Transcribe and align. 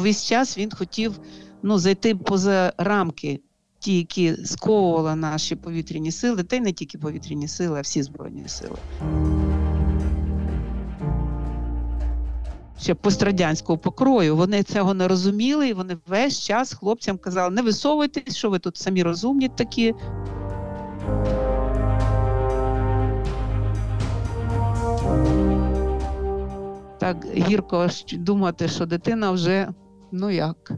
весь 0.00 0.24
час 0.24 0.58
він 0.58 0.70
хотів 0.70 1.20
ну, 1.62 1.78
зайти 1.78 2.14
поза 2.14 2.72
рамки, 2.78 3.40
ті, 3.78 3.96
які 3.96 4.36
сковували 4.44 5.16
наші 5.16 5.56
повітряні 5.56 6.12
сили, 6.12 6.42
та 6.42 6.56
й 6.56 6.60
не 6.60 6.72
тільки 6.72 6.98
повітряні 6.98 7.48
сили, 7.48 7.78
а 7.78 7.80
всі 7.80 8.02
збройні 8.02 8.48
сили. 8.48 8.76
Ще 12.80 12.94
пострадянського 12.94 13.78
покрою. 13.78 14.36
Вони 14.36 14.62
цього 14.62 14.94
не 14.94 15.08
розуміли, 15.08 15.68
і 15.68 15.72
вони 15.72 15.96
весь 16.06 16.40
час 16.40 16.74
хлопцям 16.74 17.18
казали: 17.18 17.54
не 17.54 17.62
висовуйтесь, 17.62 18.36
що 18.36 18.50
ви 18.50 18.58
тут 18.58 18.76
самі 18.76 19.02
розумні 19.02 19.48
такі. 19.48 19.94
Так 26.98 27.26
гірко 27.34 27.88
думати, 28.12 28.68
що 28.68 28.86
дитина 28.86 29.30
вже 29.30 29.68
ну 30.12 30.30
як 30.30 30.72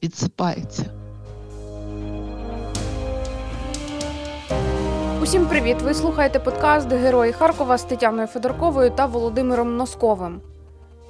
підсипається. 0.00 0.84
Усім 5.22 5.46
привіт! 5.46 5.76
Ви 5.82 5.94
слухаєте 5.94 6.40
подкаст 6.40 6.92
Герої 6.92 7.32
Харкова 7.32 7.78
з 7.78 7.84
Тетяною 7.84 8.26
Федорковою 8.26 8.90
та 8.90 9.06
Володимиром 9.06 9.76
Носковим. 9.76 10.40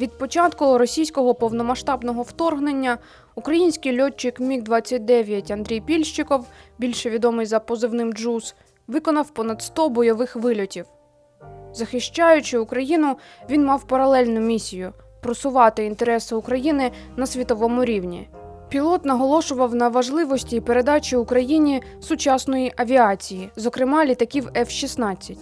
Від 0.00 0.18
початку 0.18 0.78
російського 0.78 1.34
повномасштабного 1.34 2.22
вторгнення 2.22 2.98
український 3.34 4.02
льотчик 4.02 4.40
Міг 4.40 4.62
29 4.62 5.50
Андрій 5.50 5.80
Пільщиков, 5.80 6.46
більше 6.78 7.10
відомий 7.10 7.46
за 7.46 7.60
позивним 7.60 8.12
Джуз, 8.12 8.54
виконав 8.86 9.30
понад 9.30 9.62
100 9.62 9.88
бойових 9.88 10.36
вильотів. 10.36 10.86
Захищаючи 11.72 12.58
Україну, 12.58 13.16
він 13.50 13.64
мав 13.64 13.86
паралельну 13.86 14.40
місію 14.40 14.92
просувати 15.20 15.84
інтереси 15.84 16.34
України 16.34 16.90
на 17.16 17.26
світовому 17.26 17.84
рівні. 17.84 18.28
Пілот 18.68 19.04
наголошував 19.04 19.74
на 19.74 19.88
важливості 19.88 20.60
передачі 20.60 21.16
Україні 21.16 21.82
сучасної 22.00 22.72
авіації, 22.76 23.50
зокрема 23.56 24.04
літаків 24.04 24.48
F-16. 24.48 25.36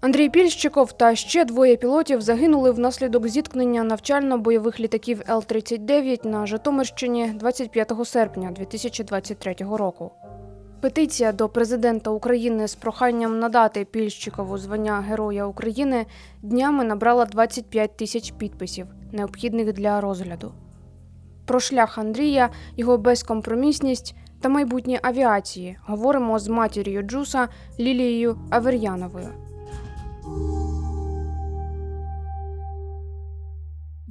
Андрій 0.00 0.28
Пільщиков 0.28 0.92
та 0.92 1.14
ще 1.14 1.44
двоє 1.44 1.76
пілотів 1.76 2.20
загинули 2.20 2.70
внаслідок 2.70 3.28
зіткнення 3.28 3.84
навчально-бойових 3.84 4.80
літаків 4.80 5.22
Л-39 5.28 6.26
на 6.26 6.46
Житомирщині 6.46 7.32
25 7.34 7.92
серпня 8.04 8.50
2023 8.50 9.56
року. 9.58 10.10
Петиція 10.80 11.32
до 11.32 11.48
президента 11.48 12.10
України 12.10 12.68
з 12.68 12.74
проханням 12.74 13.38
надати 13.38 13.84
Пільщикову 13.84 14.58
звання 14.58 15.00
Героя 15.00 15.46
України 15.46 16.06
днями 16.42 16.84
набрала 16.84 17.24
25 17.24 17.96
тисяч 17.96 18.30
підписів, 18.30 18.86
необхідних 19.12 19.72
для 19.72 20.00
розгляду. 20.00 20.52
Про 21.46 21.60
шлях 21.60 21.98
Андрія, 21.98 22.50
його 22.76 22.98
безкомпромісність 22.98 24.14
та 24.40 24.48
майбутнє 24.48 24.98
авіації 25.02 25.78
говоримо 25.86 26.38
з 26.38 26.48
матір'ю 26.48 27.02
Джуса 27.02 27.48
Лілією 27.80 28.38
Авер'яновою. 28.50 29.28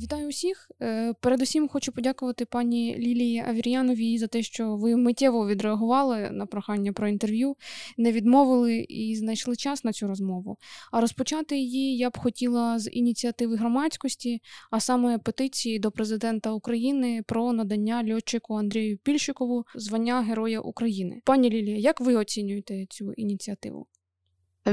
Вітаю 0.02 0.28
усіх. 0.28 0.72
Е, 0.82 1.14
передусім 1.14 1.68
хочу 1.68 1.92
подякувати 1.92 2.46
пані 2.46 2.96
Лілії 2.98 3.44
Авір'яновій 3.48 4.18
за 4.18 4.28
те, 4.28 4.44
що 4.44 4.76
ви 4.76 4.96
миттєво 4.96 5.48
відреагували 5.48 6.30
на 6.32 6.46
прохання 6.46 6.94
про 6.94 7.08
інтерв'ю, 7.08 7.56
не 7.98 8.12
відмовили 8.12 8.76
і 8.78 9.16
знайшли 9.16 9.56
час 9.56 9.84
на 9.84 9.94
цю 9.94 10.08
розмову. 10.08 10.58
А 10.92 11.02
розпочати 11.02 11.58
її 11.58 11.98
я 11.98 12.10
б 12.10 12.18
хотіла 12.18 12.80
з 12.80 12.90
ініціативи 12.92 13.56
громадськості, 13.56 14.42
а 14.72 14.80
саме 14.80 15.18
петиції 15.18 15.80
до 15.80 15.92
президента 15.92 16.52
України 16.52 17.24
про 17.28 17.54
надання 17.54 18.14
льотчику 18.14 18.56
Андрію 18.56 18.98
Пільщикову 18.98 19.66
звання 19.76 20.22
Героя 20.22 20.60
України. 20.60 21.22
Пані 21.26 21.50
Лілія, 21.50 21.78
як 21.78 22.02
ви 22.02 22.16
оцінюєте 22.16 22.86
цю 22.90 23.14
ініціативу? 23.14 23.88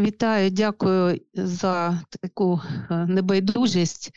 Вітаю, 0.01 0.51
дякую 0.51 1.21
за 1.35 2.03
таку 2.23 2.61
е, 2.91 3.07
небайдужість. 3.07 4.11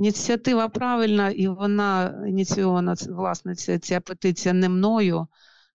Ініціатива 0.00 0.68
правильна, 0.68 1.30
і 1.30 1.48
вона 1.48 2.24
ініційована 2.28 2.94
власне 3.08 3.54
ця, 3.54 3.78
ця 3.78 4.00
петиція 4.00 4.54
не 4.54 4.68
мною. 4.68 5.26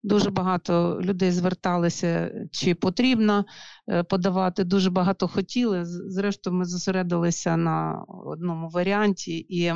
Дуже 0.04 0.30
багато 0.30 1.00
людей 1.02 1.32
зверталися, 1.32 2.32
чи 2.52 2.76
потрібно 2.76 3.46
е, 3.90 4.04
подавати. 4.04 4.64
Дуже 4.64 4.90
багато 4.90 5.28
хотіли. 5.28 5.86
Зрештою, 5.86 6.56
ми 6.56 6.66
зосередилися 6.66 7.58
на 7.58 8.06
одному 8.08 8.70
варіанті, 8.70 9.38
і 9.38 9.64
е, 9.66 9.76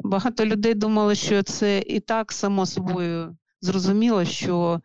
багато 0.00 0.46
людей 0.46 0.74
думали, 0.74 1.14
що 1.14 1.42
це 1.42 1.78
і 1.78 2.00
так 2.00 2.32
само 2.32 2.66
собою 2.66 3.36
зрозуміло, 3.60 4.24
що 4.24 4.80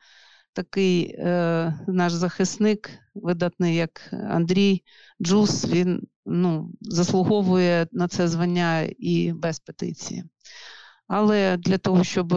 такий 0.54 1.16
е, 1.20 1.74
наш 1.88 2.14
захисник, 2.14 2.90
видатний 3.16 3.76
як 3.76 4.14
Андрій 4.30 4.84
Джус, 5.22 5.68
він 5.68 6.08
ну, 6.26 6.72
заслуговує 6.82 7.88
на 7.92 8.08
це 8.08 8.28
звання 8.28 8.82
і 9.00 9.34
без 9.34 9.60
петиції. 9.60 10.24
Але 11.08 11.58
для 11.58 11.78
того, 11.78 12.04
щоб 12.04 12.34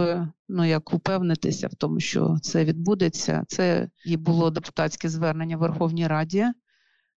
ну, 0.48 0.64
як 0.64 0.94
упевнитися 0.94 1.68
в 1.68 1.74
тому, 1.74 2.00
що 2.00 2.36
це 2.42 2.64
відбудеться, 2.64 3.44
це 3.48 3.88
і 4.04 4.16
було 4.16 4.50
депутатське 4.50 5.08
звернення 5.08 5.56
в 5.56 5.60
Верховній 5.60 6.06
Раді 6.06 6.46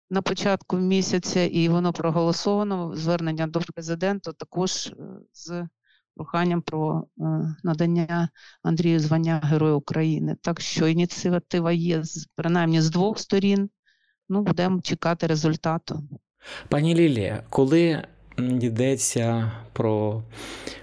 на 0.09 0.21
початку 0.21 0.77
місяця, 0.77 1.43
і 1.43 1.69
воно 1.69 1.93
проголосовано. 1.93 2.95
Звернення 2.95 3.47
до 3.47 3.59
президента 3.59 4.33
також 4.33 4.87
е, 4.87 4.93
з 5.33 5.67
проханням 6.15 6.61
про 6.61 7.07
е, 7.17 7.23
надання 7.63 8.29
Андрію 8.63 8.99
звання 8.99 9.41
Героя 9.43 9.73
України. 9.73 10.35
Так 10.41 10.61
що 10.61 10.87
ініціатива 10.87 11.71
є 11.71 12.03
принаймні 12.35 12.81
з 12.81 12.89
двох 12.89 13.19
сторін. 13.19 13.69
Ну, 14.29 14.41
будемо 14.41 14.81
чекати 14.81 15.27
результату. 15.27 16.03
Пані 16.69 16.95
Лілія, 16.95 17.43
коли 17.49 18.03
йдеться 18.37 19.51
про 19.73 20.23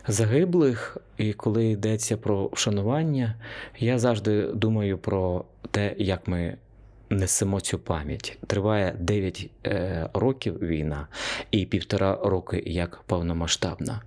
загиблих 0.08 0.96
і 1.16 1.32
коли 1.32 1.64
йдеться 1.66 2.16
про 2.16 2.50
вшанування, 2.52 3.34
я 3.78 3.98
завжди 3.98 4.42
думаю 4.42 4.98
про 4.98 5.44
те, 5.70 5.94
як 5.98 6.28
ми. 6.28 6.56
Несемо 7.10 7.60
цю 7.60 7.78
пам'ять. 7.78 8.38
Триває 8.46 8.96
9 9.00 9.50
е, 9.66 10.08
років 10.14 10.58
війна 10.62 11.08
і 11.50 11.66
півтора 11.66 12.18
роки 12.22 12.62
як 12.66 13.02
повномасштабна. 13.06 14.02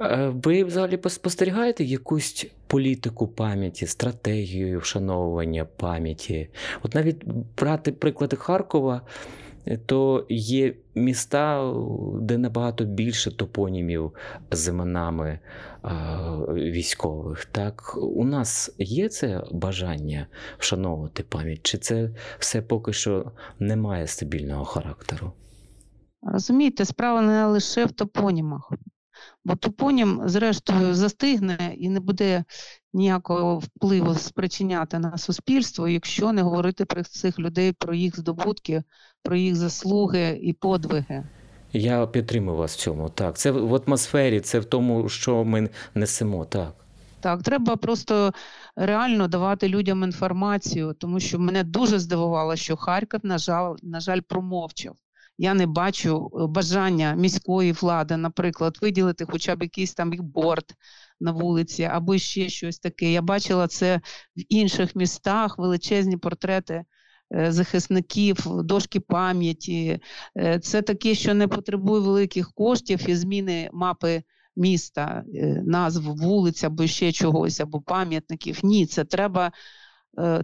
Е, 0.00 0.32
ви 0.44 0.64
взагалі 0.64 0.98
спостерігаєте 1.08 1.84
якусь 1.84 2.46
політику 2.66 3.28
пам'яті, 3.28 3.86
стратегію 3.86 4.78
вшановування 4.78 5.64
пам'яті? 5.64 6.48
От 6.82 6.94
навіть 6.94 7.24
брати 7.58 7.92
приклади 7.92 8.36
Харкова 8.36 9.00
то 9.86 10.26
є 10.28 10.74
міста, 10.94 11.74
де 12.20 12.38
набагато 12.38 12.84
більше 12.84 13.36
топонімів 13.36 14.12
з 14.50 14.68
іменами 14.68 15.38
військових. 16.48 17.44
Так, 17.44 17.96
у 17.96 18.24
нас 18.24 18.74
є 18.78 19.08
це 19.08 19.44
бажання 19.52 20.26
вшановувати 20.58 21.22
пам'ять, 21.22 21.60
чи 21.62 21.78
це 21.78 22.10
все 22.38 22.62
поки 22.62 22.92
що 22.92 23.32
не 23.58 23.76
має 23.76 24.06
стабільного 24.06 24.64
характеру? 24.64 25.32
Розумієте, 26.22 26.84
справа 26.84 27.22
не 27.22 27.46
лише 27.46 27.84
в 27.84 27.92
топонімах. 27.92 28.72
Бо 29.44 29.56
топонім, 29.56 30.22
зрештою, 30.24 30.94
застигне 30.94 31.74
і 31.76 31.88
не 31.88 32.00
буде 32.00 32.44
ніякого 32.94 33.58
впливу 33.58 34.14
спричиняти 34.14 34.98
на 34.98 35.18
суспільство, 35.18 35.88
якщо 35.88 36.32
не 36.32 36.42
говорити 36.42 36.84
про 36.84 37.04
цих 37.04 37.38
людей, 37.38 37.72
про 37.72 37.94
їх 37.94 38.16
здобутки, 38.20 38.82
про 39.22 39.36
їх 39.36 39.56
заслуги 39.56 40.38
і 40.42 40.52
подвиги. 40.52 41.24
Я 41.72 42.06
підтримую 42.06 42.56
вас 42.56 42.76
в 42.76 42.80
цьому. 42.80 43.10
Так, 43.10 43.38
це 43.38 43.50
в 43.50 43.74
атмосфері, 43.74 44.40
це 44.40 44.58
в 44.60 44.64
тому, 44.64 45.08
що 45.08 45.44
ми 45.44 45.70
несемо. 45.94 46.44
Так, 46.44 46.74
Так, 47.20 47.42
треба 47.42 47.76
просто 47.76 48.32
реально 48.76 49.28
давати 49.28 49.68
людям 49.68 50.04
інформацію, 50.04 50.94
тому 50.94 51.20
що 51.20 51.38
мене 51.38 51.64
дуже 51.64 51.98
здивувало, 51.98 52.56
що 52.56 52.76
Харків, 52.76 53.20
на 53.22 53.38
жаль, 53.38 53.74
на 53.82 54.00
жаль, 54.00 54.20
промовчав. 54.20 54.96
Я 55.38 55.54
не 55.54 55.66
бачу 55.66 56.30
е, 56.34 56.46
бажання 56.46 57.14
міської 57.14 57.72
влади, 57.72 58.16
наприклад, 58.16 58.78
виділити 58.82 59.24
хоча 59.30 59.56
б 59.56 59.62
якийсь 59.62 59.94
там 59.94 60.12
борт 60.18 60.74
на 61.20 61.32
вулиці 61.32 61.82
або 61.82 62.18
ще 62.18 62.48
щось 62.48 62.78
таке. 62.78 63.12
Я 63.12 63.22
бачила 63.22 63.68
це 63.68 64.00
в 64.36 64.42
інших 64.48 64.96
містах, 64.96 65.58
величезні 65.58 66.16
портрети. 66.16 66.84
Е, 67.34 67.52
захисників, 67.52 68.36
дошки 68.46 69.00
пам'яті, 69.00 70.00
е, 70.38 70.58
це 70.58 70.82
таке, 70.82 71.14
що 71.14 71.34
не 71.34 71.48
потребує 71.48 72.00
великих 72.00 72.52
коштів 72.52 73.10
і 73.10 73.14
зміни 73.14 73.70
мапи 73.72 74.22
міста, 74.56 75.24
назв 75.64 76.02
вулиць 76.02 76.64
або 76.64 76.86
ще 76.86 77.12
чогось, 77.12 77.60
або 77.60 77.80
пам'ятників. 77.80 78.60
Ні, 78.62 78.86
це 78.86 79.04
треба 79.04 79.46
Е, 79.46 79.83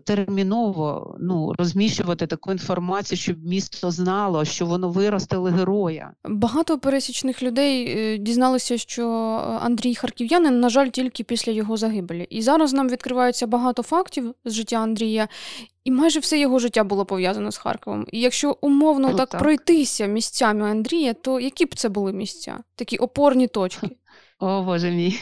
терміново 0.05 1.17
ну, 1.21 1.55
розміщувати 1.59 2.27
таку 2.27 2.53
інформацію, 2.53 3.19
щоб 3.19 3.45
місто 3.45 3.91
знало, 3.91 4.45
що 4.45 4.67
воно 4.67 4.91
виростили 4.91 5.51
героя. 5.51 6.13
Багато 6.25 6.79
пересічних 6.79 7.43
людей 7.43 7.99
е, 7.99 8.19
дізналися, 8.19 8.79
що 8.79 9.09
Андрій 9.63 9.95
Харків'янин, 9.95 10.61
на 10.61 10.69
жаль, 10.69 10.89
тільки 10.89 11.25
після 11.25 11.53
його 11.53 11.77
загибелі. 11.77 12.27
І 12.31 12.43
зараз 12.43 12.73
нам 12.73 12.89
відкривається 12.89 13.47
багато 13.47 13.83
фактів 13.83 14.35
з 14.45 14.53
життя 14.53 14.77
Андрія. 14.77 15.29
І 15.85 15.91
майже 15.91 16.21
все 16.21 16.39
його 16.39 16.59
життя 16.59 16.85
було 16.85 17.05
пов'язано 17.05 17.53
з 17.53 17.57
Харковом. 17.57 18.07
І 18.13 18.21
якщо 18.21 18.59
умовно 18.61 19.09
ну, 19.09 19.17
так, 19.17 19.29
так 19.29 19.41
пройтися 19.41 20.07
місцями 20.07 20.71
Андрія, 20.71 21.15
то 21.15 21.41
які 21.41 21.67
б 21.67 21.75
це 21.75 21.89
були 21.89 22.13
місця? 22.13 22.59
Такі 22.75 22.97
опорні 22.97 23.47
точки? 23.47 23.89
О, 24.39 24.63
Боже 24.63 24.91
мій, 24.91 25.21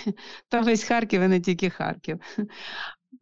та 0.48 0.60
весь 0.60 0.84
Харків 0.84 1.22
і 1.22 1.28
не 1.28 1.40
тільки 1.40 1.70
Харків. 1.70 2.18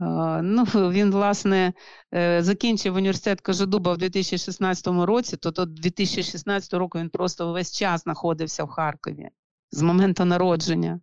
Ну, 0.00 0.64
Він, 0.90 1.10
власне, 1.10 1.72
е, 2.14 2.42
закінчив 2.42 2.94
університет 2.94 3.40
Кожедуба 3.40 3.92
в 3.92 3.98
2016 3.98 4.86
році, 4.86 5.36
то 5.36 5.50
до 5.50 5.66
2016 5.66 6.74
року 6.74 6.98
він 6.98 7.10
просто 7.10 7.52
весь 7.52 7.78
час 7.78 8.02
знаходився 8.02 8.64
в 8.64 8.68
Харкові 8.68 9.28
з 9.70 9.82
моменту 9.82 10.24
народження. 10.24 11.00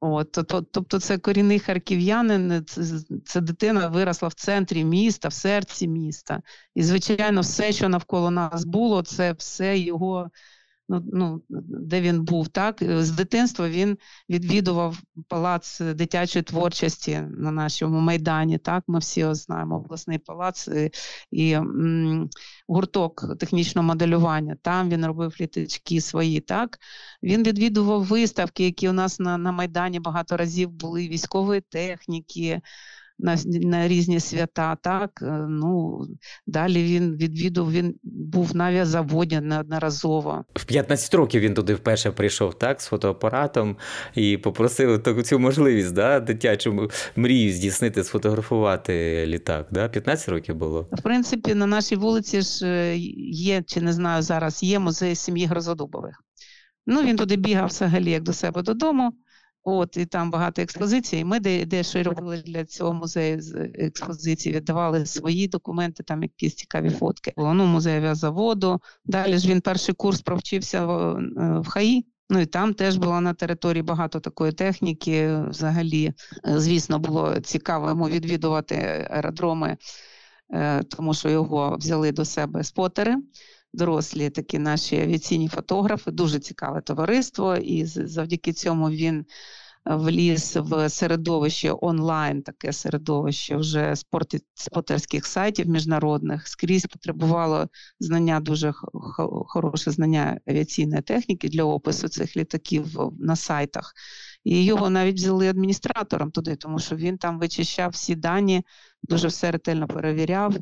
От, 0.00 0.32
Тобто, 0.72 1.00
це 1.00 1.18
корінний 1.18 1.58
харків'янин, 1.58 2.64
це, 2.66 2.82
це 3.24 3.40
дитина 3.40 3.88
виросла 3.88 4.28
в 4.28 4.34
центрі 4.34 4.84
міста, 4.84 5.28
в 5.28 5.32
серці 5.32 5.88
міста. 5.88 6.42
І, 6.74 6.82
звичайно, 6.82 7.40
все, 7.40 7.72
що 7.72 7.88
навколо 7.88 8.30
нас 8.30 8.64
було, 8.64 9.02
це 9.02 9.32
все 9.32 9.78
його 9.78 10.30
ну, 10.88 11.02
ну, 11.12 11.42
де 11.68 12.00
він 12.00 12.24
був. 12.24 12.48
так. 12.48 12.82
З 12.82 13.10
дитинства 13.10 13.68
він 13.68 13.98
відвідував 14.28 14.98
палац 15.28 15.80
дитячої 15.80 16.42
творчості 16.42 17.20
на 17.30 17.50
нашому 17.50 18.00
майдані. 18.00 18.58
так, 18.58 18.84
Ми 18.86 18.98
всі 18.98 19.34
знаємо, 19.34 19.76
обласний 19.76 20.18
палац 20.18 20.68
е, 20.68 20.90
і 21.30 21.52
м, 21.52 22.28
гурток 22.68 23.38
технічного 23.38 23.86
моделювання. 23.88 24.56
Там 24.62 24.90
він 24.90 25.06
робив 25.06 25.34
літачки 25.40 26.00
свої. 26.00 26.40
так. 26.40 26.78
Він 27.22 27.42
відвідував 27.42 28.04
виставки, 28.04 28.64
які 28.64 28.88
у 28.88 28.92
нас 28.92 29.20
на, 29.20 29.38
на 29.38 29.52
Майдані 29.52 30.00
багато 30.00 30.36
разів 30.36 30.70
були, 30.70 31.08
військової 31.08 31.60
техніки 31.60 32.60
на 33.18 33.36
на 33.46 33.88
різні 33.88 34.20
свята. 34.20 34.76
Так 34.76 35.10
е, 35.22 35.46
ну 35.48 36.00
далі 36.46 36.82
він 36.82 37.16
відвідав. 37.16 37.72
Він 37.72 37.94
був 38.02 38.56
на 38.56 38.64
авіазаводі 38.64 39.40
неодноразово. 39.40 40.44
В 40.54 40.64
15 40.64 41.14
років 41.14 41.40
він 41.40 41.54
туди 41.54 41.74
вперше 41.74 42.10
прийшов 42.10 42.58
так 42.58 42.80
з 42.80 42.86
фотоапаратом 42.86 43.76
і 44.14 44.36
попросив 44.36 45.02
таку 45.02 45.22
цю 45.22 45.38
можливість, 45.38 45.94
да, 45.94 46.20
дитячу 46.20 46.90
мрію 47.16 47.52
здійснити, 47.52 48.04
сфотографувати 48.04 49.24
літак. 49.26 49.66
Да? 49.70 49.88
15 49.88 50.28
років 50.28 50.54
було. 50.54 50.88
В 50.92 51.02
принципі, 51.02 51.54
на 51.54 51.66
нашій 51.66 51.96
вулиці 51.96 52.42
ж 52.42 52.66
е, 52.66 52.96
є, 53.30 53.62
чи 53.66 53.80
не 53.80 53.92
знаю 53.92 54.22
зараз, 54.22 54.62
є 54.62 54.78
музей 54.78 55.14
сім'ї 55.14 55.46
Грозодубових. 55.46 56.22
Ну, 56.86 57.02
він 57.02 57.16
туди 57.16 57.36
бігав 57.36 57.66
взагалі 57.66 58.10
як 58.10 58.22
до 58.22 58.32
себе 58.32 58.62
додому. 58.62 59.12
От 59.70 59.96
і 59.96 60.06
там 60.06 60.30
багато 60.30 60.62
експозицій. 60.62 61.24
Ми 61.24 61.40
дещо 61.40 62.02
робили 62.02 62.42
для 62.46 62.64
цього 62.64 62.92
музею 62.92 63.40
з 63.40 63.54
експозиції, 63.74 64.54
віддавали 64.54 65.06
свої 65.06 65.48
документи, 65.48 66.02
там 66.02 66.22
якісь 66.22 66.54
цікаві 66.54 66.90
фотки. 66.90 67.32
Ну, 67.36 67.66
музей 67.66 67.96
авіазаводу. 67.96 68.80
Далі 69.04 69.38
ж 69.38 69.48
він 69.48 69.60
перший 69.60 69.94
курс 69.94 70.20
провчився 70.20 70.86
в, 70.86 71.18
е, 71.18 71.60
в 71.60 71.68
ХАІ. 71.68 72.06
Ну 72.30 72.40
і 72.40 72.46
там 72.46 72.74
теж 72.74 72.96
було 72.96 73.20
на 73.20 73.34
території 73.34 73.82
багато 73.82 74.20
такої 74.20 74.52
техніки. 74.52 75.38
Взагалі, 75.48 76.06
е, 76.06 76.60
звісно, 76.60 76.98
було 76.98 77.40
цікаво 77.40 77.88
йому 77.88 78.08
відвідувати 78.08 78.74
аеродроми, 79.10 79.76
е, 80.54 80.82
тому 80.82 81.14
що 81.14 81.30
його 81.30 81.76
взяли 81.76 82.12
до 82.12 82.24
себе 82.24 82.64
спотери 82.64 83.16
дорослі 83.72 84.30
такі 84.30 84.58
наші 84.58 85.00
авіаційні 85.00 85.48
фотографи, 85.48 86.10
дуже 86.10 86.38
цікаве 86.38 86.80
товариство, 86.80 87.56
і 87.56 87.84
завдяки 87.84 88.52
цьому 88.52 88.90
він 88.90 89.18
е, 89.18 89.24
вліз 89.96 90.56
в 90.56 90.88
середовище 90.88 91.74
онлайн, 91.80 92.42
таке 92.42 92.72
середовище 92.72 93.56
вже 93.56 93.94
спортерських 94.54 95.26
сайтів 95.26 95.68
міжнародних. 95.68 96.48
Скрізь 96.48 96.86
потребувало 96.86 97.68
знання 98.00 98.40
дуже 98.40 98.72
хороше 99.46 99.90
знання 99.90 100.40
авіаційної 100.46 101.02
техніки 101.02 101.48
для 101.48 101.64
опису 101.64 102.08
цих 102.08 102.36
літаків 102.36 102.98
на 103.18 103.36
сайтах. 103.36 103.94
І 104.44 104.64
його 104.64 104.90
навіть 104.90 105.16
взяли 105.16 105.48
адміністратором 105.48 106.30
туди, 106.30 106.56
тому 106.56 106.78
що 106.78 106.96
він 106.96 107.18
там 107.18 107.38
вичищав 107.38 107.90
всі 107.90 108.14
дані, 108.14 108.62
дуже 109.02 109.28
все 109.28 109.50
ретельно 109.50 109.88
перевіряв. 109.88 110.54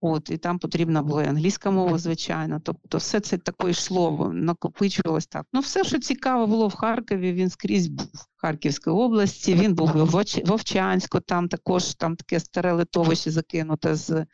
От, 0.00 0.30
І 0.30 0.38
там 0.38 0.58
потрібна 0.58 1.02
була 1.02 1.24
і 1.24 1.26
англійська 1.26 1.70
мова, 1.70 1.98
звичайно. 1.98 2.60
Тобто, 2.64 2.98
все 2.98 3.20
це 3.20 3.38
таке 3.38 3.70
йшло, 3.70 4.30
накопичувалось 4.34 5.26
так. 5.26 5.46
Ну, 5.52 5.60
все, 5.60 5.84
що 5.84 5.98
цікаво 5.98 6.46
було 6.46 6.68
в 6.68 6.74
Харкові, 6.74 7.32
він 7.32 7.50
скрізь 7.50 7.88
був 7.88 8.06
в 8.06 8.26
Харківській 8.36 8.90
області, 8.90 9.54
він 9.54 9.74
був 9.74 9.88
в 9.88 10.24
Вовчанську, 10.44 11.20
там 11.20 11.48
також 11.48 11.94
там 11.94 12.16
таке 12.16 12.40
старе 12.40 12.72
литовище 12.72 13.30
закинуте 13.30 13.94
з 13.94 14.26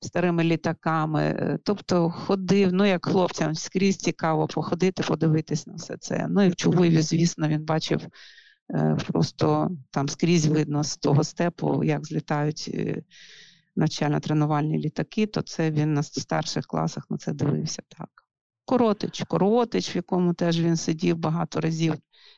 старими 0.00 0.44
літаками. 0.44 1.22
Е, 1.22 1.58
тобто 1.64 2.10
ходив, 2.10 2.72
ну 2.72 2.84
як 2.84 3.06
хлопцям, 3.06 3.54
скрізь 3.54 3.96
цікаво 3.96 4.46
походити, 4.46 5.02
подивитись 5.02 5.66
на 5.66 5.74
все 5.74 5.96
це. 5.96 6.26
Ну 6.30 6.42
і 6.42 6.48
в 6.48 6.56
Чугуєві, 6.56 7.02
звісно, 7.02 7.48
він 7.48 7.64
бачив. 7.64 8.00
Е, 8.74 8.96
просто 9.06 9.70
там 9.90 10.08
скрізь 10.08 10.46
видно 10.46 10.84
з 10.84 10.96
того 10.96 11.24
степу, 11.24 11.84
як 11.84 12.06
злітають 12.06 12.70
е, 12.74 13.02
навчально-тренувальні 13.78 14.78
літаки, 14.78 15.26
то 15.26 15.42
це 15.42 15.70
він 15.70 15.94
на 15.94 16.02
старших 16.02 16.66
класах 16.66 17.10
на 17.10 17.18
це 17.18 17.32
дивився 17.32 17.82
так. 17.98 18.08
Коротич, 18.64 19.22
коротич, 19.28 19.94
в 19.94 19.96
якому 19.96 20.34
теж 20.34 20.60
він 20.60 20.76
сидів 20.76 21.16
багато 21.16 21.60
разів 21.60 21.94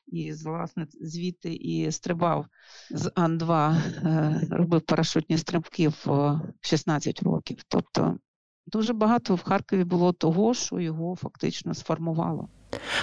і 0.07 0.33
власне 0.33 0.87
звідти 1.01 1.55
і 1.55 1.93
стрибав 1.93 2.47
з 2.91 3.11
Ан-2, 3.15 3.77
е, 3.77 4.41
робив 4.51 4.81
парашутні 4.81 5.39
стрибки 5.39 5.89
в 5.89 6.41
16 6.61 7.23
років. 7.23 7.59
Тобто 7.69 8.19
дуже 8.67 8.93
багато 8.93 9.35
в 9.35 9.43
Харкові 9.43 9.85
було 9.85 10.13
того, 10.13 10.55
що 10.55 10.81
його 10.81 11.17
фактично 11.17 11.75
сформувало. 11.75 12.49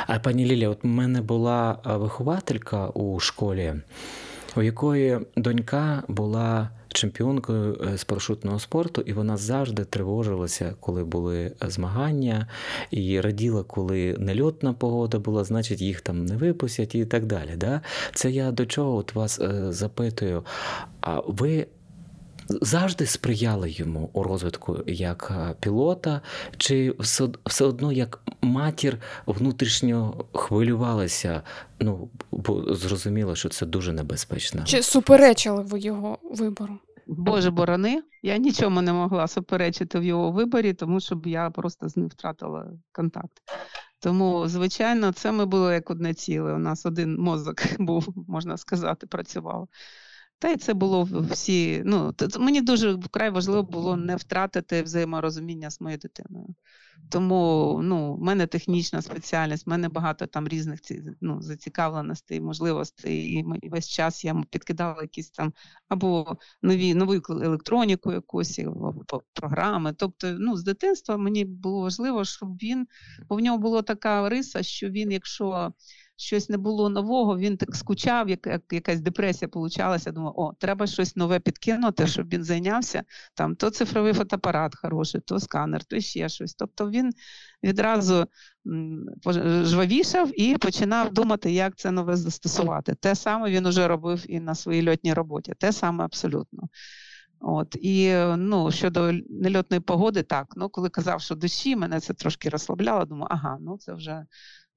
А 0.07 0.19
пані 0.19 0.45
Лілія, 0.45 0.69
от 0.69 0.85
у 0.85 0.87
мене 0.87 1.21
була 1.21 1.81
вихователька 1.85 2.87
у 2.87 3.19
школі, 3.19 3.73
у 4.55 4.61
якої 4.61 5.19
донька 5.37 6.03
була 6.07 6.69
чемпіонкою 6.97 7.81
е, 7.93 7.97
з 7.97 8.03
парашутного 8.03 8.59
спорту, 8.59 9.01
і 9.01 9.13
вона 9.13 9.37
завжди 9.37 9.85
тривожилася, 9.85 10.75
коли 10.79 11.03
були 11.03 11.51
змагання, 11.61 12.47
і 12.91 13.21
раділа, 13.21 13.63
коли 13.63 14.15
нельотна 14.19 14.73
погода 14.73 15.19
була, 15.19 15.43
значить 15.43 15.81
їх 15.81 16.01
там 16.01 16.25
не 16.25 16.37
випустять 16.37 16.95
і 16.95 17.05
так 17.05 17.25
далі. 17.25 17.51
Да? 17.57 17.81
Це 18.13 18.31
я 18.31 18.51
до 18.51 18.65
чого 18.65 18.95
от 18.95 19.15
вас 19.15 19.39
е, 19.39 19.73
запитую. 19.73 20.43
А 21.01 21.21
ви 21.27 21.67
завжди 22.49 23.05
сприяли 23.05 23.71
йому 23.71 24.09
у 24.13 24.23
розвитку 24.23 24.77
як 24.87 25.31
е, 25.31 25.55
пілота, 25.59 26.21
чи 26.57 26.95
все 27.45 27.65
одно 27.65 27.91
як 27.91 28.19
матір 28.41 28.97
внутрішньо 29.25 30.25
хвилювалася? 30.33 31.41
Ну, 31.79 32.09
бо 32.31 32.75
зрозуміло, 32.75 33.35
що 33.35 33.49
це 33.49 33.65
дуже 33.65 33.93
небезпечно. 33.93 34.63
Чи 34.65 34.83
суперечили 34.83 35.63
ви 35.63 35.79
його 35.79 36.17
вибору? 36.31 36.79
Боже 37.07 37.51
борони, 37.51 38.03
я 38.21 38.37
нічому 38.37 38.81
не 38.81 38.93
могла 38.93 39.27
суперечити 39.27 39.99
в 39.99 40.03
його 40.03 40.31
виборі, 40.31 40.73
тому 40.73 40.99
що 40.99 41.21
я 41.25 41.49
просто 41.49 41.89
з 41.89 41.97
ним 41.97 42.07
втратила 42.07 42.71
контакт. 42.91 43.31
Тому, 43.99 44.47
звичайно, 44.47 45.11
це 45.11 45.31
ми 45.31 45.45
було 45.45 45.71
як 45.71 45.89
одне 45.89 46.13
ціле. 46.13 46.53
У 46.53 46.57
нас 46.57 46.85
один 46.85 47.19
мозок 47.19 47.55
був, 47.79 48.13
можна 48.27 48.57
сказати, 48.57 49.07
працював. 49.07 49.67
Та 50.39 50.49
й 50.51 50.57
це 50.57 50.73
було 50.73 51.09
всі. 51.31 51.81
Ну 51.85 52.13
мені 52.39 52.61
дуже 52.61 52.93
вкрай 52.93 53.29
важливо 53.29 53.63
було 53.63 53.97
не 53.97 54.15
втратити 54.15 54.81
взаєморозуміння 54.81 55.71
з 55.71 55.81
моєю 55.81 55.99
дитиною. 55.99 56.55
Тому 57.09 57.79
ну, 57.83 58.13
в 58.13 58.21
мене 58.21 58.47
технічна 58.47 59.01
спеціальність, 59.01 59.67
в 59.67 59.69
мене 59.69 59.89
багато 59.89 60.25
там 60.25 60.47
різних 60.47 60.79
ну, 61.21 61.41
зацікавленостей, 61.41 62.41
можливостей. 62.41 63.45
І 63.63 63.69
весь 63.69 63.87
час 63.89 64.25
я 64.25 64.43
підкидала 64.49 65.01
якісь 65.01 65.29
там 65.29 65.53
або 65.87 66.37
нові 66.61 66.93
нову 66.93 67.13
електроніку, 67.29 68.11
якусь 68.11 68.59
або 68.59 68.93
програми. 69.33 69.93
Тобто, 69.97 70.35
ну, 70.39 70.57
з 70.57 70.63
дитинства 70.63 71.17
мені 71.17 71.45
було 71.45 71.81
важливо, 71.81 72.25
щоб 72.25 72.55
він, 72.55 72.87
бо 73.29 73.35
в 73.35 73.39
нього 73.39 73.57
була 73.57 73.81
така 73.81 74.29
риса, 74.29 74.63
що 74.63 74.89
він, 74.89 75.11
якщо 75.11 75.73
щось 76.17 76.49
не 76.49 76.57
було 76.57 76.89
нового, 76.89 77.37
він 77.37 77.57
так 77.57 77.75
скучав, 77.75 78.29
як, 78.29 78.47
як 78.47 78.61
якась 78.71 79.01
депресія 79.01 79.49
получалася. 79.49 80.11
Думав, 80.11 80.33
о, 80.35 80.53
треба 80.59 80.87
щось 80.87 81.15
нове 81.15 81.39
підкинути, 81.39 82.07
щоб 82.07 82.29
він 82.33 82.43
зайнявся. 82.43 83.03
Там 83.33 83.55
то 83.55 83.69
цифровий 83.69 84.13
фотоапарат 84.13 84.75
хороший, 84.75 85.21
то 85.21 85.39
сканер, 85.39 85.83
то 85.83 85.99
ще 85.99 86.29
щось. 86.29 86.53
Тобто 86.53 86.89
він 86.89 87.11
відразу 87.63 88.25
жвавішав 89.63 90.41
і 90.41 90.57
починав 90.57 91.13
думати, 91.13 91.51
як 91.51 91.75
це 91.75 91.91
нове 91.91 92.15
застосувати. 92.15 92.95
Те 92.95 93.15
саме 93.15 93.49
він 93.51 93.65
уже 93.65 93.87
робив 93.87 94.25
і 94.27 94.39
на 94.39 94.55
своїй 94.55 94.89
льотній 94.89 95.13
роботі. 95.13 95.53
Те 95.59 95.71
саме 95.71 96.03
абсолютно. 96.03 96.63
От 97.39 97.75
і 97.81 98.13
ну 98.37 98.71
щодо 98.71 99.11
нельотної 99.29 99.81
погоди, 99.81 100.23
так 100.23 100.53
ну 100.55 100.69
коли 100.69 100.89
казав, 100.89 101.21
що 101.21 101.35
дощі, 101.35 101.75
мене 101.75 101.99
це 101.99 102.13
трошки 102.13 102.49
розслабляло. 102.49 103.05
Думаю, 103.05 103.27
ага, 103.31 103.57
ну 103.61 103.77
це 103.77 103.93
вже 103.93 104.25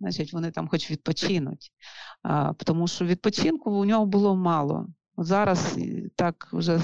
значить 0.00 0.32
вони 0.32 0.50
там 0.50 0.68
хоч 0.68 0.90
відпочинуть. 0.90 1.72
А, 2.22 2.52
Тому 2.52 2.88
що 2.88 3.04
відпочинку 3.04 3.70
у 3.70 3.84
нього 3.84 4.06
було 4.06 4.36
мало. 4.36 4.88
Зараз 5.16 5.78
так 6.16 6.48
вже 6.52 6.80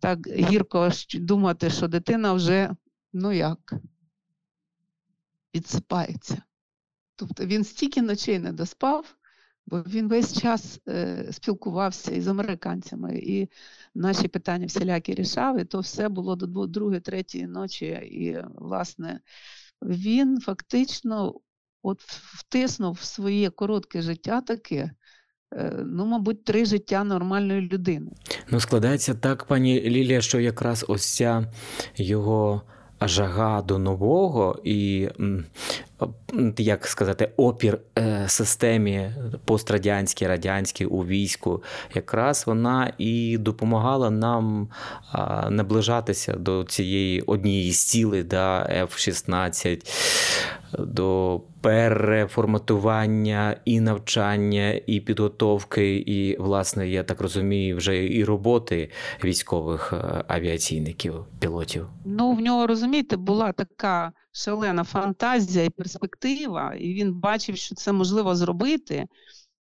так 0.00 0.28
гірко 0.28 0.90
думати, 1.14 1.70
що 1.70 1.88
дитина 1.88 2.32
вже 2.32 2.70
ну 3.12 3.32
як 3.32 3.74
відсипається. 5.54 6.42
Тобто 7.16 7.46
він 7.46 7.64
стільки 7.64 8.02
ночей 8.02 8.38
не 8.38 8.52
доспав, 8.52 9.14
бо 9.66 9.82
він 9.82 10.08
весь 10.08 10.40
час 10.40 10.80
е, 10.88 11.28
спілкувався 11.32 12.12
із 12.12 12.28
американцями, 12.28 13.18
і 13.18 13.48
наші 13.94 14.28
питання 14.28 14.66
всілякі 14.66 15.14
рішав, 15.14 15.60
і 15.60 15.64
то 15.64 15.80
все 15.80 16.08
було 16.08 16.36
до 16.36 16.66
другої, 16.66 17.00
третьої 17.00 17.46
ночі. 17.46 17.86
І, 17.86 18.38
власне, 18.54 19.20
він 19.82 20.40
фактично 20.40 21.40
от 21.82 22.00
втиснув 22.02 22.92
в 22.92 23.04
своє 23.04 23.50
коротке 23.50 24.02
життя 24.02 24.40
таке. 24.40 24.90
Е, 25.54 25.72
ну, 25.86 26.06
мабуть, 26.06 26.44
три 26.44 26.64
життя 26.64 27.04
нормальної 27.04 27.60
людини. 27.60 28.10
Ну, 28.50 28.60
складається 28.60 29.14
так, 29.14 29.44
пані 29.44 29.80
Лілія, 29.80 30.20
що 30.20 30.40
якраз 30.40 30.84
ось 30.88 31.14
ця 31.16 31.52
його 31.96 32.62
жага 33.00 33.62
до 33.62 33.78
нового 33.78 34.60
і 34.64 35.08
як 36.58 36.86
сказати, 36.86 37.30
опір 37.36 37.78
е, 37.98 38.24
системі 38.28 39.10
пострадянській, 39.44 40.26
радянській 40.26 40.86
у 40.86 41.06
війську, 41.06 41.62
якраз 41.94 42.44
вона 42.46 42.92
і 42.98 43.38
допомагала 43.38 44.10
нам 44.10 44.68
наближатися 45.50 46.32
до 46.32 46.64
цієї 46.64 47.20
однієї 47.20 47.72
з 47.72 47.84
цілей 47.84 48.22
да, 48.22 48.68
F-16, 48.82 49.86
до 50.78 51.40
переформатування 51.60 53.56
і 53.64 53.80
навчання, 53.80 54.80
і 54.86 55.00
підготовки, 55.00 55.96
і, 55.96 56.36
власне, 56.40 56.88
я 56.88 57.02
так 57.02 57.20
розумію, 57.20 57.76
вже 57.76 58.06
і 58.06 58.24
роботи 58.24 58.90
військових 59.24 59.92
е, 59.92 60.24
авіаційників, 60.28 61.14
пілотів. 61.38 61.86
Ну, 62.04 62.32
в 62.32 62.40
нього 62.40 62.66
розумієте, 62.66 63.16
була 63.16 63.52
така 63.52 64.12
шалена 64.32 64.84
фантазія 64.84 65.64
і 65.64 65.70
перспектива, 65.70 66.74
і 66.74 66.94
він 66.94 67.14
бачив, 67.14 67.56
що 67.56 67.74
це 67.74 67.92
можливо 67.92 68.36
зробити. 68.36 69.06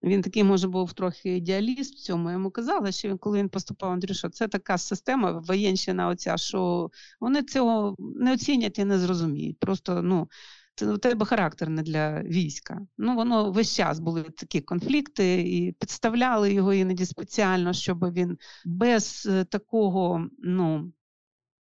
Він 0.03 0.21
такий, 0.21 0.43
може, 0.43 0.67
був 0.67 0.93
трохи 0.93 1.37
ідеаліст 1.37 1.95
в 1.95 1.99
цьому. 1.99 2.31
Йому 2.31 2.51
казали, 2.51 2.91
що 2.91 3.09
він, 3.09 3.17
коли 3.17 3.39
він 3.39 3.49
поступав, 3.49 3.91
Андрій, 3.91 4.13
що 4.13 4.29
це 4.29 4.47
така 4.47 4.77
система 4.77 5.31
воєнщина, 5.31 6.07
оця, 6.07 6.37
що 6.37 6.89
вони 7.19 7.43
цього 7.43 7.95
не 7.99 8.33
оцінять 8.33 8.79
і 8.79 8.85
не 8.85 8.99
зрозуміють. 8.99 9.59
Просто 9.59 10.01
ну, 10.01 10.29
це 10.75 10.93
у 10.93 10.97
тебе 10.97 11.25
характер 11.25 11.69
не 11.69 11.83
для 11.83 12.23
війська. 12.23 12.81
Ну, 12.97 13.15
воно 13.15 13.51
весь 13.51 13.75
час 13.75 13.99
були 13.99 14.23
такі 14.23 14.61
конфлікти, 14.61 15.41
і 15.41 15.71
підставляли 15.71 16.53
його 16.53 16.73
іноді 16.73 17.05
спеціально, 17.05 17.73
щоб 17.73 18.13
він 18.13 18.37
без 18.65 19.27
е, 19.31 19.43
такого, 19.45 20.27
ну 20.39 20.91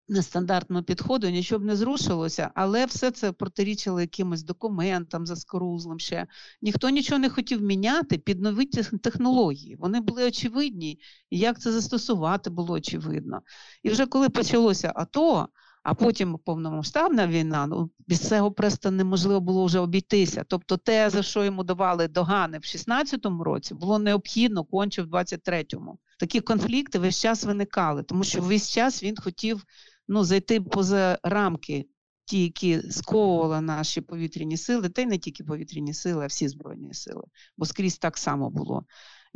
нестандартного 0.09 0.83
підходу, 0.83 1.29
нічого 1.29 1.59
б 1.59 1.65
не 1.65 1.77
зрушилося, 1.77 2.51
але 2.55 2.87
все 2.87 3.11
це 3.11 3.33
протирічило 3.33 4.01
якимось 4.01 4.43
документам 4.43 5.27
заскорузлим 5.27 5.99
ще. 5.99 6.27
Ніхто 6.63 6.89
нічого 6.89 7.19
не 7.19 7.31
хотів 7.31 7.63
міняти 7.63 8.19
під 8.19 8.41
нові 8.41 8.67
технології. 9.03 9.77
Вони 9.77 10.01
були 10.01 10.25
очевидні, 10.25 10.99
і 11.31 11.39
як 11.39 11.61
це 11.61 11.73
застосувати 11.73 12.51
було 12.51 12.75
очевидно. 12.75 13.41
І 13.83 13.91
вже 13.91 14.07
коли 14.07 14.29
почалося 14.29 14.93
АТО, 14.97 15.49
а 15.85 15.95
потім 15.95 16.39
повномасштабна 16.45 17.27
війна, 17.27 17.67
ну 17.67 17.91
без 18.09 18.29
цього 18.29 18.53
просто 18.53 18.91
неможливо 18.91 19.41
було 19.41 19.65
вже 19.65 19.79
обійтися. 19.79 20.45
Тобто, 20.49 20.77
те, 20.77 21.11
за 21.11 21.23
що 21.23 21.45
йому 21.45 21.65
давали 21.65 22.09
догани 22.09 22.59
в 22.59 22.61
16-му 22.61 23.45
році, 23.45 23.75
було 23.75 23.99
необхідно 23.99 24.65
конче 24.65 25.03
в 25.03 25.07
23-му. 25.07 25.99
Такі 26.19 26.41
конфлікти 26.41 26.99
весь 26.99 27.21
час 27.21 27.45
виникали, 27.45 28.03
тому 28.03 28.25
що 28.25 28.41
весь 28.41 28.71
час 28.71 29.03
він 29.03 29.17
хотів 29.17 29.65
ну, 30.09 30.25
зайти 30.25 30.61
поза 30.61 31.19
рамки, 31.23 31.87
ті, 32.25 32.43
які 32.43 32.91
сковували 32.91 33.61
наші 33.61 34.01
повітряні 34.01 34.57
сили, 34.57 34.89
та 34.89 35.03
й 35.03 35.07
не 35.07 35.19
тільки 35.19 35.45
повітряні 35.45 35.95
сили, 35.95 36.25
а 36.25 36.27
всі 36.27 36.49
збройні 36.49 36.95
сили, 36.95 37.23
бо 37.57 37.65
скрізь 37.65 37.99
так 37.99 38.19
само 38.19 38.51
було. 38.51 38.85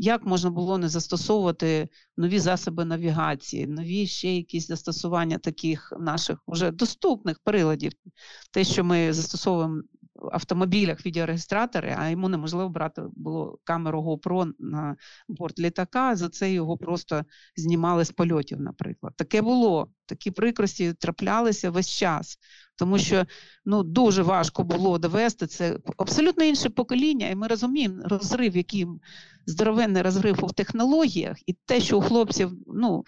Як 0.01 0.27
можна 0.27 0.51
було 0.51 0.79
не 0.79 0.89
застосовувати 0.89 1.89
нові 2.17 2.39
засоби 2.39 2.85
навігації, 2.85 3.67
нові 3.67 4.07
ще 4.07 4.37
якісь 4.37 4.67
застосування 4.67 5.39
таких 5.39 5.93
наших 6.01 6.39
вже 6.47 6.71
доступних 6.71 7.39
приладів, 7.39 7.93
те, 8.51 8.65
що 8.65 8.85
ми 8.85 9.13
застосовуємо 9.13 9.83
автомобілях 10.33 11.07
відеореєстратори, 11.07 11.97
а 11.99 12.09
йому 12.09 12.29
неможливо 12.29 12.69
брати 12.69 13.03
було 13.17 13.59
камеру 13.65 14.03
GoPro 14.03 14.53
на 14.59 14.97
борт 15.29 15.59
літака. 15.59 16.17
За 16.17 16.29
це 16.29 16.53
його 16.53 16.77
просто 16.77 17.25
знімали 17.57 18.05
з 18.05 18.11
польотів. 18.11 18.61
Наприклад, 18.61 19.13
таке 19.17 19.43
було. 19.43 19.89
Такі 20.07 20.31
прикрості 20.31 20.93
траплялися 20.93 21.71
весь 21.71 21.89
час, 21.89 22.39
тому 22.77 22.99
що 22.99 23.27
ну 23.65 23.83
дуже 23.83 24.23
важко 24.23 24.65
було 24.65 24.99
довести 24.99 25.47
це 25.47 25.79
абсолютно 25.97 26.45
інше 26.45 26.71
покоління, 26.71 27.29
і 27.29 27.35
ми 27.35 27.47
розуміємо 27.47 28.03
розрив, 28.05 28.57
який 28.57 28.87
здоровенний 29.47 30.03
розрив 30.03 30.45
у 30.45 30.49
технологіях, 30.49 31.37
і 31.47 31.53
те, 31.53 31.81
що 31.81 31.99
у 31.99 32.01
хлопців 32.01 32.53
ну. 32.67 33.05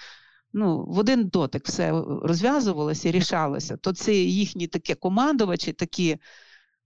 Ну, 0.52 0.85
в 0.85 0.99
один 0.99 1.29
дотик 1.29 1.67
все 1.67 1.90
розв'язувалося 2.23 3.11
рішалося, 3.11 3.76
то 3.76 3.93
це 3.93 4.14
їхні 4.14 4.67
такі 4.67 4.95
командувачі, 4.95 5.73
такі 5.73 6.19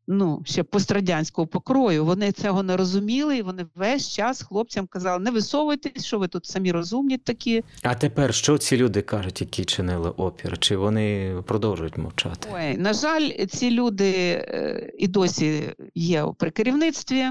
ну, 0.06 0.42
ще 0.44 0.62
пострадянського 0.62 1.46
покрою. 1.46 2.04
Вони 2.04 2.32
цього 2.32 2.62
не 2.62 2.76
розуміли, 2.76 3.36
і 3.36 3.42
вони 3.42 3.66
весь 3.74 4.14
час 4.14 4.42
хлопцям 4.42 4.86
казали: 4.86 5.24
не 5.24 5.30
висовуйтесь, 5.30 6.04
що 6.04 6.18
ви 6.18 6.28
тут 6.28 6.46
самі 6.46 6.72
розумні 6.72 7.18
такі. 7.18 7.64
А 7.82 7.94
тепер 7.94 8.34
що 8.34 8.58
ці 8.58 8.76
люди 8.76 9.02
кажуть, 9.02 9.40
які 9.40 9.64
чинили 9.64 10.10
опір? 10.10 10.58
Чи 10.58 10.76
вони 10.76 11.34
продовжують 11.46 11.98
мовчати? 11.98 12.48
Ой, 12.54 12.76
на 12.76 12.92
жаль, 12.92 13.30
ці 13.46 13.70
люди 13.70 14.10
е, 14.14 14.92
і 14.98 15.08
досі 15.08 15.62
є 15.94 16.24
при 16.38 16.50
керівництві. 16.50 17.24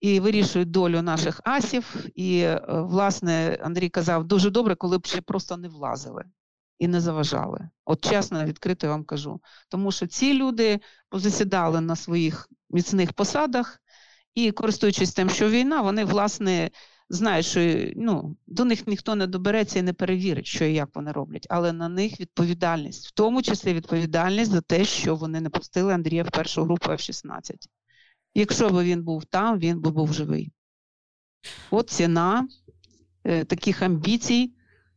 І 0.00 0.20
вирішують 0.20 0.70
долю 0.70 1.02
наших 1.02 1.40
асів. 1.44 1.96
І, 2.14 2.38
е, 2.38 2.62
власне, 2.68 3.58
Андрій 3.62 3.88
казав, 3.88 4.24
дуже 4.24 4.50
добре, 4.50 4.74
коли 4.74 4.98
б 4.98 5.06
ще 5.06 5.20
просто 5.20 5.56
не 5.56 5.68
влазили 5.68 6.24
і 6.78 6.88
не 6.88 7.00
заважали. 7.00 7.68
От 7.84 8.04
чесно, 8.04 8.44
відкрито 8.44 8.88
вам 8.88 9.04
кажу. 9.04 9.40
Тому 9.68 9.92
що 9.92 10.06
ці 10.06 10.34
люди 10.34 10.80
позасідали 11.08 11.80
на 11.80 11.96
своїх 11.96 12.48
міцних 12.70 13.12
посадах 13.12 13.80
і, 14.34 14.52
користуючись 14.52 15.14
тим, 15.14 15.30
що 15.30 15.50
війна, 15.50 15.82
вони 15.82 16.04
власне 16.04 16.70
знають, 17.08 17.46
що 17.46 17.90
ну, 17.96 18.36
до 18.46 18.64
них 18.64 18.86
ніхто 18.86 19.14
не 19.14 19.26
добереться 19.26 19.78
і 19.78 19.82
не 19.82 19.92
перевірить, 19.92 20.46
що 20.46 20.64
і 20.64 20.74
як 20.74 20.88
вони 20.94 21.12
роблять, 21.12 21.46
але 21.50 21.72
на 21.72 21.88
них 21.88 22.20
відповідальність, 22.20 23.06
в 23.06 23.10
тому 23.10 23.42
числі 23.42 23.74
відповідальність 23.74 24.50
за 24.50 24.60
те, 24.60 24.84
що 24.84 25.16
вони 25.16 25.40
не 25.40 25.50
пустили 25.50 25.94
Андрія 25.94 26.22
в 26.22 26.30
першу 26.30 26.62
групу 26.64 26.90
F-16. 26.90 27.54
Якщо 28.34 28.70
б 28.70 28.82
він 28.82 29.02
був 29.02 29.24
там, 29.24 29.58
він 29.58 29.80
би 29.80 29.90
був 29.90 30.12
живий. 30.12 30.52
От 31.70 31.90
ціна 31.90 32.48
е, 33.24 33.44
таких 33.44 33.82
амбіцій 33.82 34.54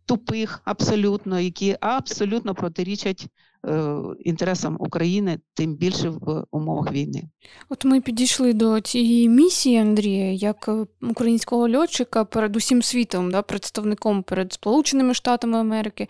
тупих, 0.07 0.61
абсолютно, 0.65 1.39
які 1.39 1.77
абсолютно 1.81 2.55
протирічать 2.55 3.27
е, 3.65 3.93
інтересам 4.19 4.77
України, 4.79 5.39
тим 5.53 5.75
більше 5.75 6.09
в 6.09 6.43
умовах 6.51 6.91
війни. 6.91 7.23
От 7.69 7.85
ми 7.85 8.01
підійшли 8.01 8.53
до 8.53 8.81
цієї 8.81 9.29
місії 9.29 9.77
Андрія, 9.77 10.31
як 10.31 10.65
е, 10.67 10.85
українського 11.01 11.69
льотчика 11.69 12.25
перед 12.25 12.55
усім 12.55 12.81
світом, 12.81 13.31
да, 13.31 13.41
представником 13.41 14.23
перед 14.23 14.53
Сполученими 14.53 15.13
Штатами 15.13 15.57
Америки. 15.57 16.07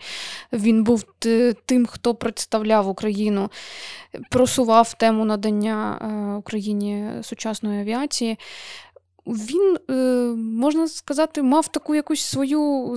Він 0.52 0.84
був 0.84 1.04
тим, 1.64 1.86
хто 1.86 2.14
представляв 2.14 2.88
Україну, 2.88 3.50
просував 4.30 4.94
тему 4.94 5.24
надання 5.24 5.98
е, 6.02 6.38
Україні 6.38 7.10
сучасної 7.22 7.80
авіації 7.80 8.38
він, 9.28 9.78
е, 9.90 9.94
можна 10.36 10.88
сказати, 10.88 11.42
мав 11.42 11.68
таку 11.68 11.94
якусь 11.94 12.20
свою 12.20 12.94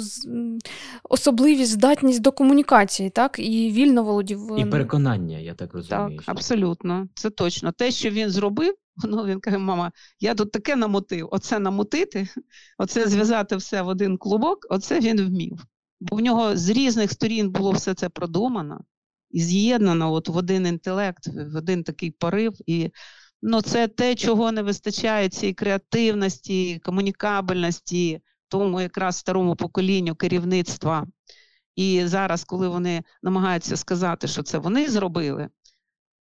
особливість, 1.10 1.72
здатність 1.72 2.22
до 2.22 2.32
комунікації, 2.32 3.10
так, 3.10 3.40
і 3.40 3.72
вільно 3.72 4.04
володів. 4.04 4.60
І 4.60 4.66
переконання, 4.66 5.38
я 5.38 5.54
так 5.54 5.74
розумію. 5.74 6.18
Так, 6.18 6.24
абсолютно, 6.26 7.08
це 7.16 7.30
точно. 7.30 7.72
Те, 7.72 7.92
що 7.92 8.10
він 8.10 8.30
зробив, 8.30 8.76
ну, 9.06 9.26
він 9.26 9.40
каже, 9.40 9.58
мама, 9.58 9.92
я 10.20 10.36
тут 10.36 10.52
таке 10.52 10.76
намотив, 10.76 11.28
оце 11.32 11.60
намотити, 11.60 12.28
оце 12.78 13.08
зв'язати 13.08 13.56
все 13.56 13.82
в 13.82 13.88
один 13.88 14.18
клубок, 14.18 14.68
оце 14.70 15.00
він 15.00 15.22
вмів. 15.22 15.66
Бо 16.00 16.16
в 16.16 16.20
нього 16.20 16.56
з 16.56 16.70
різних 16.70 17.12
сторін 17.12 17.50
було 17.50 17.72
все 17.72 17.94
це 17.94 18.10
продумано 18.10 18.82
і 19.32 19.42
з'єднано 19.42 20.14
от 20.14 20.30
в 20.30 20.38
один 20.38 20.68
інтелект, 20.68 21.28
в 21.28 21.58
один 21.58 21.84
такий 21.84 22.12
порив. 22.12 22.54
і 22.66 22.92
ну 23.42 23.62
це 23.62 23.88
те, 23.88 24.16
чого 24.16 24.52
не 24.52 24.62
вистачає 24.62 25.30
цій 25.30 25.54
креативності, 25.54 26.80
комунікабельності, 26.84 28.22
тому 28.48 28.82
якраз 28.82 29.16
старому 29.16 29.56
поколінню 29.56 30.16
керівництва. 30.16 31.08
І 31.76 32.02
зараз, 32.06 32.44
коли 32.44 32.68
вони 32.68 33.04
намагаються 33.24 33.78
сказати, 33.78 34.28
що 34.28 34.44
це 34.44 34.58
вони 34.58 34.90
зробили, 34.90 35.50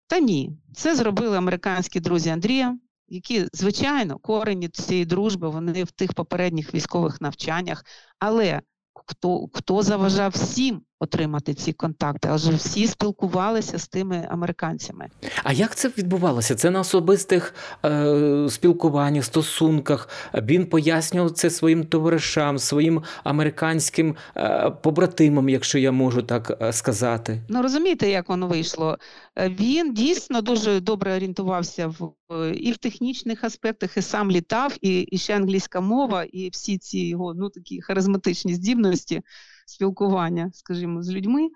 та 0.07 0.19
ні, 0.19 0.53
це 0.75 0.97
зробили 0.97 1.37
американські 1.37 2.01
друзі 2.01 2.31
Андрія, 2.31 2.79
які, 3.09 3.47
звичайно, 3.53 4.19
корені 4.19 4.69
цієї 4.69 5.05
дружби, 5.05 5.49
вони 5.49 5.85
в 5.85 5.91
тих 5.91 6.15
попередніх 6.15 6.75
військових 6.75 7.21
навчаннях, 7.21 7.85
але 8.19 8.63
хто 9.07 9.49
хто 9.53 9.83
заважав 9.83 10.31
всім 10.31 10.83
отримати 11.01 11.55
ці 11.55 11.73
контакти, 11.73 12.29
адже 12.33 12.53
всі 12.53 12.87
спілкувалися 12.87 13.79
з 13.79 13.89
тими 13.89 14.29
американцями. 14.31 15.07
А 15.45 15.53
як 15.53 15.77
це 15.77 15.89
відбувалося? 15.99 16.55
Це 16.55 16.71
на 16.71 16.81
особистих 16.81 17.55
е, 17.85 18.47
спілкуваннях, 18.51 19.25
стосунках. 19.25 20.09
Він 20.35 20.67
пояснював 20.67 21.31
це 21.31 21.51
своїм 21.51 21.85
товаришам, 21.85 22.59
своїм 22.59 23.03
американським 23.25 24.17
е, 24.37 24.71
побратимам, 24.83 25.49
якщо 25.49 25.79
я 25.79 25.93
можу 25.93 26.23
так 26.23 26.59
е, 26.63 26.73
сказати. 26.73 27.43
Ну 27.49 27.63
розумієте, 27.63 28.11
як 28.11 28.29
воно 28.29 28.47
вийшло? 28.47 28.99
Е, 29.37 29.49
він 29.49 29.95
дійсно 29.95 30.41
дуже 30.43 30.81
добре 30.81 31.17
орієнтувався 31.17 31.87
в 31.87 32.13
і 32.55 32.73
в 32.73 32.77
технічних 32.77 33.45
аспектах, 33.45 33.97
і 33.97 34.03
сам 34.03 34.31
літав, 34.31 34.77
і, 34.81 35.01
і 35.01 35.19
ще 35.19 35.37
англійська 35.37 35.81
мова, 35.81 36.25
і 36.25 36.49
всі 36.49 36.79
ці 36.79 36.99
його 36.99 37.35
ну 37.35 37.51
такі 37.51 37.81
харизматичні 37.81 38.55
здібності 38.55 39.23
спілкування, 39.69 40.51
скажімо, 40.53 41.03
з 41.03 41.11
людьми, 41.11 41.49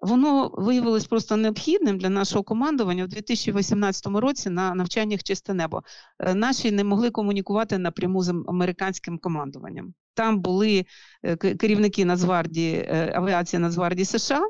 воно 0.00 0.50
виявилось 0.54 1.06
просто 1.06 1.36
необхідним 1.36 1.98
для 1.98 2.08
нашого 2.08 2.44
командування 2.44 3.04
в 3.04 3.08
2018 3.08 4.06
році 4.06 4.50
на 4.50 4.74
навчаннях 4.74 5.22
чисте 5.22 5.54
небо. 5.54 5.82
Е, 6.18 6.34
наші 6.34 6.70
не 6.70 6.84
могли 6.84 7.10
комунікувати 7.10 7.78
напряму 7.78 8.22
з 8.22 8.28
американським 8.28 9.18
командуванням. 9.18 9.94
Там 10.14 10.40
були 10.40 10.84
е, 11.22 11.36
керівники 11.36 12.04
Нацгвардії, 12.04 12.74
е, 12.74 13.12
авіації 13.16 13.60
Нацгвардії 13.60 14.04
США. 14.04 14.40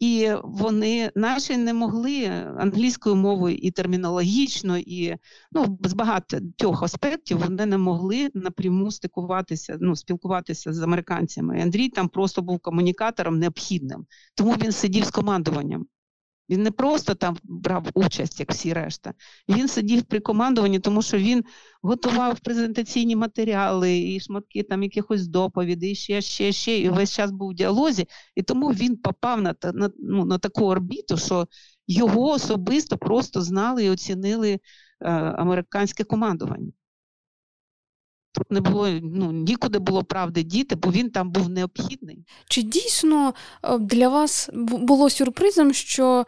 І 0.00 0.30
вони 0.44 1.10
наші 1.14 1.56
не 1.56 1.74
могли 1.74 2.26
англійською 2.58 3.16
мовою 3.16 3.56
і 3.56 3.70
термінологічно, 3.70 4.78
і 4.78 5.16
ну 5.52 5.78
з 5.82 5.92
багатьох 5.92 6.82
аспектів 6.82 7.38
вони 7.38 7.66
не 7.66 7.78
могли 7.78 8.30
напряму 8.34 8.90
стикуватися, 8.90 9.78
ну 9.80 9.96
спілкуватися 9.96 10.72
з 10.72 10.82
американцями. 10.82 11.60
Андрій 11.60 11.88
там 11.88 12.08
просто 12.08 12.42
був 12.42 12.60
комунікатором 12.60 13.38
необхідним, 13.38 14.06
тому 14.34 14.52
він 14.52 14.72
сидів 14.72 15.04
з 15.04 15.10
командуванням. 15.10 15.86
Він 16.50 16.62
не 16.62 16.70
просто 16.70 17.14
там 17.14 17.36
брав 17.44 17.86
участь, 17.94 18.40
як 18.40 18.50
всі 18.50 18.72
решта. 18.72 19.12
Він 19.48 19.68
сидів 19.68 20.02
при 20.02 20.20
командуванні, 20.20 20.78
тому 20.78 21.02
що 21.02 21.18
він 21.18 21.44
готував 21.82 22.40
презентаційні 22.40 23.16
матеріали 23.16 23.98
і 23.98 24.20
шматки 24.20 24.62
там 24.62 24.82
якихось 24.82 25.26
доповідей, 25.26 25.90
і 25.90 25.94
ще, 25.94 26.20
ще, 26.20 26.52
ще. 26.52 26.78
І 26.78 26.88
весь 26.88 27.12
час 27.12 27.30
був 27.30 27.50
в 27.50 27.54
діалозі. 27.54 28.06
І 28.34 28.42
тому 28.42 28.68
він 28.68 28.96
попав 28.96 29.42
на 29.42 29.54
на, 29.62 29.90
ну, 29.98 30.24
на 30.24 30.38
таку 30.38 30.64
орбіту, 30.64 31.16
що 31.16 31.48
його 31.86 32.30
особисто 32.30 32.98
просто 32.98 33.42
знали 33.42 33.84
і 33.84 33.90
оцінили 33.90 34.52
е, 34.52 34.60
американське 35.14 36.04
командування. 36.04 36.72
Тут 38.34 38.50
не 38.50 38.60
було 38.60 38.88
ну 39.02 39.32
нікуди 39.32 39.78
було 39.78 40.04
правди 40.04 40.42
діти, 40.42 40.74
бо 40.74 40.90
він 40.90 41.10
там 41.10 41.30
був 41.30 41.48
необхідний. 41.48 42.24
Чи 42.48 42.62
дійсно 42.62 43.34
е, 43.62 43.78
для 43.78 44.08
вас 44.08 44.50
було 44.54 45.10
сюрпризом, 45.10 45.72
що 45.72 46.26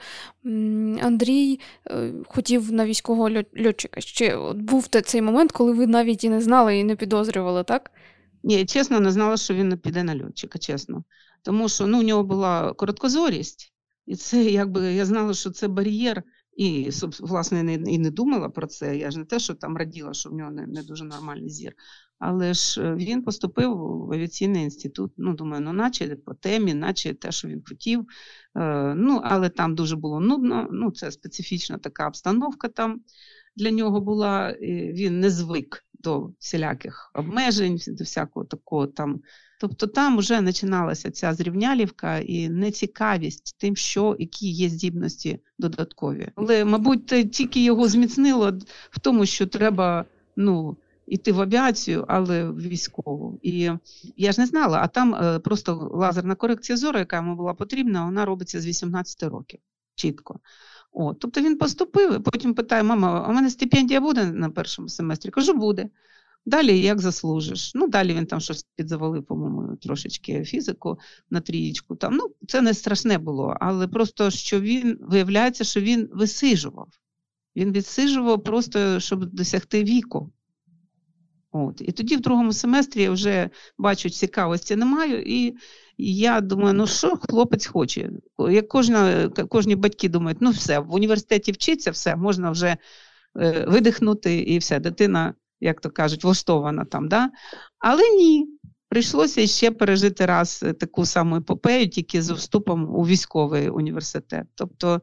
Андрій 1.02 1.60
е, 1.90 2.12
хотів 2.26 2.72
на 2.72 2.86
військового 2.86 3.30
льотчика? 3.66 4.00
Чи 4.00 4.36
був 4.54 4.86
цей 4.86 5.22
момент, 5.22 5.52
коли 5.52 5.72
ви 5.72 5.86
навіть 5.86 6.25
і 6.25 6.28
не 6.28 6.40
знали 6.40 6.78
і 6.78 6.84
не 6.84 6.96
підозрювали, 6.96 7.64
так? 7.64 7.90
Ні, 8.42 8.64
чесно, 8.64 9.00
не 9.00 9.10
знала, 9.10 9.36
що 9.36 9.54
він 9.54 9.68
не 9.68 9.76
піде 9.76 10.02
на 10.02 10.25
льотчика, 10.25 10.58
чесно. 10.58 11.04
Тому 11.42 11.68
що 11.68 11.86
ну, 11.86 12.00
у 12.00 12.02
нього 12.02 12.25
була 12.25 12.72
короткозорість, 12.72 13.72
і 14.06 14.16
це 14.16 14.44
якби 14.44 14.92
я 14.92 15.04
знала, 15.04 15.34
що 15.34 15.50
це 15.50 15.68
бар'єр. 15.68 16.22
І, 16.56 16.90
власне, 17.20 17.62
не, 17.62 17.75
і 17.75 17.98
не 17.98 18.10
думала 18.10 18.48
про 18.48 18.66
це. 18.66 18.96
Я 18.96 19.10
ж 19.10 19.18
не 19.18 19.25
те, 19.25 19.38
що 19.38 19.54
там 19.54 19.76
раділа, 19.76 20.14
що 20.14 20.30
в 20.30 20.34
нього 20.34 20.50
не, 20.50 20.66
не 20.66 20.82
дуже 20.82 21.04
нормальний 21.04 21.50
зір. 21.50 21.72
Але 22.18 22.54
ж 22.54 22.82
е, 22.82 22.94
він 22.94 23.22
поступив 23.22 23.76
в 23.76 24.12
авіаційний 24.12 24.64
інститут. 24.64 25.12
Ну, 25.16 25.34
думаю, 25.34 25.62
ну, 25.62 25.73
наче 25.73 26.16
по 26.16 26.34
темі, 26.34 26.75
наче 26.75 27.14
те, 27.14 27.32
що 27.32 27.49
він 27.49 27.62
хотів. 27.69 28.06
Е, 28.56 28.95
ну, 28.95 29.21
Але 29.25 29.49
там 29.49 29.75
дуже 29.75 29.97
було 29.97 30.21
нудно. 30.21 30.69
Ну, 30.73 30.90
це 30.90 31.10
специфічна 31.10 31.78
така 31.78 32.08
обстановка 32.08 32.69
там 32.69 33.00
для 33.56 33.71
нього 33.71 34.00
була. 34.00 34.56
Він 34.60 35.21
не 35.21 35.30
звик 35.30 35.84
до 35.95 36.30
всіляких 36.38 37.10
обмежень, 37.14 37.80
до 37.86 38.04
всякого 38.04 38.47
такого 38.47 38.86
там. 38.86 39.21
Тобто 39.60 39.86
там 39.86 40.19
вже 40.19 40.42
починалася 40.42 41.10
ця 41.10 41.34
зрівнялівка 41.34 42.19
і 42.19 42.49
нецікавість 42.49 43.56
тим, 43.58 43.76
що 43.76 44.16
які 44.19 44.50
є 44.50 44.69
здібності 44.69 45.38
додаткові. 45.58 46.28
Але, 46.34 46.64
мабуть, 46.64 47.06
тільки 47.06 47.64
його 47.64 47.88
зміцнило 47.88 48.52
в 48.90 49.00
тому, 49.00 49.26
що 49.26 49.47
треба 49.47 50.04
ну, 50.36 50.76
йти 51.06 51.32
в 51.32 51.40
авіацію, 51.40 52.04
але 52.08 52.45
в 52.45 52.60
військову. 52.60 53.38
І 53.42 53.71
я 54.16 54.32
ж 54.32 54.40
не 54.40 54.47
знала, 54.47 54.78
а 54.82 54.88
там 54.88 55.14
е, 55.14 55.38
просто 55.38 55.90
лазерна 55.95 56.34
корекція 56.34 56.76
зору, 56.76 56.99
яка 56.99 57.16
йому 57.16 57.36
була 57.36 57.54
потрібна, 57.54 58.04
вона 58.04 58.25
робиться 58.25 58.60
з 58.60 58.66
18 58.66 59.23
років 59.23 59.60
чітко. 59.95 60.40
О, 60.92 61.14
Тобто 61.14 61.40
він 61.40 61.58
поступив, 61.58 62.23
потім 62.23 62.54
питає: 62.54 62.82
мама, 62.82 63.25
а 63.26 63.30
в 63.30 63.34
мене 63.34 63.50
стипендія 63.50 64.00
буде 64.00 64.25
на 64.26 64.50
першому 64.50 64.88
семестрі? 64.88 65.30
Кажу, 65.30 65.54
буде. 65.54 65.88
Далі 66.47 66.80
як 66.80 67.00
заслужиш. 67.00 67.73
Ну, 67.75 67.89
далі 67.89 68.15
він 68.15 68.26
там 68.26 68.41
щось 68.41 68.67
підзавалив, 68.76 69.26
по-моєму, 69.26 69.76
трошечки 69.76 70.45
фізику 70.45 70.99
на 71.30 71.41
трієчку. 71.41 71.97
Там. 71.97 72.17
Ну, 72.17 72.30
Це 72.49 72.63
не 72.63 72.75
страшне 72.75 73.19
було, 73.19 73.56
але 73.61 73.89
просто 73.89 74.30
що 74.30 74.61
він 74.61 74.99
виявляється, 75.00 75.65
що 75.65 75.80
він 75.80 76.09
висижував. 76.13 76.89
Він 77.56 77.73
відсижував 77.73 78.45
просто, 78.45 79.00
щоб 79.00 79.25
досягти 79.25 79.85
віку. 79.85 80.32
От. 81.52 81.80
І 81.80 81.93
тоді 81.93 82.17
в 82.17 82.21
другому 82.21 82.52
семестрі 82.52 83.02
я 83.02 83.11
вже 83.11 83.50
бачу, 83.78 84.11
цікавості 84.11 84.76
не 84.76 84.85
маю, 84.85 85.23
і 85.23 85.56
я 85.99 86.41
думаю, 86.41 86.75
ну 86.75 86.87
що 86.87 87.17
хлопець 87.17 87.67
хоче? 87.67 88.11
Як 88.39 88.69
кожна, 88.69 89.28
кожні 89.28 89.76
батьки 89.76 90.09
думають, 90.09 90.39
ну 90.41 90.50
все, 90.50 90.78
в 90.78 90.95
університеті 90.95 91.52
вчиться, 91.52 91.91
все, 91.91 92.17
можна 92.17 92.50
вже 92.50 92.76
е, 93.37 93.65
видихнути, 93.69 94.39
і 94.39 94.59
все, 94.59 94.80
дитина 94.80 95.35
як 95.60 95.80
то 95.80 95.90
кажуть, 95.90 96.25
влаштована 96.25 96.84
там. 96.84 97.08
Да? 97.08 97.30
Але 97.78 98.02
ні. 98.02 98.47
Прийшлося 98.88 99.47
ще 99.47 99.71
пережити 99.71 100.26
раз 100.26 100.60
е, 100.62 100.73
таку 100.73 101.06
саму 101.06 101.36
епопею, 101.36 101.88
тільки 101.88 102.23
з 102.23 102.30
вступом 102.30 102.95
у 102.95 103.06
військовий 103.06 103.69
університет. 103.69 104.47
Тобто 104.54 105.02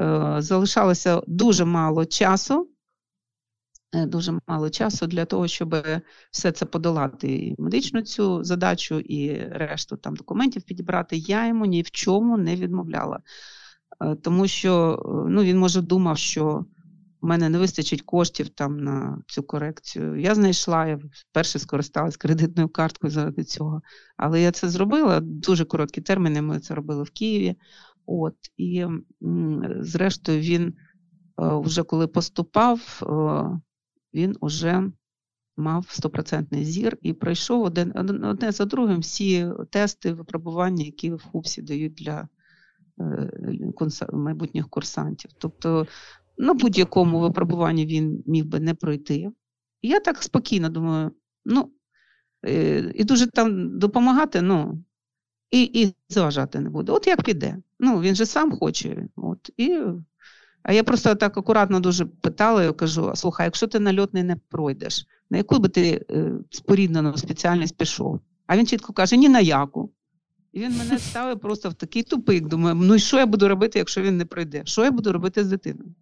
е, 0.00 0.36
залишалося 0.38 1.22
дуже 1.26 1.64
мало 1.64 2.04
часу, 2.04 2.70
е, 3.94 4.06
дуже 4.06 4.38
мало 4.46 4.70
часу 4.70 5.06
для 5.06 5.24
того, 5.24 5.48
щоб 5.48 5.76
все 6.30 6.52
це 6.52 6.66
подолати. 6.66 7.32
І 7.32 7.54
медичну 7.58 8.02
цю 8.02 8.44
задачу 8.44 9.00
і 9.00 9.34
решту 9.48 9.96
там 9.96 10.16
документів 10.16 10.62
підібрати. 10.62 11.16
Я 11.16 11.46
йому 11.46 11.66
ні 11.66 11.82
в 11.82 11.90
чому 11.90 12.36
не 12.36 12.56
відмовляла. 12.56 13.20
Е, 14.00 14.16
тому 14.22 14.46
що 14.46 15.02
ну, 15.28 15.42
він 15.42 15.58
може 15.58 15.80
думав, 15.80 16.18
що 16.18 16.64
у 17.24 17.26
мене 17.26 17.48
не 17.48 17.58
вистачить 17.58 18.02
коштів 18.02 18.48
там 18.48 18.80
на 18.80 19.22
цю 19.26 19.42
корекцію. 19.42 20.16
Я 20.16 20.34
знайшла, 20.34 20.86
я 20.86 20.98
вперше 21.12 21.58
скористалась 21.58 22.16
кредитною 22.16 22.68
карткою 22.68 23.10
заради 23.10 23.44
цього. 23.44 23.82
Але 24.16 24.40
я 24.40 24.50
це 24.50 24.68
зробила 24.68 25.20
дуже 25.20 25.64
короткі 25.64 26.00
терміни. 26.00 26.42
Ми 26.42 26.60
це 26.60 26.74
робили 26.74 27.02
в 27.02 27.10
Києві. 27.10 27.56
От 28.06 28.34
і 28.56 28.86
зрештою, 29.80 30.40
він 30.40 30.66
е, 30.68 30.72
вже 31.38 31.82
коли 31.82 32.06
поступав, 32.06 33.00
е, 33.02 33.60
він 34.14 34.36
уже 34.40 34.90
мав 35.56 35.86
стопроцентний 35.88 36.64
зір 36.64 36.98
і 37.02 37.12
пройшов 37.12 37.62
один 37.62 37.92
одне 38.24 38.52
за 38.52 38.64
другим 38.64 39.00
всі 39.00 39.48
тести 39.70 40.12
випробування, 40.12 40.84
які 40.84 41.12
в 41.12 41.22
ХУПСі 41.22 41.62
дають 41.62 41.94
для 41.94 42.28
е, 43.00 43.30
майбутніх 44.12 44.68
курсантів. 44.68 45.30
Тобто 45.38 45.86
на 46.38 46.54
будь-якому 46.54 47.20
випробуванні 47.20 47.86
він 47.86 48.22
міг 48.26 48.44
би 48.44 48.60
не 48.60 48.74
пройти. 48.74 49.30
І 49.82 49.88
я 49.88 50.00
так 50.00 50.22
спокійно 50.22 50.68
думаю, 50.68 51.10
ну, 51.44 51.70
е, 52.46 52.92
і 52.94 53.04
дуже 53.04 53.26
там 53.26 53.78
допомагати, 53.78 54.42
ну, 54.42 54.84
і 55.50 55.62
і 55.62 55.94
заважати 56.08 56.60
не 56.60 56.70
буду. 56.70 56.94
От 56.94 57.06
як 57.06 57.22
піде. 57.22 57.56
Ну, 57.80 58.00
він 58.00 58.14
же 58.14 58.26
сам 58.26 58.52
хоче. 58.52 59.06
От, 59.16 59.50
і, 59.56 59.78
А 60.62 60.72
я 60.72 60.84
просто 60.84 61.14
так 61.14 61.38
акуратно 61.38 61.80
дуже 61.80 62.06
питала 62.06 62.64
я 62.64 62.72
кажу: 62.72 63.12
слухай, 63.14 63.46
якщо 63.46 63.66
ти 63.66 63.80
на 63.80 64.00
льотний 64.00 64.22
не 64.22 64.36
пройдеш, 64.36 65.06
на 65.30 65.36
яку 65.36 65.58
би 65.58 65.68
ти 65.68 66.06
е, 66.10 66.32
споріднену 66.50 67.16
спеціальність 67.16 67.76
пішов? 67.76 68.20
А 68.46 68.56
він 68.56 68.66
чітко 68.66 68.92
каже, 68.92 69.16
ні 69.16 69.28
на 69.28 69.40
яку. 69.40 69.92
І 70.52 70.60
він 70.60 70.76
мене 70.76 70.98
ставив 71.10 71.40
просто 71.40 71.68
в 71.68 71.74
такий 71.74 72.02
тупик. 72.02 72.46
Думаю, 72.46 72.74
ну 72.74 72.94
і 72.94 72.98
що 72.98 73.16
я 73.16 73.26
буду 73.26 73.48
робити, 73.48 73.78
якщо 73.78 74.02
він 74.02 74.16
не 74.16 74.24
пройде? 74.24 74.62
Що 74.64 74.84
я 74.84 74.90
буду 74.90 75.12
робити 75.12 75.44
з 75.44 75.48
дитиною? 75.48 75.94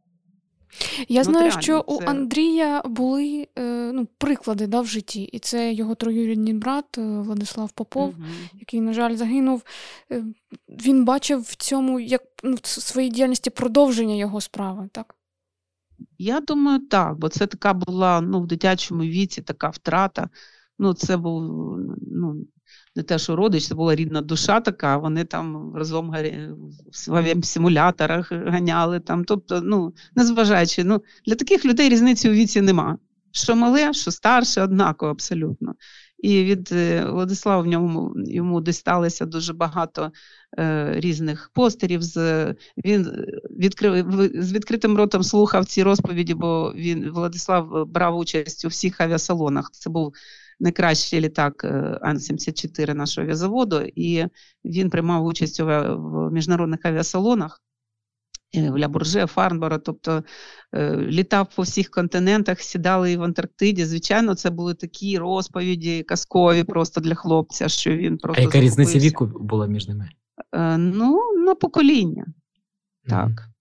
Я 1.09 1.21
ну, 1.21 1.25
знаю, 1.25 1.47
реально, 1.47 1.63
що 1.63 1.85
це... 1.89 1.95
у 1.95 2.01
Андрія 2.07 2.83
були 2.85 3.49
е, 3.59 3.91
ну, 3.95 4.09
приклади 4.19 4.67
да, 4.67 4.81
в 4.81 4.87
житті, 4.87 5.23
і 5.23 5.39
це 5.39 5.73
його 5.73 5.95
троюрідний 5.95 6.55
брат 6.55 6.99
е, 6.99 7.03
Владислав 7.03 7.71
Попов, 7.71 8.09
угу. 8.09 8.25
який, 8.61 8.81
на 8.81 8.93
жаль, 8.93 9.17
загинув. 9.17 9.63
Е, 10.13 10.25
він 10.69 11.05
бачив 11.05 11.41
в 11.41 11.55
цьому 11.55 12.01
як 12.01 12.23
ну, 12.43 12.57
в 12.63 12.67
своїй 12.67 13.11
діяльності 13.11 13.51
продовження 13.51 14.15
його 14.15 14.41
справи, 14.41 14.89
так? 14.93 15.15
Я 16.19 16.41
думаю, 16.41 16.79
так, 16.79 17.19
бо 17.19 17.29
це 17.29 17.47
така 17.47 17.75
була 17.75 18.21
ну, 18.21 18.41
в 18.41 18.47
дитячому 18.47 19.03
віці 19.03 19.43
така 19.43 19.69
втрата. 19.69 20.29
Ну, 20.79 20.95
Це 20.95 21.17
був 21.17 21.43
ну, 22.13 22.47
не 22.97 23.03
те, 23.03 23.19
що 23.19 23.37
родич, 23.37 23.67
це 23.67 23.75
була 23.75 23.95
рідна 23.95 24.21
душа 24.21 24.61
така, 24.61 24.97
вони 24.97 25.25
там 25.25 25.75
разом 25.77 26.15
в 27.37 27.45
симуляторах 27.45 28.33
ганяли. 28.33 29.01
там, 29.01 29.25
Тобто, 29.25 29.61
ну, 29.61 29.95
незважаючи, 30.17 30.85
ну, 30.85 31.03
для 31.27 31.35
таких 31.35 31.65
людей 31.65 31.89
різниці 31.89 32.31
у 32.31 32.33
віці 32.33 32.61
нема. 32.61 32.99
Що 33.35 33.57
мале, 33.57 33.93
що 33.93 34.11
старше, 34.11 34.63
однаково 34.63 35.13
абсолютно. 35.13 35.75
І 36.23 36.45
від 36.45 36.73
е, 36.73 37.05
Владислава 37.05 37.63
в 37.63 37.67
ньому 37.67 38.15
йому 38.17 38.61
дісталося 38.61 39.27
дуже 39.27 39.53
багато 39.53 40.13
е, 40.59 40.93
різних 40.97 41.51
постерів. 41.55 42.03
З, 42.03 42.47
Він 42.85 43.27
відкрив, 43.51 44.07
з 44.35 44.53
відкритим 44.53 44.97
ротом 44.97 45.23
слухав 45.23 45.65
ці 45.65 45.83
розповіді, 45.83 46.35
бо 46.35 46.73
він 46.77 47.11
Владислав 47.11 47.87
брав 47.87 48.19
участь 48.19 48.65
у 48.65 48.69
всіх 48.69 49.01
авіасалонах. 49.01 49.71
Це 49.73 49.91
був 49.91 50.15
найкращий 50.63 51.21
літак 51.21 51.65
е, 51.65 51.99
Ан-74 52.03 52.95
нашого 52.95 53.25
авіазаводу, 53.25 53.81
і 53.95 54.27
він 54.65 54.91
приймав 54.91 55.25
участь 55.25 55.61
в 55.61 56.31
міжнародних 56.31 56.81
авіасалонах. 56.83 57.63
Е, 58.55 58.71
в 58.71 58.79
Ля 58.79 59.27
Фарнбора, 59.27 59.79
тобто 59.79 60.25
е, 60.75 60.97
літав 60.97 61.49
по 61.57 61.63
всіх 61.63 61.91
континентах, 61.91 62.61
сідали 62.61 63.13
і 63.13 63.17
в 63.17 63.23
Антарктиді. 63.23 63.85
Звичайно, 63.85 64.35
це 64.35 64.51
були 64.51 64.75
такі 64.75 65.19
розповіді 65.19 66.03
казкові 66.03 66.65
просто 66.65 67.01
для 67.01 67.15
хлопця, 67.15 67.69
що 67.69 67.97
він 67.97 68.19
просто. 68.19 68.43
А 68.43 68.45
яка 68.45 68.61
різниця 68.61 68.99
віку 68.99 69.27
була 69.27 69.67
між 69.67 69.89
ними? 69.89 70.09
Ну, 70.79 71.19
на 71.47 71.55
покоління. 71.55 72.25
Mm-hmm. 72.27 73.11
Так 73.11 73.52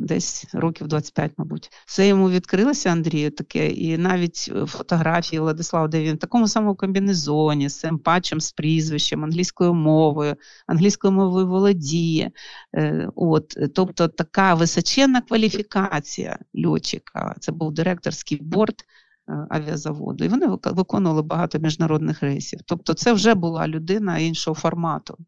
десь 0.00 0.46
років 0.52 0.88
25, 0.88 1.32
мабуть. 1.36 1.70
Це 1.86 2.08
йому 2.08 2.30
відкрилося 2.30 2.90
Андрію 2.90 3.30
таке, 3.30 3.68
і 3.68 3.98
навіть 3.98 4.52
е, 4.56 4.66
фотографії 4.66 5.40
Владислава, 5.40 5.88
де 5.88 6.02
він 6.02 6.14
в 6.14 6.18
такому 6.18 6.48
самому 6.48 6.74
комбінезоні, 6.74 7.68
з 7.68 7.78
цим 7.78 7.98
патчем 7.98 8.40
з 8.40 8.52
прізвищем, 8.52 9.24
англійською 9.24 9.74
мовою, 9.74 10.36
англійською 10.66 11.12
мовою 11.12 11.46
володіє. 11.46 12.30
Е, 12.74 13.08
от, 13.14 13.56
Тобто 13.74 14.08
така 14.08 14.54
височенна 14.54 15.20
кваліфікація 15.20 16.38
льотчика. 16.66 17.34
Це 17.40 17.52
був 17.52 17.72
директорський 17.72 18.38
борт. 18.42 18.84
Е, 19.28 19.46
авіазаводу, 19.50 20.24
і 20.24 20.28
вони 20.28 20.46
виконували 20.64 21.22
багато 21.22 21.58
міжнародних 21.58 22.22
рейсів. 22.22 22.60
Тобто, 22.66 22.94
це 22.94 23.12
вже 23.12 23.34
була 23.34 23.68
людина 23.68 24.18
іншого 24.18 24.54
формату. 24.54 25.18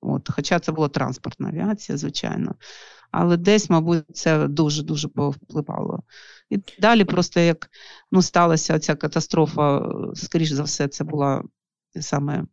От, 0.00 0.28
Хоча 0.32 0.58
це 0.58 0.72
була 0.72 0.88
транспортна 0.88 1.48
авіація, 1.48 1.98
звичайно 1.98 2.54
але 3.10 3.36
десь, 3.36 3.70
мабуть, 3.70 4.16
це 4.16 4.48
дуже-дуже 4.48 5.08
повпливало. 5.08 6.02
І 6.50 6.58
далі, 6.80 7.04
просто 7.04 7.40
як 7.40 7.70
ну, 8.12 8.22
сталася 8.22 8.78
ця 8.78 8.94
катастрофа, 8.94 9.92
скоріш 10.14 10.50
за 10.50 10.62
все, 10.62 10.88
це 10.88 11.04
була 11.04 11.42
саме 12.00 12.44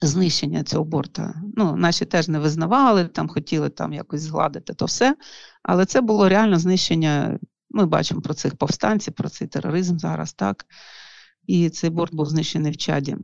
знищення 0.00 0.64
цього 0.64 0.84
борта. 0.84 1.34
Ну, 1.56 1.76
Наші 1.76 2.04
теж 2.04 2.28
не 2.28 2.38
визнавали, 2.38 3.08
там 3.08 3.28
хотіли 3.28 3.68
там 3.68 3.92
якось 3.92 4.20
згладити 4.20 4.74
то 4.74 4.84
все. 4.84 5.16
Але 5.62 5.86
це 5.86 6.00
було 6.00 6.28
реально 6.28 6.58
знищення. 6.58 7.38
Ми 7.70 7.86
бачимо 7.86 8.20
про 8.20 8.34
цих 8.34 8.56
повстанців, 8.56 9.14
про 9.14 9.28
цей 9.28 9.48
тероризм 9.48 9.98
зараз, 9.98 10.32
так. 10.32 10.66
І 11.46 11.70
цей 11.70 11.90
борт 11.90 12.14
був 12.14 12.26
знищений 12.26 12.72
в 12.72 12.76
Чаді. 12.76 13.16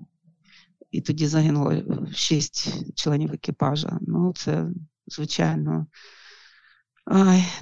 І 0.90 1.00
тоді 1.00 1.26
загинуло 1.26 1.74
шість 2.12 2.94
членів 2.94 3.32
екіпажа. 3.32 3.98
Ну, 4.00 4.32
це, 4.36 4.66
звичайно, 5.06 5.86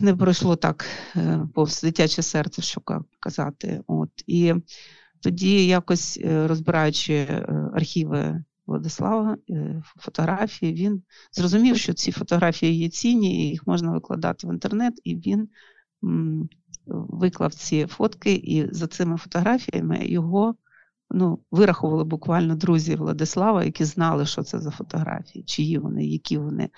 Не 0.00 0.16
пройшло 0.16 0.56
так 0.56 0.86
е, 1.16 1.40
повз 1.54 1.82
дитяче 1.82 2.22
серце, 2.22 2.62
що 2.62 2.80
казати. 3.20 3.82
От. 3.86 4.10
І 4.26 4.54
тоді, 5.20 5.66
якось 5.66 6.20
е, 6.24 6.46
розбираючи 6.46 7.14
е, 7.14 7.46
архіви 7.74 8.44
Владислава, 8.66 9.36
фотографії, 9.96 10.74
він 10.74 11.02
зрозумів, 11.32 11.76
що 11.76 11.92
ці 11.92 12.12
фотографії 12.12 12.78
є 12.78 12.88
цінні, 12.88 13.44
і 13.44 13.48
їх 13.48 13.66
можна 13.66 13.92
викладати 13.92 14.46
в 14.46 14.52
інтернет, 14.52 15.00
і 15.04 15.16
він 15.16 15.48
виклав 16.86 17.54
ці 17.54 17.86
фотки, 17.86 18.34
і 18.34 18.74
за 18.74 18.86
цими 18.86 19.16
фотографіями 19.16 20.06
його 20.06 20.54
ну, 21.10 21.38
вирахували 21.50 22.04
буквально 22.04 22.54
друзі 22.56 22.96
Владислава, 22.96 23.64
які 23.64 23.84
знали, 23.84 24.26
що 24.26 24.42
це 24.42 24.58
за 24.58 24.70
фотографії, 24.70 25.44
чиї 25.44 25.78
вони, 25.78 26.06
які 26.06 26.38
вони. 26.38 26.68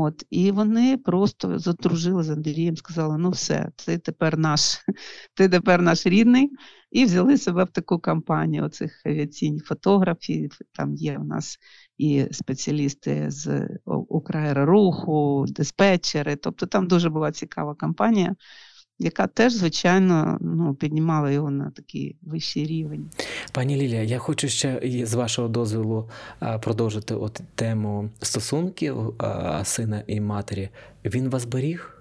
От, 0.00 0.24
І 0.30 0.50
вони 0.50 0.96
просто 0.96 1.58
задружили 1.58 2.22
з 2.22 2.30
Андрієм, 2.30 2.76
сказали: 2.76 3.18
ну 3.18 3.30
все, 3.30 3.70
ти 3.76 3.98
тепер 3.98 4.38
наш 4.38 4.84
ти 5.34 5.48
тепер 5.48 5.82
наш 5.82 6.06
рідний, 6.06 6.50
і 6.90 7.04
взяли 7.04 7.38
себе 7.38 7.64
в 7.64 7.70
таку 7.70 7.98
кампанію 7.98 8.64
оцих 8.64 9.02
авіаційних 9.06 9.64
фотографів. 9.66 10.58
Там 10.72 10.94
є 10.94 11.18
у 11.18 11.24
нас 11.24 11.58
і 11.98 12.26
спеціалісти 12.30 13.30
з 13.30 13.68
Украероруху, 13.84 15.44
диспетчери. 15.48 16.36
Тобто 16.36 16.66
там 16.66 16.86
дуже 16.86 17.10
була 17.10 17.32
цікава 17.32 17.74
кампанія 17.74 18.34
яка 18.98 19.26
теж, 19.26 19.52
звичайно, 19.52 20.38
ну, 20.40 20.74
піднімала 20.74 21.30
його 21.30 21.50
на 21.50 21.70
такий 21.70 22.16
вищий 22.22 22.66
рівень. 22.66 23.10
Пані 23.52 23.76
Лілія, 23.76 24.02
я 24.02 24.18
хочу 24.18 24.48
ще 24.48 24.80
з 25.04 25.14
вашого 25.14 25.48
дозволу 25.48 26.10
продовжити 26.60 27.14
от 27.14 27.40
тему 27.54 28.10
стосунків 28.22 29.14
сина 29.64 30.02
і 30.06 30.20
матері. 30.20 30.68
Він 31.04 31.28
вас 31.28 31.44
беріг? 31.44 31.94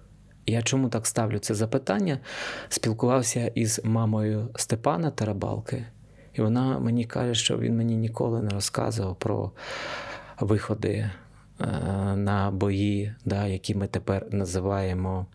Я 0.45 0.61
чому 0.61 0.89
так 0.89 1.07
ставлю 1.07 1.39
це 1.39 1.55
запитання? 1.55 2.19
Спілкувався 2.69 3.51
із 3.55 3.81
мамою 3.83 4.49
Степана 4.55 5.11
Тарабалки, 5.11 5.85
і 6.33 6.41
вона 6.41 6.79
мені 6.79 7.05
каже, 7.05 7.35
що 7.35 7.57
він 7.57 7.77
мені 7.77 7.97
ніколи 7.97 8.41
не 8.41 8.49
розказував 8.49 9.15
про 9.15 9.51
виходи 10.39 11.09
Е, 11.61 11.65
на 12.15 12.51
бої, 12.51 13.13
да, 13.25 13.47
які 13.47 13.75
ми 13.75 13.87
тепер 13.87 14.25
називаємо 14.31 15.25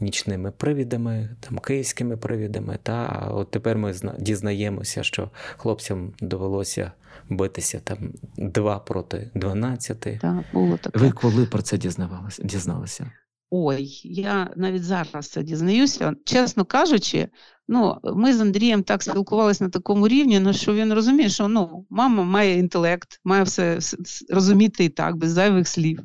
нічними 0.00 0.50
привідами, 0.50 1.36
там 1.40 1.58
київськими 1.58 2.16
привідами. 2.16 2.78
Та 2.82 3.28
от 3.34 3.50
тепер 3.50 3.78
ми 3.78 3.94
дізнаємося, 4.18 5.02
що 5.02 5.30
хлопцям 5.56 6.12
довелося 6.20 6.92
битися 7.28 7.80
там 7.84 7.98
два 8.36 8.78
проти 8.78 9.30
дванадцяти. 9.34 10.18
Так, 10.22 10.44
було 10.52 10.76
таке. 10.76 10.98
Ви 10.98 11.10
коли 11.10 11.46
про 11.46 11.62
це 11.62 11.78
дізнавалися? 11.78 12.42
дізналися? 12.42 13.10
Ой, 13.50 14.00
я 14.04 14.50
навіть 14.56 14.84
зараз 14.84 15.28
це 15.28 15.42
дізнаюся. 15.42 16.14
Чесно 16.24 16.64
кажучи, 16.64 17.28
ну, 17.68 17.96
ми 18.04 18.34
з 18.34 18.40
Андрієм 18.40 18.82
так 18.82 19.02
спілкувалися 19.02 19.64
на 19.64 19.70
такому 19.70 20.08
рівні, 20.08 20.40
ну, 20.40 20.52
що 20.52 20.74
він 20.74 20.92
розуміє, 20.92 21.28
що 21.28 21.48
ну, 21.48 21.86
мама 21.90 22.24
має 22.24 22.58
інтелект, 22.58 23.20
має 23.24 23.42
все, 23.42 23.76
все 23.78 23.96
розуміти 24.30 24.84
і 24.84 24.88
так, 24.88 25.16
без 25.16 25.30
зайвих 25.30 25.68
слів. 25.68 26.00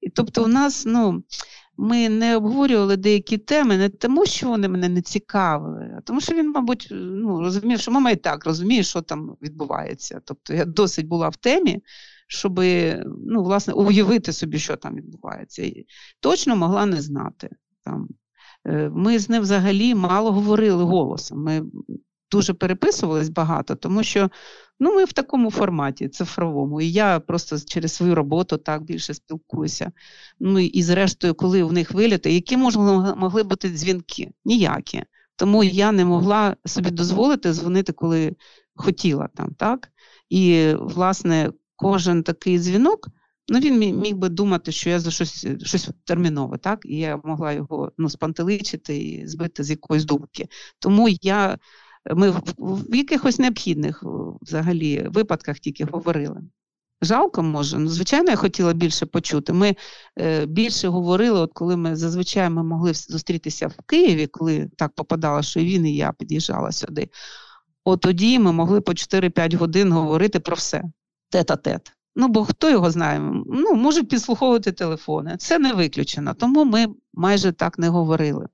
І 0.00 0.10
тобто, 0.10 0.44
у 0.44 0.46
нас, 0.46 0.86
ну. 0.86 1.22
Ми 1.76 2.08
не 2.08 2.36
обговорювали 2.36 2.96
деякі 2.96 3.38
теми 3.38 3.76
не 3.76 3.88
тому, 3.88 4.26
що 4.26 4.48
вони 4.48 4.68
мене 4.68 4.88
не 4.88 5.02
цікавили, 5.02 5.94
а 5.98 6.00
тому, 6.00 6.20
що 6.20 6.34
він, 6.34 6.50
мабуть, 6.50 6.88
ну, 6.90 7.40
розумів, 7.40 7.80
що 7.80 7.90
мама 7.90 8.10
і 8.10 8.16
так 8.16 8.46
розуміє, 8.46 8.82
що 8.82 9.02
там 9.02 9.36
відбувається. 9.42 10.20
Тобто 10.24 10.54
я 10.54 10.64
досить 10.64 11.06
була 11.06 11.28
в 11.28 11.36
темі, 11.36 11.82
щоб 12.28 12.60
ну, 13.26 13.42
власне, 13.42 13.72
уявити 13.72 14.32
собі, 14.32 14.58
що 14.58 14.76
там 14.76 14.94
відбувається. 14.94 15.62
І 15.62 15.86
точно 16.20 16.56
могла 16.56 16.86
не 16.86 17.02
знати. 17.02 17.50
Там. 17.84 18.08
Е, 18.66 18.90
ми 18.94 19.18
з 19.18 19.28
ним 19.28 19.42
взагалі 19.42 19.94
мало 19.94 20.32
говорили 20.32 20.84
голосом. 20.84 21.42
Ми 21.42 21.62
дуже 22.30 22.54
переписувались 22.54 23.28
багато, 23.28 23.74
тому 23.74 24.02
що 24.02 24.30
ну, 24.80 24.94
ми 24.94 25.04
в 25.04 25.12
такому 25.12 25.50
форматі 25.50 26.08
цифровому. 26.08 26.80
І 26.80 26.92
я 26.92 27.20
просто 27.20 27.58
через 27.66 27.94
свою 27.94 28.14
роботу 28.14 28.56
так 28.56 28.82
більше 28.82 29.14
спілкуюся. 29.14 29.92
Ну 30.40 30.58
і 30.58 30.82
зрештою, 30.82 31.34
коли 31.34 31.64
в 31.64 31.72
них 31.72 31.92
виліти, 31.92 32.32
які 32.32 32.56
можливо 32.56 33.14
могли 33.16 33.42
бути 33.42 33.68
дзвінки? 33.68 34.30
Ніякі. 34.44 35.02
Тому 35.36 35.64
я 35.64 35.92
не 35.92 36.04
могла 36.04 36.56
собі 36.66 36.90
дозволити 36.90 37.52
дзвонити, 37.52 37.92
коли 37.92 38.36
хотіла 38.74 39.28
там, 39.34 39.54
так? 39.54 39.88
І, 40.28 40.72
власне, 40.80 41.52
кожен 41.76 42.22
такий 42.22 42.58
дзвінок, 42.58 43.08
ну 43.48 43.58
він 43.58 43.78
міг 43.78 44.16
би 44.16 44.28
думати, 44.28 44.72
що 44.72 44.90
я 44.90 45.00
за 45.00 45.10
щось 45.10 45.46
щось 45.62 45.90
термінове, 46.04 46.58
так? 46.58 46.80
І 46.84 46.96
я 46.96 47.20
могла 47.24 47.52
його 47.52 47.92
ну, 47.98 48.10
спантеличити 48.10 48.98
і 48.98 49.26
збити 49.26 49.64
з 49.64 49.70
якоїсь 49.70 50.04
думки. 50.04 50.48
Тому 50.78 51.08
я, 51.22 51.58
ми 52.14 52.30
в, 52.58 52.96
якихось 52.96 53.38
необхідних 53.38 54.04
взагалі 54.42 55.06
випадках 55.10 55.58
тільки 55.58 55.84
говорили. 55.84 56.40
жалко 57.02 57.42
може. 57.42 57.78
Ну, 57.78 57.88
звичайно, 57.88 58.30
я 58.30 58.36
хотіла 58.36 58.72
більше 58.72 59.06
почути. 59.06 59.52
Ми 59.52 59.76
е, 60.18 60.46
більше 60.46 60.88
говорили, 60.88 61.40
от 61.40 61.52
коли 61.52 61.76
ми 61.76 61.96
зазвичай 61.96 62.50
ми 62.50 62.62
могли 62.62 62.94
зустрітися 62.94 63.66
в 63.66 63.74
Києві, 63.86 64.26
коли 64.26 64.70
так 64.76 64.92
попадало, 64.94 65.42
що 65.42 65.60
і 65.60 65.64
він, 65.64 65.86
і 65.86 65.96
я 65.96 66.12
під'їжджала 66.12 66.72
сюди. 66.72 67.08
От 67.84 68.00
тоді 68.00 68.38
ми 68.38 68.52
могли 68.52 68.80
по 68.80 68.92
4-5 68.92 69.56
годин 69.56 69.92
говорити 69.92 70.40
про 70.40 70.56
все, 70.56 70.82
тет-а-тет. 71.30 71.92
Ну, 72.16 72.28
бо 72.28 72.44
хто 72.44 72.70
його 72.70 72.90
знає, 72.90 73.20
ну, 73.46 73.74
можуть 73.74 74.08
підслуховувати 74.08 74.72
телефони. 74.72 75.36
Це 75.38 75.58
не 75.58 75.72
виключено, 75.72 76.34
тому 76.34 76.64
ми 76.64 76.86
майже 77.14 77.52
так 77.52 77.78
не 77.78 77.88
говорили. 77.88 78.46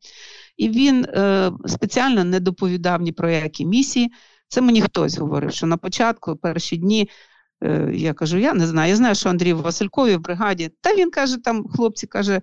І 0.62 0.68
він 0.68 1.04
е, 1.04 1.52
спеціально 1.66 2.24
не 2.24 2.40
доповідав 2.40 3.00
ні 3.02 3.12
про 3.12 3.30
які 3.30 3.66
місії. 3.66 4.12
Це 4.48 4.60
мені 4.60 4.82
хтось 4.82 5.18
говорив, 5.18 5.52
що 5.52 5.66
на 5.66 5.76
початку, 5.76 6.36
перші 6.36 6.76
дні, 6.76 7.10
е, 7.64 7.90
я 7.94 8.12
кажу, 8.12 8.38
я 8.38 8.54
не 8.54 8.66
знаю. 8.66 8.90
Я 8.90 8.96
знаю, 8.96 9.14
що 9.14 9.28
Андрій 9.28 9.52
Василькові 9.52 10.16
в 10.16 10.20
бригаді, 10.20 10.70
та 10.80 10.94
він 10.94 11.10
каже, 11.10 11.36
там 11.36 11.68
хлопці 11.68 12.06
каже, 12.06 12.42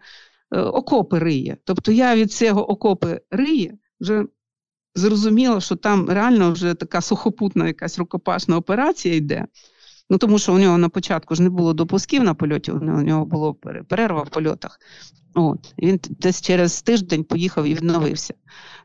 е, 0.51 0.59
окопи 0.59 1.19
риє. 1.19 1.57
Тобто 1.63 1.91
я 1.91 2.15
від 2.15 2.31
цього 2.31 2.69
окопи 2.71 3.21
риє 3.31 3.73
вже 3.99 4.25
зрозуміла, 4.95 5.61
що 5.61 5.75
там 5.75 6.09
реально 6.09 6.51
вже 6.51 6.73
така 6.73 7.01
сухопутна 7.01 7.67
якась 7.67 7.99
рукопашна 7.99 8.57
операція 8.57 9.15
йде. 9.15 9.45
Ну 10.09 10.17
тому 10.17 10.39
що 10.39 10.53
у 10.53 10.59
нього 10.59 10.77
на 10.77 10.89
початку 10.89 11.35
ж 11.35 11.41
не 11.41 11.49
було 11.49 11.73
допусків 11.73 12.23
на 12.23 12.33
польоті, 12.33 12.71
у 12.71 12.79
нього 12.79 13.25
було 13.25 13.53
перерва 13.87 14.21
в 14.21 14.29
польотах. 14.29 14.79
От, 15.33 15.73
Він 15.77 15.99
десь 16.09 16.41
через 16.41 16.81
тиждень 16.81 17.23
поїхав 17.23 17.65
і 17.65 17.73
відновився. 17.73 18.33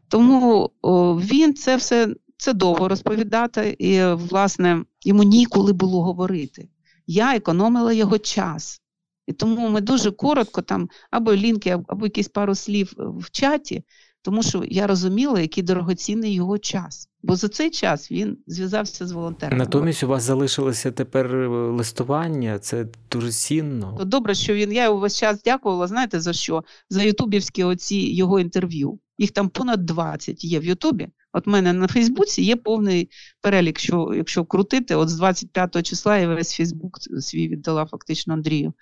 Тому 0.09 0.71
о, 0.83 1.15
він 1.15 1.55
це 1.55 1.77
все 1.77 2.15
це 2.37 2.53
довго 2.53 2.89
розповідати, 2.89 3.77
і, 3.79 4.05
власне, 4.05 4.85
йому 5.03 5.23
ніколи 5.23 5.73
було 5.73 6.03
говорити. 6.03 6.69
Я 7.07 7.37
економила 7.37 7.93
його 7.93 8.19
час. 8.19 8.81
І 9.27 9.33
тому 9.33 9.69
ми 9.69 9.81
дуже 9.81 10.11
коротко 10.11 10.63
там 10.63 10.89
або 11.11 11.35
лінки, 11.35 11.79
або 11.89 12.07
якісь 12.07 12.29
пару 12.29 12.55
слів 12.55 12.93
в 12.97 13.31
чаті, 13.31 13.85
тому 14.23 14.43
що 14.43 14.65
я 14.65 14.87
розуміла, 14.87 15.41
який 15.41 15.63
дорогоцінний 15.63 16.35
його 16.35 16.59
час. 16.59 17.09
Бо 17.27 17.37
за 17.37 17.49
цей 17.49 17.71
час 17.71 18.13
він 18.13 18.39
зв'язався 18.47 19.07
з 19.07 19.13
волонтерами. 19.13 19.59
Натомість 19.59 20.03
у 20.03 20.09
вас 20.09 20.23
залишилося 20.23 20.93
тепер 20.93 21.37
е, 21.37 21.49
листування, 21.49 22.59
це 22.59 22.87
дуже 23.11 23.33
цінно. 23.33 24.01
Добре, 24.05 24.35
що 24.35 24.55
він. 24.55 24.73
Я 24.73 24.91
увесь 24.91 25.19
час 25.19 25.43
дякувала. 25.43 25.87
Знаєте 25.87 26.21
за 26.21 26.33
що? 26.33 26.65
За 26.91 27.03
ютубівські 27.03 27.65
оці 27.65 27.97
його 27.97 28.41
інтерв'ю. 28.41 28.99
Їх 29.19 29.31
там 29.31 29.49
понад 29.49 29.87
20 29.87 30.45
є 30.45 30.61
в 30.61 30.65
Ютубі. 30.65 31.09
От 31.33 31.47
в 31.47 31.51
мене 31.51 31.73
на 31.73 31.89
Фейсбуці 31.89 32.43
є 32.43 32.57
повний 32.57 33.11
перелік, 33.41 33.79
що 33.79 34.13
якщо 34.17 34.45
крутити, 34.45 34.95
от 34.95 35.09
з 35.09 35.17
25 35.17 35.87
числа 35.87 36.19
я 36.19 36.29
весь 36.29 36.57
Фейсбук 36.57 36.99
свій 37.21 37.49
віддала 37.49 37.87
фактично 37.87 38.35
Андрію. 38.35 38.73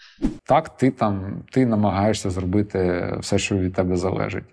Так, 0.45 0.77
ти 0.77 0.91
там 0.91 1.45
ти 1.51 1.67
намагаєшся 1.67 2.31
зробити 2.31 3.11
все, 3.21 3.39
що 3.39 3.59
від 3.59 3.73
тебе 3.73 3.97
залежить 3.97 4.45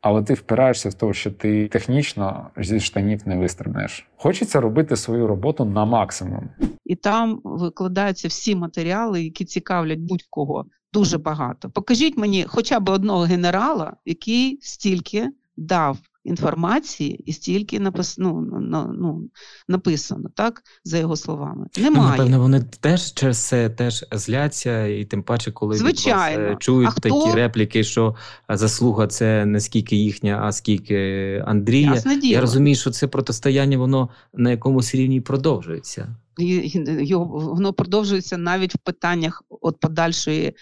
але 0.00 0.22
ти 0.22 0.34
впираєшся 0.34 0.88
в 0.88 0.94
те, 0.94 1.12
що 1.12 1.30
ти 1.30 1.68
технічно 1.68 2.50
зі 2.56 2.80
штанів 2.80 3.20
не 3.26 3.36
вистрибнеш. 3.36 4.06
Хочеться 4.16 4.60
робити 4.60 4.96
свою 4.96 5.26
роботу 5.26 5.64
на 5.64 5.84
максимум. 5.84 6.48
І 6.84 6.96
там 6.96 7.40
викладаються 7.44 8.28
всі 8.28 8.56
матеріали, 8.56 9.22
які 9.22 9.44
цікавлять 9.44 9.98
будь-кого. 9.98 10.64
Дуже 10.92 11.18
багато. 11.18 11.70
Покажіть 11.70 12.18
мені 12.18 12.44
хоча 12.48 12.80
б 12.80 12.88
одного 12.88 13.20
генерала, 13.22 13.96
який 14.04 14.58
стільки 14.62 15.28
дав 15.56 15.98
інформації 16.24 17.22
і 17.26 17.32
стільки 17.32 17.80
напис... 17.80 18.18
ну, 18.18 18.48
ну, 18.98 19.30
написано, 19.68 20.30
так, 20.34 20.62
за 20.84 20.98
його 20.98 21.16
словами. 21.16 21.66
Ну, 21.76 21.84
Немає. 21.84 22.04
Ну, 22.04 22.10
напевно, 22.10 22.40
вони 22.40 22.60
теж 22.80 23.14
через 23.14 23.38
це 23.38 23.70
теж 23.70 24.04
зляться, 24.12 24.86
і 24.86 25.04
тим 25.04 25.22
паче, 25.22 25.52
коли 25.52 25.76
Звичайно. 25.76 26.42
Від 26.42 26.48
вас 26.48 26.58
чують 26.58 26.90
а 26.96 27.00
такі 27.00 27.20
хто... 27.20 27.34
репліки, 27.34 27.84
що 27.84 28.14
заслуга 28.48 29.06
це 29.06 29.44
не 29.44 29.60
скільки 29.60 29.96
їхня, 29.96 30.40
а 30.42 30.52
скільки 30.52 31.44
Андрія. 31.46 32.02
Я 32.22 32.40
розумію, 32.40 32.76
що 32.76 32.90
це 32.90 33.06
протистояння, 33.06 33.78
воно 33.78 34.08
на 34.34 34.50
якомусь 34.50 34.94
рівні 34.94 35.20
продовжується. 35.20 36.16
Його 36.38 37.24
воно 37.24 37.72
продовжується 37.72 38.36
навіть 38.36 38.74
в 38.74 38.78
питаннях 38.78 39.42
от 39.60 39.80
подальшої 39.80 40.56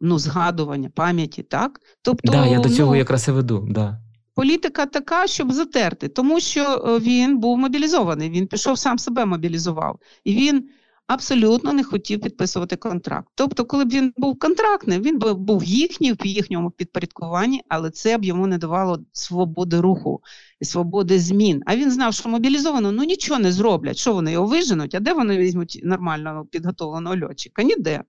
ну, 0.00 0.18
згадування, 0.18 0.90
пам'яті, 0.94 1.42
так? 1.42 1.80
Тобто, 2.02 2.32
да, 2.32 2.46
я 2.46 2.58
до 2.58 2.68
цього 2.68 2.92
ну, 2.92 2.98
якраз 2.98 3.28
і 3.28 3.30
веду. 3.30 3.68
Да 3.70 4.00
політика 4.36 4.86
така, 4.86 5.26
щоб 5.26 5.52
затерти, 5.52 6.08
тому 6.08 6.40
що 6.40 6.62
е, 6.62 6.98
він 6.98 7.38
був 7.38 7.58
мобілізований. 7.58 8.30
Він 8.30 8.46
пішов 8.46 8.78
сам 8.78 8.98
себе 8.98 9.24
мобілізував, 9.24 9.98
і 10.24 10.34
він 10.34 10.68
абсолютно 11.06 11.72
не 11.72 11.84
хотів 11.84 12.20
підписувати 12.20 12.76
контракт. 12.76 13.28
Тобто, 13.34 13.64
коли 13.64 13.84
б 13.84 13.92
він 13.92 14.12
був 14.16 14.38
контрактним, 14.38 15.02
він 15.02 15.18
би 15.18 15.34
був 15.34 15.64
їхній 15.64 16.12
в 16.12 16.26
їхньому 16.26 16.70
підпорядкуванні, 16.70 17.62
але 17.68 17.90
це 17.90 18.18
б 18.18 18.24
йому 18.24 18.46
не 18.46 18.58
давало 18.58 18.98
свободи 19.12 19.80
руху 19.80 20.20
і 20.60 20.64
свободи 20.64 21.18
змін. 21.18 21.62
А 21.66 21.76
він 21.76 21.90
знав, 21.90 22.14
що 22.14 22.28
мобілізовано 22.28 22.92
ну 22.92 23.04
нічого 23.04 23.40
не 23.40 23.52
зроблять. 23.52 23.96
Що 23.96 24.12
вони 24.12 24.32
його 24.32 24.46
виженуть? 24.46 24.94
А 24.94 25.00
де 25.00 25.12
вони 25.12 25.38
візьмуть 25.38 25.80
нормально 25.84 26.46
підготовленого 26.50 27.16
льотчика? 27.16 27.62
Ніде. 27.62 28.02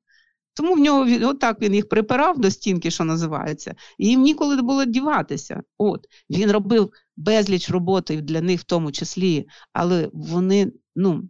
Тому 0.58 0.74
в 0.74 0.80
нього 0.80 1.30
отак 1.30 1.62
він 1.62 1.74
їх 1.74 1.90
припирав 1.90 2.40
до 2.40 2.52
стінки, 2.52 2.92
що 2.92 3.04
називається, 3.04 3.76
і 3.98 4.08
їм 4.08 4.22
ніколи 4.22 4.56
не 4.56 4.62
було 4.62 4.86
діватися. 4.86 5.62
От 5.78 6.06
він 6.30 6.52
робив 6.52 6.92
безліч 7.18 7.70
роботи 7.70 8.22
для 8.22 8.42
них, 8.42 8.62
в 8.62 8.64
тому 8.64 8.92
числі, 8.92 9.48
але 9.74 10.10
вони, 10.14 10.72
ну 10.96 11.24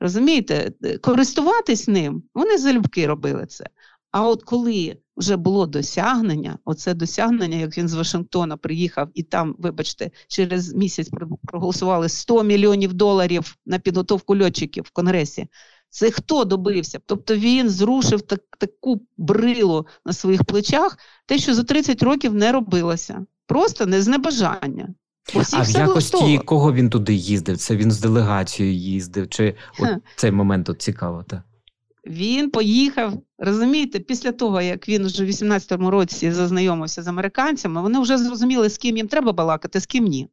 розумієте, 0.00 0.72
користуватись 1.00 1.88
ним, 1.88 2.22
вони 2.34 2.58
залюбки 2.58 3.06
робили 3.06 3.46
це. 3.46 3.66
А 4.10 4.28
от 4.28 4.42
коли 4.42 4.96
вже 5.16 5.36
було 5.36 5.66
досягнення, 5.66 6.58
оце 6.64 6.94
досягнення, 6.94 7.56
як 7.56 7.78
він 7.78 7.88
з 7.88 7.94
Вашингтона 7.94 8.56
приїхав, 8.56 9.08
і 9.14 9.22
там, 9.22 9.56
вибачте, 9.58 10.10
через 10.28 10.74
місяць 10.74 11.10
проголосували 11.42 12.08
100 12.08 12.42
мільйонів 12.42 12.92
доларів 12.92 13.56
на 13.66 13.78
підготовку 13.78 14.38
льотчиків 14.38 14.84
в 14.86 14.90
Конгресі. 14.90 15.46
Це 15.92 16.10
хто 16.10 16.44
добився? 16.44 17.00
Тобто 17.06 17.36
він 17.36 17.70
зрушив 17.70 18.22
так, 18.22 18.40
таку 18.58 19.00
брилу 19.16 19.86
на 20.06 20.12
своїх 20.12 20.44
плечах, 20.44 20.98
те, 21.26 21.38
що 21.38 21.54
за 21.54 21.64
30 21.64 22.02
років 22.02 22.34
не 22.34 22.52
робилося. 22.52 23.26
Просто 23.46 23.86
не 23.86 24.02
з 24.02 24.08
небажання. 24.08 24.88
А 25.52 25.62
в 25.62 25.70
якості 25.70 26.38
кого 26.38 26.72
він 26.72 26.90
туди 26.90 27.14
їздив? 27.14 27.56
Це 27.56 27.76
він 27.76 27.90
з 27.92 28.00
делегацією 28.00 28.74
їздив? 28.74 29.28
Чи 29.28 29.54
от 29.78 29.88
цей 30.16 30.32
момент 30.32 30.66
тут 30.66 30.82
цікаво? 30.82 31.24
Та? 31.28 31.42
Він 32.06 32.50
поїхав, 32.50 33.22
розумієте, 33.38 34.00
після 34.00 34.32
того, 34.32 34.60
як 34.60 34.88
він 34.88 35.06
вже 35.06 35.24
в 35.24 35.28
18-му 35.28 35.90
році 35.90 36.32
зазнайомився 36.32 37.02
з 37.02 37.06
американцями, 37.06 37.82
вони 37.82 38.00
вже 38.00 38.18
зрозуміли, 38.18 38.70
з 38.70 38.78
ким 38.78 38.96
їм 38.96 39.08
треба 39.08 39.32
балакати, 39.32 39.80
з 39.80 39.86
ким 39.86 40.04
ні. 40.04 40.28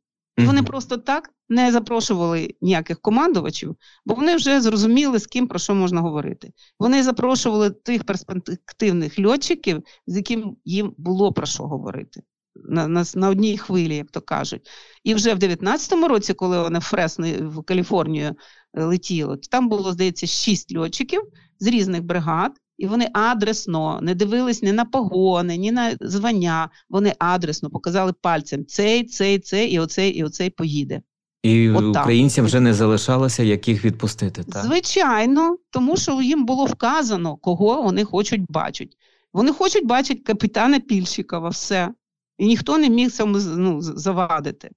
Вони 0.45 0.63
просто 0.63 0.97
так 0.97 1.29
не 1.49 1.71
запрошували 1.71 2.55
ніяких 2.61 2.99
командувачів, 3.01 3.75
бо 4.05 4.15
вони 4.15 4.35
вже 4.35 4.61
зрозуміли, 4.61 5.19
з 5.19 5.27
ким 5.27 5.47
про 5.47 5.59
що 5.59 5.75
можна 5.75 6.01
говорити. 6.01 6.51
Вони 6.79 7.03
запрошували 7.03 7.69
тих 7.69 8.03
перспективних 8.03 9.19
льотчиків, 9.19 9.83
з 10.07 10.15
яким 10.15 10.57
їм 10.65 10.93
було 10.97 11.33
про 11.33 11.45
що 11.45 11.63
говорити. 11.63 12.21
На 12.55 12.87
на, 12.87 13.03
на 13.15 13.29
одній 13.29 13.57
хвилі, 13.57 13.95
як 13.95 14.11
то 14.11 14.21
кажуть. 14.21 14.69
І 15.03 15.13
вже 15.13 15.33
в 15.33 15.39
19-му 15.39 16.07
році, 16.07 16.33
коли 16.33 16.61
вони 16.61 16.79
в 16.79 16.83
Фресно 16.83 17.27
в 17.41 17.63
Каліфорнію 17.63 18.35
е, 18.73 18.83
летіли, 18.83 19.37
то 19.37 19.47
там 19.51 19.69
було, 19.69 19.91
здається, 19.91 20.27
шість 20.27 20.77
льотчиків 20.77 21.21
з 21.59 21.67
різних 21.67 22.03
бригад, 22.03 22.51
і 22.79 22.87
вони 22.87 23.09
адресно 23.13 23.99
не 24.01 24.15
дивились 24.15 24.63
ні 24.63 24.71
на 24.71 24.85
погони, 24.85 25.57
ні 25.57 25.71
на 25.71 25.97
звання. 26.01 26.69
Вони 26.89 27.13
адресно 27.19 27.69
показали 27.69 28.13
пальцем 28.13 28.65
цей, 28.65 29.03
цей, 29.03 29.39
цей, 29.39 29.71
і 29.71 29.79
оцей, 29.79 30.11
і 30.11 30.23
оцей 30.23 30.49
поїде. 30.49 31.01
І 31.43 31.69
От 31.69 31.97
українцям 31.97 32.45
вже 32.45 32.59
не 32.59 32.73
залишалося 32.73 33.43
яких 33.43 33.85
відпустити. 33.85 34.43
так? 34.43 34.65
Звичайно, 34.65 35.57
тому 35.69 35.97
що 35.97 36.21
їм 36.21 36.45
було 36.45 36.65
вказано, 36.65 37.35
кого 37.37 37.81
вони 37.81 38.03
хочуть 38.03 38.41
бачити. 38.49 38.97
Вони 39.33 39.53
хочуть 39.53 39.85
бачити 39.85 40.21
капітана 40.21 40.79
Пільщикова, 40.79 41.49
все. 41.49 41.89
І 42.37 42.45
ніхто 42.45 42.77
не 42.77 42.89
міг 42.89 43.11
цьому 43.11 43.37
ну, 43.37 43.81
завадити. 43.81 44.69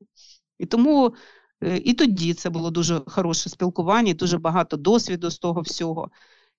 І 0.58 0.66
тому 0.66 1.14
е, 1.64 1.76
і 1.84 1.94
тоді 1.94 2.34
це 2.34 2.50
було 2.50 2.70
дуже 2.70 3.02
хороше 3.06 3.50
спілкування, 3.50 4.14
дуже 4.14 4.38
багато 4.38 4.76
досвіду 4.76 5.30
з 5.30 5.38
того 5.38 5.60
всього 5.60 6.10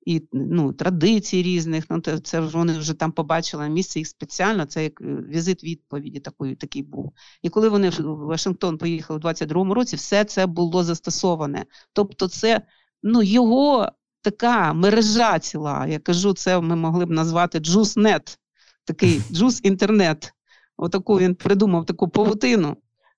і 0.05 0.23
ну, 0.33 0.73
традицій 0.73 1.43
різних. 1.43 1.85
Ну, 1.89 2.01
Це 2.01 2.39
вони 2.39 2.77
вже 2.77 2.93
там 2.93 3.11
побачили 3.11 3.69
місце 3.69 3.99
їх 3.99 4.07
спеціально, 4.07 4.65
це 4.65 4.83
як 4.83 5.01
е, 5.01 5.05
візит 5.05 5.63
відповіді 5.63 6.19
такий, 6.19 6.55
такий 6.55 6.83
був. 6.83 7.13
І 7.41 7.49
коли 7.49 7.69
вони 7.69 7.89
в 7.89 8.25
Вашингтон 8.25 8.77
поїхали 8.77 9.19
у 9.19 9.21
22-му 9.21 9.73
році, 9.73 9.95
все 9.95 10.23
це 10.23 10.45
було 10.45 10.83
застосоване. 10.83 11.65
Тобто, 11.93 12.27
це 12.27 12.61
ну, 13.03 13.23
його 13.23 13.89
така 14.21 14.73
мережа 14.73 15.39
ціла. 15.39 15.87
Я 15.87 15.99
кажу, 15.99 16.33
це 16.33 16.61
ми 16.61 16.75
могли 16.75 17.05
б 17.05 17.09
назвати 17.09 17.59
джуснет, 17.59 18.39
такий 18.85 19.21
джус-інтернет. 19.31 20.33
Отаку 20.77 21.19
він 21.19 21.35
придумав 21.35 21.85
таку 21.85 22.09
павутину 22.09 22.77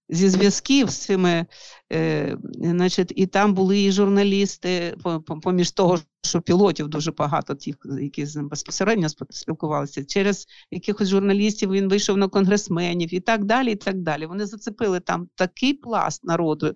зі 0.10 0.30
зв'язків 0.30 0.90
з 0.90 0.98
цими, 0.98 1.46
е, 1.94 2.38
значить, 2.56 3.14
і 3.16 3.28
там 3.28 3.54
були 3.54 3.82
і 3.82 3.92
журналісти, 3.92 4.98
поміж 5.44 5.72
того, 5.72 6.00
що 6.26 6.42
пілотів 6.42 6.88
дуже 6.88 7.12
багато, 7.12 7.56
тих, 7.56 7.76
які 8.02 8.26
з 8.26 8.36
ним 8.36 8.48
безпосередньо 8.48 9.08
спілкувалися, 9.30 10.06
через 10.06 10.48
якихось 10.72 11.08
журналістів 11.08 11.72
він 11.72 11.90
вийшов 11.90 12.18
на 12.18 12.28
конгресменів 12.28 13.14
і 13.14 13.20
так 13.20 13.46
далі. 13.46 13.72
і 13.72 13.76
так 13.76 14.02
далі. 14.02 14.26
Вони 14.26 14.46
зацепили 14.46 15.00
там 15.00 15.30
такий 15.36 15.74
пласт 15.74 16.24
народу, 16.24 16.74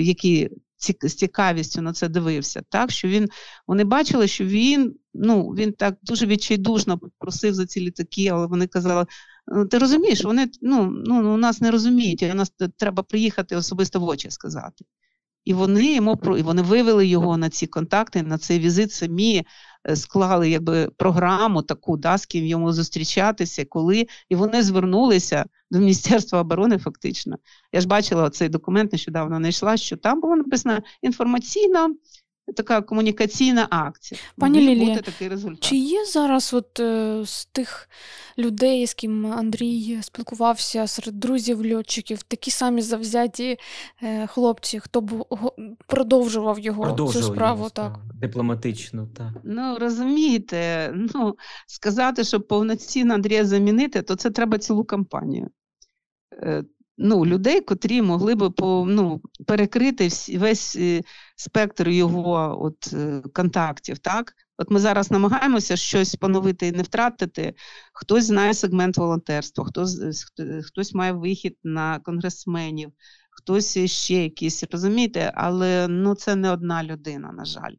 який 0.00 0.50
з 0.80 1.14
цікавістю 1.14 1.82
на 1.82 1.92
це 1.92 2.08
дивився, 2.08 2.62
так 2.68 2.90
що 2.90 3.08
він 3.08 3.28
вони 3.66 3.84
бачили, 3.84 4.28
що 4.28 4.44
він 4.44 4.94
ну 5.14 5.48
він 5.48 5.72
так 5.72 5.96
дуже 6.02 6.26
відчайдушно 6.26 7.00
просив 7.18 7.54
за 7.54 7.66
ці 7.66 7.80
літаки, 7.80 8.28
але 8.28 8.46
вони 8.46 8.66
казали: 8.66 9.06
«Ну, 9.46 9.66
ти 9.66 9.78
розумієш, 9.78 10.24
вони 10.24 10.48
ну, 10.62 10.90
ну, 11.06 11.34
у 11.34 11.36
нас 11.36 11.60
не 11.60 11.70
розуміють, 11.70 12.22
у 12.22 12.34
нас 12.34 12.52
треба 12.76 13.02
приїхати 13.02 13.56
особисто 13.56 14.00
в 14.00 14.04
очі 14.04 14.30
сказати. 14.30 14.84
І 15.44 15.54
вони 15.54 15.94
йому 15.94 16.20
і 16.38 16.42
вони 16.42 16.62
вивели 16.62 17.06
його 17.06 17.36
на 17.36 17.50
ці 17.50 17.66
контакти, 17.66 18.22
на 18.22 18.38
цей 18.38 18.58
візит 18.58 18.92
самі 18.92 19.46
е, 19.88 19.96
склали 19.96 20.50
якби 20.50 20.90
програму 20.96 21.62
таку, 21.62 21.96
да, 21.96 22.18
з 22.18 22.26
ким 22.26 22.46
йому 22.46 22.72
зустрічатися, 22.72 23.64
коли 23.64 24.06
і 24.28 24.34
вони 24.34 24.62
звернулися 24.62 25.44
до 25.70 25.78
Міністерства 25.78 26.40
оборони. 26.40 26.78
Фактично, 26.78 27.36
я 27.72 27.80
ж 27.80 27.88
бачила 27.88 28.30
цей 28.30 28.48
документ, 28.48 28.92
нещодавно 28.92 29.36
знайшла, 29.36 29.76
що 29.76 29.96
там 29.96 30.20
було 30.20 30.36
написано 30.36 30.78
інформаційна 31.02 31.94
така 32.56 32.82
комунікаційна 32.82 33.66
акція. 33.70 34.20
Пані 34.36 34.60
Лілія, 34.60 34.98
такий 34.98 35.28
результат. 35.28 35.64
Чи 35.64 35.76
є 35.76 36.04
зараз 36.04 36.54
от 36.54 36.80
е, 36.80 37.22
з 37.26 37.44
тих 37.44 37.88
людей, 38.38 38.86
з 38.86 38.94
ким 38.94 39.26
Андрій 39.26 39.98
спілкувався 40.02 40.86
серед 40.86 41.20
друзів 41.20 41.72
льотчиків, 41.74 42.22
такі 42.22 42.50
самі 42.50 42.82
завзяті 42.82 43.58
е, 44.02 44.26
хлопці, 44.26 44.80
хто 44.80 45.00
б 45.00 45.26
продовжував 45.86 46.58
його 46.58 46.82
продовжував 46.82 47.26
цю 47.28 47.34
справу? 47.34 47.58
Його, 47.58 47.70
так. 47.70 47.98
Дипломатично, 48.14 49.08
так. 49.16 49.32
Ну 49.44 49.76
розумієте, 49.80 50.90
ну 50.94 51.36
сказати, 51.66 52.24
що 52.24 52.40
повноцінно 52.40 53.14
Андрія 53.14 53.44
замінити, 53.44 54.02
то 54.02 54.16
це 54.16 54.30
треба 54.30 54.58
цілу 54.58 54.84
кампанію. 54.84 55.50
Е, 57.00 57.04
ну, 57.04 57.26
людей, 57.26 57.60
котрі 57.60 58.02
могли 58.02 58.34
би 58.34 58.50
по, 58.50 58.84
ну, 58.88 59.20
перекрити 59.46 60.06
всі, 60.06 60.38
весь 60.38 60.76
е, 60.76 61.02
спектр 61.36 61.88
його 61.88 62.58
от, 62.64 62.92
е, 62.92 63.22
контактів. 63.32 63.98
так? 63.98 64.32
От 64.58 64.70
ми 64.70 64.80
зараз 64.80 65.10
намагаємося 65.10 65.76
щось 65.76 66.14
поновити 66.14 66.66
і 66.66 66.72
не 66.72 66.82
втратити. 66.82 67.54
Хтось 67.92 68.24
знає 68.24 68.54
сегмент 68.54 68.96
волонтерства, 68.96 69.64
хтось 69.64 70.24
хтось 70.66 70.94
має 70.94 71.12
вихід 71.12 71.56
на 71.64 71.98
конгресменів, 71.98 72.92
хтось 73.30 73.78
ще 73.78 74.22
якийсь, 74.22 74.64
розумієте, 74.70 75.32
але 75.34 75.88
ну, 75.88 76.14
це 76.14 76.36
не 76.36 76.50
одна 76.50 76.84
людина, 76.84 77.32
на 77.32 77.44
жаль. 77.44 77.74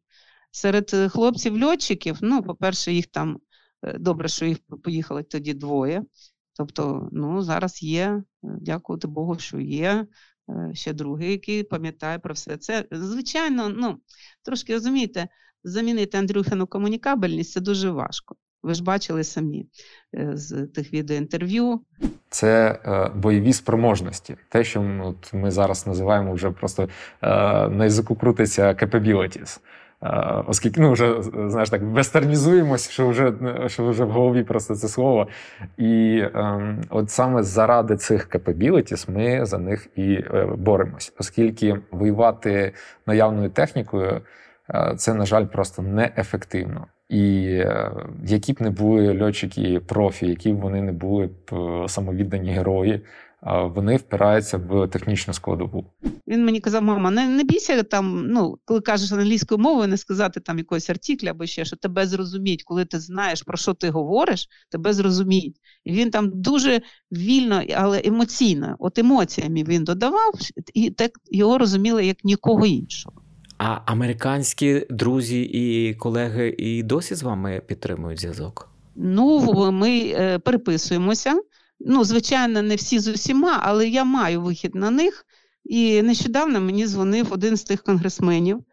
Серед 0.52 0.92
е, 0.94 1.10
хлопців-льотчиків, 1.10 2.18
ну, 2.22 2.44
по-перше, 2.44 2.94
їх 2.94 3.08
там 3.08 3.40
добре, 4.00 4.28
що 4.28 4.46
їх 4.46 4.58
поїхали 4.84 5.24
тоді 5.24 5.54
двоє. 5.54 6.04
Тобто, 6.54 7.10
ну, 7.12 7.42
зараз 7.42 7.84
є, 7.84 8.06
е, 8.06 8.24
дякувати 8.42 9.08
Богу, 9.08 9.40
що 9.40 9.60
є 9.60 10.06
е, 10.50 10.72
ще 10.74 10.94
другий, 10.94 11.32
який 11.32 11.64
пам'ятає 11.64 12.20
про 12.20 12.34
все 12.34 12.58
це. 12.58 12.86
Звичайно, 12.92 13.70
ну, 13.70 13.98
трошки 14.44 14.74
розумієте, 14.74 15.28
замінити 15.64 16.18
Андрюхину 16.18 16.68
комунікабельність 16.68 17.52
це 17.52 17.62
дуже 17.62 17.92
важко. 17.92 18.36
Ви 18.64 18.74
ж 18.74 18.84
бачили 18.84 19.24
самі 19.24 19.66
е, 20.16 20.32
з 20.34 20.68
тих 20.68 20.94
відеоінтерв'ю. 20.94 21.82
Це 22.30 22.80
е, 22.86 23.12
бойові 23.16 23.54
спроможності. 23.54 24.36
Те, 24.50 24.64
що 24.64 24.82
ми, 24.82 25.06
от, 25.06 25.34
ми 25.34 25.52
зараз 25.52 25.88
називаємо 25.88 26.34
вже 26.34 26.52
просто 26.52 26.84
е, 26.84 26.88
на 27.70 27.84
язику 27.84 28.16
крутиться 28.16 28.74
capabilities. 28.74 29.60
Оскільки 30.48 30.82
ну, 30.82 30.92
вже 30.92 31.22
знаєш 31.22 31.70
так, 31.70 31.82
вестернізуємось, 31.82 32.90
що 32.90 33.08
вже 33.08 33.34
що 33.68 33.90
вже 33.90 34.04
в 34.04 34.10
голові 34.10 34.44
просто 34.44 34.76
це 34.76 34.88
слово. 34.88 35.28
І 35.78 36.24
ем, 36.36 36.82
от 36.90 37.10
саме 37.10 37.44
заради 37.44 37.96
цих 37.96 38.30
capabilities 38.30 39.12
ми 39.12 39.46
за 39.46 39.58
них 39.58 39.88
і 39.96 40.14
е, 40.14 40.48
боремось, 40.58 41.14
оскільки 41.20 41.80
воювати 41.92 42.74
наявною 43.08 43.50
технікою 43.50 44.22
е, 44.74 44.94
це, 44.98 45.14
на 45.14 45.26
жаль, 45.26 45.46
просто 45.46 45.82
неефективно. 45.82 46.88
І 47.10 47.46
е, 47.46 47.92
які 48.26 48.54
б 48.54 48.62
не 48.62 48.70
були 48.70 49.22
льотчики 49.22 49.80
профі, 49.80 50.28
які 50.28 50.54
б 50.54 50.60
вони 50.60 50.82
не 50.82 50.92
були 50.92 51.28
б 51.28 51.56
е, 51.56 51.88
самовіддані 51.88 52.52
герої 52.52 53.02
вони 53.44 53.98
впираються 53.98 54.58
в 54.58 54.88
технічну 54.88 55.34
складову. 55.34 55.86
Він 56.28 56.46
мені 56.46 56.60
казав, 56.60 56.84
мама, 56.84 57.12
не 57.12 57.28
не 57.28 57.44
бійся 57.44 57.84
там, 57.84 58.28
ну 58.28 58.58
коли 58.66 58.82
кажеш 58.82 59.12
англійською 59.12 59.60
мовою, 59.60 59.88
не 59.88 59.98
сказати 59.98 60.40
там 60.40 60.58
якогось 60.58 60.90
артикля 60.90 61.32
або 61.32 61.46
ще 61.46 61.66
що 61.66 61.76
тебе 61.76 62.08
зрозуміють, 62.08 62.64
коли 62.64 62.86
ти 62.86 63.00
знаєш 63.00 63.44
про 63.44 63.58
що 63.58 63.74
ти 63.74 63.90
говориш, 63.90 64.48
тебе 64.70 64.94
зрозуміють. 64.94 65.56
І 65.84 65.92
він 65.92 66.12
там 66.12 66.32
дуже 66.34 66.82
вільно, 67.12 67.64
але 67.76 68.02
емоційно, 68.06 68.76
от 68.80 69.00
емоціями 69.00 69.64
він 69.64 69.84
додавав, 69.84 70.34
і 70.74 70.90
так 70.90 71.12
його 71.32 71.58
розуміли 71.58 72.06
як 72.06 72.24
нікого 72.24 72.66
іншого. 72.66 73.22
А 73.58 73.80
американські 73.86 74.86
друзі 74.90 75.42
і 75.42 75.94
колеги 75.94 76.56
і 76.58 76.84
досі 76.84 77.16
з 77.16 77.24
вами 77.24 77.62
підтримують 77.68 78.20
зв'язок? 78.20 78.70
Ну, 78.96 79.72
ми 79.72 80.00
е, 80.00 80.40
переписуємося. 80.40 81.42
Ну, 81.86 82.04
звичайно, 82.04 82.62
не 82.62 82.76
всі 82.76 83.00
з 83.00 83.08
усіма, 83.08 83.60
але 83.63 83.89
я 83.89 84.04
маю 84.04 84.41
вихід 84.41 84.76
на 84.76 84.91
них. 84.91 85.26
І 85.63 86.02
нещодавно 86.02 86.62
мені 86.62 86.88
дзвонив 86.88 87.34
один 87.34 87.58
з 87.58 87.63
тих 87.63 87.84
конгресменів, 87.84 88.63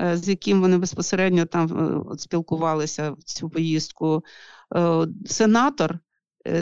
е, 0.00 0.16
з 0.16 0.28
яким 0.28 0.60
вони 0.60 0.78
безпосередньо 0.78 1.46
там 1.46 1.78
е, 2.12 2.18
спілкувалися 2.18 3.10
в 3.10 3.22
цю 3.22 3.50
поїздку. 3.50 4.24
Е, 4.76 5.06
сенатор, 5.26 5.98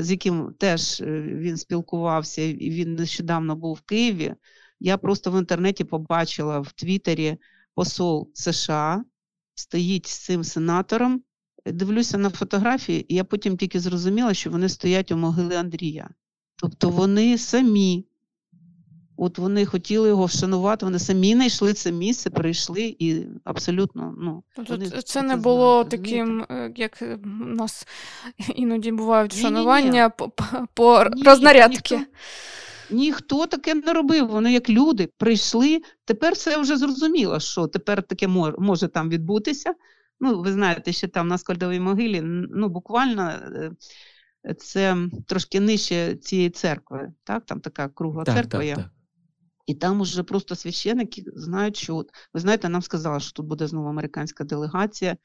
з 0.00 0.10
яким 0.10 0.54
теж 0.58 1.00
він 1.26 1.56
спілкувався, 1.56 2.42
і 2.42 2.70
він 2.70 2.94
нещодавно 2.94 3.56
був 3.56 3.74
в 3.74 3.80
Києві. 3.80 4.34
Я 4.80 4.98
просто 4.98 5.30
в 5.30 5.38
інтернеті 5.38 5.84
побачила 5.84 6.60
в 6.60 6.72
Твіттері 6.72 7.36
посол 7.74 8.30
США 8.34 9.04
стоїть 9.54 10.06
з 10.06 10.24
цим 10.24 10.44
сенатором 10.44 11.22
дивлюся 11.66 12.18
на 12.18 12.30
фотографії, 12.30 13.12
і 13.12 13.14
я 13.14 13.24
потім 13.24 13.56
тільки 13.56 13.80
зрозуміла, 13.80 14.34
що 14.34 14.50
вони 14.50 14.68
стоять 14.68 15.12
у 15.12 15.16
могили 15.16 15.56
Андрія. 15.56 16.08
Тобто 16.56 16.88
вони 16.88 17.38
самі, 17.38 18.06
от 19.16 19.38
вони 19.38 19.66
хотіли 19.66 20.08
його 20.08 20.24
вшанувати, 20.24 20.84
вони 20.84 20.98
самі 20.98 21.34
знайшли 21.34 21.72
це 21.72 21.92
місце, 21.92 22.30
прийшли 22.30 22.96
і 22.98 23.26
абсолютно. 23.44 24.14
ну, 24.18 24.44
тобто 24.56 24.72
вони 24.72 24.90
Це 24.90 25.22
не 25.22 25.36
було 25.36 25.72
знають, 25.72 25.90
таким, 25.90 26.46
е, 26.50 26.72
як 26.76 27.02
у 27.24 27.26
нас 27.46 27.86
іноді 28.54 28.92
бувають 28.92 29.32
вшанування 29.32 30.10
по, 30.10 30.32
по 30.74 31.04
Ні, 31.16 31.22
рознарядки. 31.22 31.96
Ніхто, 31.96 32.10
ніхто 32.90 33.46
таке 33.46 33.74
не 33.74 33.92
робив. 33.92 34.28
Вони 34.28 34.52
як 34.52 34.68
люди 34.68 35.08
прийшли. 35.18 35.82
Тепер 36.04 36.32
все 36.32 36.58
вже 36.58 36.76
зрозуміло, 36.76 37.40
що 37.40 37.66
тепер 37.66 38.02
таке 38.02 38.28
може 38.58 38.88
там 38.88 39.10
відбутися. 39.10 39.74
Ну, 40.20 40.42
ви 40.42 40.52
знаєте, 40.52 40.92
що 40.92 41.08
там 41.08 41.28
на 41.28 41.38
скольдовій 41.38 41.80
могилі, 41.80 42.20
ну, 42.50 42.68
буквально 42.68 43.30
е, 43.30 43.70
це 44.58 44.96
трошки 45.26 45.60
нижче 45.60 46.16
цієї 46.16 46.50
церкви. 46.50 47.12
Так? 47.24 47.46
Там 47.46 47.60
така 47.60 47.88
кругла 47.88 48.24
так, 48.24 48.34
церква 48.34 48.58
так, 48.58 48.66
є. 48.68 48.76
Так. 48.76 48.90
І 49.66 49.74
там 49.74 50.00
уже 50.00 50.22
просто 50.22 50.54
священники 50.56 51.24
знають, 51.34 51.76
що 51.76 51.96
от, 51.96 52.10
ви 52.34 52.40
знаєте, 52.40 52.68
нам 52.68 52.82
сказали, 52.82 53.20
що 53.20 53.32
тут 53.32 53.46
буде 53.46 53.66
знову 53.66 53.88
американська 53.88 54.44
делегація. 54.44 55.16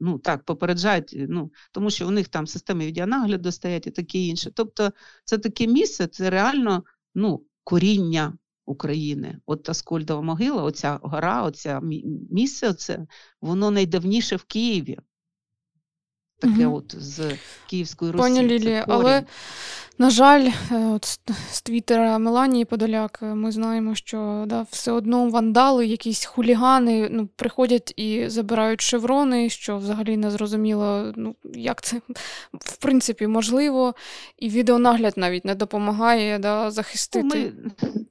Ну 0.00 0.18
так, 0.18 0.44
попереджають, 0.44 1.16
ну, 1.28 1.52
тому 1.72 1.90
що 1.90 2.08
у 2.08 2.10
них 2.10 2.28
там 2.28 2.46
системи 2.46 2.86
відеонагляду 2.86 3.52
стоять 3.52 3.86
і 3.86 3.90
таке 3.90 4.18
інше. 4.18 4.50
Тобто, 4.54 4.92
це 5.24 5.38
таке 5.38 5.66
місце, 5.66 6.06
це 6.06 6.30
реально 6.30 6.84
ну, 7.14 7.44
коріння 7.64 8.32
України. 8.68 9.38
От 9.46 9.68
Аскольдова 9.68 10.22
могила, 10.22 10.62
оця 10.62 10.98
гора, 11.02 11.42
оця 11.42 11.80
місце, 12.30 12.68
оце, 12.68 13.06
воно 13.40 13.70
найдавніше 13.70 14.36
в 14.36 14.44
Києві. 14.44 14.98
Таке 16.40 16.66
угу. 16.66 16.76
от 16.76 16.94
з 16.98 17.36
Київської 17.66 18.10
Русі. 18.10 18.22
Пані 18.22 18.42
Лілія, 18.42 18.84
але, 18.88 19.24
на 19.98 20.10
жаль, 20.10 20.50
е, 20.72 20.86
от 20.86 21.04
з 21.50 21.62
Твіттера 21.62 22.18
Меланії 22.18 22.64
Подоляк 22.64 23.18
е, 23.22 23.34
ми 23.34 23.52
знаємо, 23.52 23.94
що 23.94 24.44
да, 24.46 24.66
все 24.70 24.92
одно 24.92 25.28
вандали, 25.28 25.86
якісь 25.86 26.24
хулігани 26.24 27.08
ну, 27.10 27.28
приходять 27.36 27.94
і 27.96 28.28
забирають 28.28 28.80
шеврони, 28.80 29.48
що 29.48 29.76
взагалі 29.76 30.16
не 30.16 30.30
зрозуміло, 30.30 31.12
ну, 31.16 31.36
як 31.54 31.82
це 31.82 32.00
в 32.52 32.76
принципі 32.76 33.26
можливо, 33.26 33.94
і 34.38 34.48
відеонагляд 34.48 35.14
навіть 35.16 35.44
не 35.44 35.54
допомагає 35.54 36.38
да, 36.38 36.70
захистити. 36.70 37.52
Ми... 37.82 38.02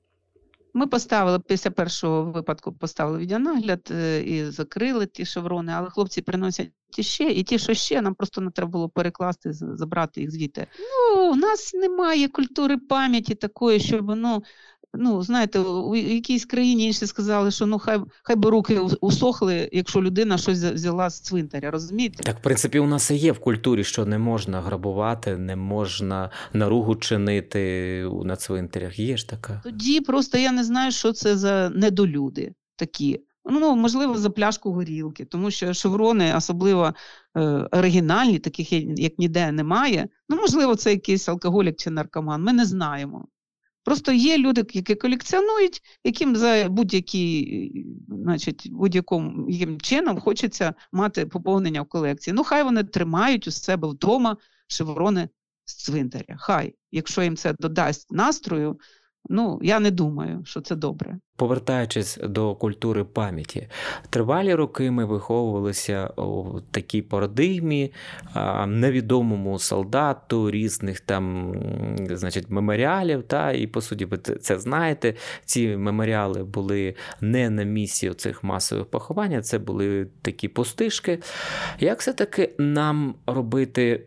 Ми 0.78 0.88
поставили 0.88 1.40
після 1.40 1.72
першого 1.72 2.32
випадку 2.32 2.74
поставили 2.74 3.20
відеонагляд 3.20 3.90
е, 3.92 4.22
і 4.22 4.46
закрили 4.46 5.06
ті 5.06 5.26
шеврони, 5.26 5.74
але 5.76 5.90
хлопці 5.90 6.22
приносять 6.22 6.72
ті 6.90 7.04
ще, 7.04 7.24
і 7.24 7.44
ті, 7.44 7.60
що 7.60 7.74
ще, 7.74 8.02
нам 8.02 8.16
просто 8.16 8.42
не 8.42 8.52
треба 8.52 8.72
було 8.72 8.90
перекласти, 8.90 9.54
забрати 9.54 10.22
їх 10.22 10.32
звідти. 10.32 10.68
Ну, 10.80 11.32
у 11.32 11.36
нас 11.36 11.74
немає 11.74 12.28
культури 12.28 12.78
пам'яті 12.78 13.36
такої, 13.36 13.80
щоб 13.80 14.16
ну, 14.16 14.44
ну, 14.94 15.22
знаєте, 15.22 15.60
у 15.60 15.96
якійсь 15.96 16.46
країні 16.46 16.86
інші 16.86 17.08
сказали, 17.08 17.52
що 17.52 17.66
ну 17.66 17.80
хай 17.80 18.00
хай 18.24 18.36
би 18.36 18.50
руки 18.50 18.80
усохли, 18.80 19.70
якщо 19.72 20.02
людина 20.02 20.38
щось 20.38 20.64
взяла 20.64 21.10
з 21.10 21.20
цвинтаря. 21.20 21.72
Розумієте? 21.72 22.24
Так, 22.24 22.40
в 22.40 22.42
принципі, 22.42 22.80
у 22.80 22.88
нас 22.88 23.12
і 23.12 23.16
є 23.16 23.32
в 23.32 23.40
культурі, 23.40 23.84
що 23.84 24.06
не 24.06 24.18
можна 24.18 24.62
грабувати, 24.62 25.38
не 25.38 25.56
можна 25.56 26.30
наругу 26.54 26.96
чинити 26.96 28.04
на 28.24 28.36
цвинтарях. 28.36 29.00
Є 29.00 29.18
ж 29.18 29.30
така. 29.30 29.62
Тоді 29.64 30.02
просто 30.02 30.38
я 30.38 30.52
не 30.52 30.64
знаю, 30.64 30.92
що 30.92 31.14
це 31.14 31.38
за 31.38 31.70
недолюди 31.70 32.54
такі. 32.76 33.20
Ну, 33.50 33.76
можливо, 33.76 34.18
за 34.18 34.30
пляшку 34.30 34.72
горілки, 34.72 35.26
тому 35.26 35.52
що 35.52 35.74
шеврони, 35.74 36.34
особливо 36.38 36.94
е, 37.38 37.42
оригінальні, 37.72 38.40
таких 38.40 38.74
як 39.00 39.20
ніде 39.20 39.52
немає. 39.52 40.08
Ну, 40.30 40.38
можливо, 40.38 40.76
це 40.76 40.92
якийсь 40.92 41.30
алкоголік 41.30 41.76
чи 41.76 41.90
наркоман. 41.90 42.44
Ми 42.44 42.54
не 42.54 42.66
знаємо. 42.66 43.26
Просто 43.88 44.12
є 44.12 44.38
люди, 44.38 44.66
які 44.74 44.96
колекціонують, 44.96 45.82
яким 46.04 46.36
за 46.36 46.70
будь-які, 46.70 47.86
значить, 48.08 48.68
будь-яким 48.72 49.46
яким 49.50 49.82
чином 49.82 50.20
хочеться 50.20 50.74
мати 50.92 51.26
поповнення 51.26 51.82
в 51.82 51.86
колекції. 51.86 52.34
Ну, 52.34 52.44
хай 52.44 52.64
вони 52.64 52.84
тримають 52.84 53.48
у 53.48 53.52
себе 53.52 53.88
вдома 53.88 54.38
шеврони 54.68 55.30
з 55.66 55.76
цвинтаря. 55.76 56.36
Хай, 56.40 56.76
якщо 56.92 57.22
їм 57.22 57.38
це 57.38 57.56
додасть 57.60 58.12
настрою, 58.12 58.80
Ну, 59.30 59.60
я 59.62 59.80
не 59.80 59.92
думаю, 59.92 60.42
що 60.46 60.62
це 60.62 60.76
добре. 60.76 61.18
Повертаючись 61.36 62.20
до 62.24 62.56
культури 62.56 63.04
пам'яті, 63.04 63.68
тривалі 64.10 64.54
роки 64.54 64.92
ми 64.92 65.06
виховувалися 65.06 66.08
у 66.08 66.60
такій 66.72 67.02
парадигмі, 67.02 67.94
невідомому 68.68 69.60
солдату, 69.60 70.52
різних 70.52 71.00
там, 71.00 71.54
значить, 72.10 72.50
меморіалів. 72.50 73.24
Та, 73.24 73.52
І 73.52 73.68
по 73.68 73.82
суті, 73.82 74.06
ви 74.06 74.18
це 74.18 74.60
знаєте. 74.60 75.14
Ці 75.46 75.78
меморіали 75.78 76.44
були 76.44 76.96
не 77.22 77.50
на 77.50 77.64
місці 77.64 78.10
цих 78.14 78.44
масових 78.44 78.86
поховань, 78.86 79.44
це 79.44 79.60
були 79.60 80.08
такі 80.22 80.48
пустишки. 80.48 81.20
Як 81.80 82.00
все-таки 82.00 82.56
нам 82.58 83.16
робити 83.28 84.04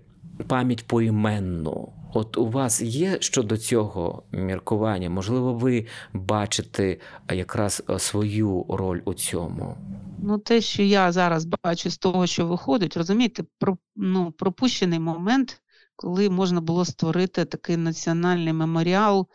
пам'ять 0.48 0.86
поіменну? 0.86 1.92
От 2.12 2.36
у 2.36 2.46
вас 2.46 2.80
є 2.82 3.16
щодо 3.20 3.56
цього 3.56 4.22
міркування? 4.32 5.10
Можливо, 5.10 5.54
ви 5.54 5.86
бачите 6.12 6.98
якраз 7.32 7.82
е, 7.90 7.98
свою 7.98 8.66
роль 8.68 9.00
у 9.04 9.14
цьому? 9.14 9.76
Ну, 10.22 10.38
те, 10.38 10.60
що 10.60 10.82
я 10.82 11.12
зараз 11.12 11.46
бачу 11.64 11.90
з 11.90 11.98
того, 11.98 12.26
що 12.26 12.46
виходить, 12.46 12.96
розумієте, 12.96 13.44
про, 13.58 13.76
ну, 13.96 14.32
пропущений 14.32 14.98
момент, 14.98 15.62
коли 15.96 16.30
можна 16.30 16.60
було 16.60 16.84
створити 16.84 17.44
такий 17.44 17.76
національний 17.76 18.52
меморіал 18.52 19.26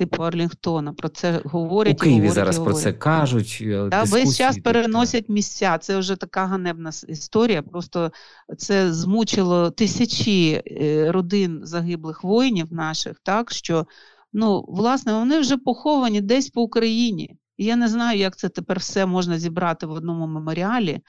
типу 0.00 0.22
Арлінгтона. 0.22 0.92
Про 0.92 1.08
це 1.08 1.42
говорять. 1.44 2.00
У 2.00 2.04
Києві 2.04 2.14
говорять, 2.16 2.34
зараз 2.34 2.58
говорять. 2.58 2.74
про 2.74 2.82
це 2.82 2.92
кажуть. 2.92 3.58
Е, 3.62 3.88
та 3.90 4.02
весь 4.02 4.36
час 4.36 4.58
переносять 4.58 5.28
місця. 5.28 5.78
Це 5.78 5.98
вже 5.98 6.16
така 6.16 6.46
ганебна 6.46 6.90
історія. 7.08 7.62
Просто 7.62 8.12
це 8.58 8.92
змучило 8.92 9.70
тисячі 9.70 10.62
е, 10.66 11.12
родин 11.12 11.60
загиблих 11.62 12.24
воїнів 12.24 12.72
наших, 12.72 13.16
так 13.22 13.50
що 13.50 13.86
ну, 14.32 14.64
власне 14.68 15.12
вони 15.12 15.40
вже 15.40 15.56
поховані 15.56 16.20
десь 16.20 16.50
по 16.50 16.62
Україні. 16.62 17.36
І 17.56 17.64
я 17.64 17.76
не 17.76 17.88
знаю, 17.88 18.18
як 18.18 18.36
це 18.36 18.48
тепер 18.48 18.78
все 18.78 19.06
можна 19.06 19.38
зібрати 19.38 19.86
в 19.86 19.90
одному 19.90 20.26
меморіалі. 20.26 21.00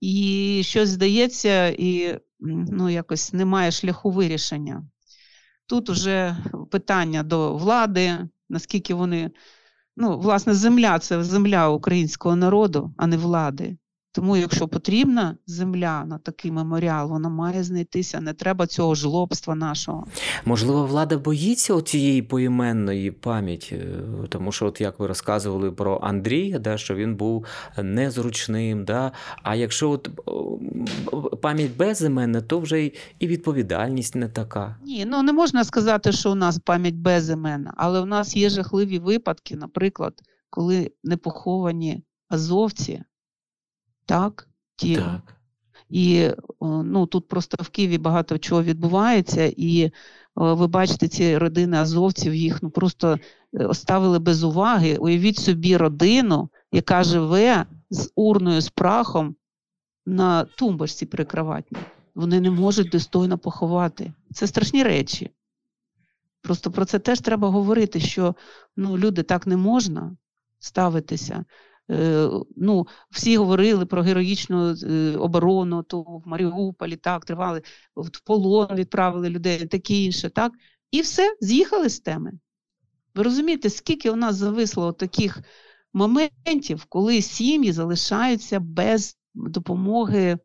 І 0.00 0.60
щось 0.64 0.88
здається, 0.88 1.68
і 1.68 2.18
ну, 2.70 2.88
якось 2.88 3.32
немає 3.32 3.70
шляху 3.70 4.10
вирішення. 4.10 4.84
Тут 5.70 5.90
вже 5.90 6.36
питання 6.70 7.22
до 7.22 7.56
влади, 7.56 8.28
наскільки 8.48 8.94
вони, 8.94 9.30
ну, 9.96 10.18
власне, 10.18 10.54
земля 10.54 10.98
це 10.98 11.24
земля 11.24 11.68
українського 11.68 12.36
народу, 12.36 12.94
а 12.96 13.06
не 13.06 13.16
влади. 13.16 13.76
Тому, 14.12 14.36
якщо 14.36 14.68
потрібна 14.68 15.36
земля 15.46 16.04
на 16.04 16.18
такий 16.18 16.50
меморіал, 16.50 17.08
вона 17.08 17.28
має 17.28 17.64
знайтися. 17.64 18.20
Не 18.20 18.32
треба 18.32 18.66
цього 18.66 18.94
жлобства 18.94 19.54
нашого. 19.54 20.06
Можливо, 20.44 20.86
влада 20.86 21.18
боїться 21.18 21.80
цієї 21.82 22.22
поіменної 22.22 23.10
пам'яті, 23.10 23.74
е, 23.74 24.02
тому 24.28 24.52
що, 24.52 24.66
от 24.66 24.80
як 24.80 24.98
ви 24.98 25.06
розказували 25.06 25.72
про 25.72 26.00
Андрія, 26.02 26.58
да, 26.58 26.78
що 26.78 26.94
він 26.94 27.16
був 27.16 27.46
незручним. 27.82 28.84
Да? 28.84 29.12
А 29.42 29.54
якщо 29.54 29.90
от 29.90 30.08
пам'ять 31.40 31.76
безіменна, 31.76 32.40
то 32.40 32.58
вже 32.58 32.84
і 33.18 33.26
відповідальність 33.26 34.14
не 34.14 34.28
така. 34.28 34.76
Ні, 34.84 35.04
ну 35.04 35.22
не 35.22 35.32
можна 35.32 35.64
сказати, 35.64 36.12
що 36.12 36.32
у 36.32 36.34
нас 36.34 36.58
пам'ять 36.58 36.94
безіменна, 36.94 37.74
але 37.76 38.00
у 38.00 38.06
нас 38.06 38.36
є 38.36 38.50
жахливі 38.50 38.98
випадки, 38.98 39.56
наприклад, 39.56 40.14
коли 40.50 40.90
не 41.04 41.16
поховані 41.16 42.02
азовці 42.28 43.02
так? 44.10 44.48
Ті. 44.76 44.96
Так. 44.96 45.36
І 45.88 46.30
ну, 46.60 47.06
тут 47.06 47.28
просто 47.28 47.56
в 47.60 47.68
Києві 47.68 47.98
багато 47.98 48.38
чого 48.38 48.62
відбувається, 48.62 49.52
і 49.56 49.90
ви 50.34 50.66
бачите, 50.66 51.08
ці 51.08 51.38
родини 51.38 51.76
азовців 51.76 52.34
їх 52.34 52.62
ну, 52.62 52.70
просто 52.70 53.18
е, 53.54 53.64
оставили 53.64 54.18
без 54.18 54.44
уваги. 54.44 54.96
Уявіть 54.96 55.38
собі 55.38 55.76
родину, 55.76 56.50
яка 56.72 57.04
живе 57.04 57.66
з 57.90 58.10
урною 58.14 58.60
з 58.60 58.68
прахом 58.68 59.36
на 60.06 60.44
тумбочці 60.44 61.06
прикроватній. 61.06 61.78
Вони 62.14 62.40
не 62.40 62.50
можуть 62.50 62.90
достойно 62.90 63.38
поховати. 63.38 64.12
Це 64.34 64.46
страшні 64.46 64.82
речі. 64.82 65.30
Просто 66.42 66.70
про 66.70 66.84
це 66.84 66.98
теж 66.98 67.20
треба 67.20 67.48
говорити, 67.48 68.00
що 68.00 68.34
ну, 68.76 68.98
люди 68.98 69.22
так 69.22 69.46
не 69.46 69.56
можна 69.56 70.16
ставитися. 70.58 71.44
Е, 71.90 72.30
ну, 72.56 72.86
всі 73.10 73.36
говорили 73.36 73.86
про 73.86 74.02
героїчну 74.02 74.74
е, 74.74 75.16
оборону, 75.16 75.82
то 75.82 76.02
в 76.02 76.22
Маріуполі 76.26 76.96
так 76.96 77.24
тривали, 77.24 77.62
в 77.96 78.20
полон 78.24 78.74
відправили 78.74 79.28
людей, 79.28 79.66
таке 79.66 79.94
інше, 79.94 80.30
так. 80.30 80.52
І 80.90 81.00
все, 81.00 81.36
з'їхали 81.40 81.88
з 81.88 82.00
теми. 82.00 82.32
Ви 83.14 83.22
розумієте, 83.22 83.70
скільки 83.70 84.10
у 84.10 84.16
нас 84.16 84.36
зависло 84.36 84.92
таких 84.92 85.40
моментів, 85.92 86.84
коли 86.88 87.22
сім'ї 87.22 87.72
залишаються 87.72 88.60
без 88.60 89.16
допомоги 89.34 90.38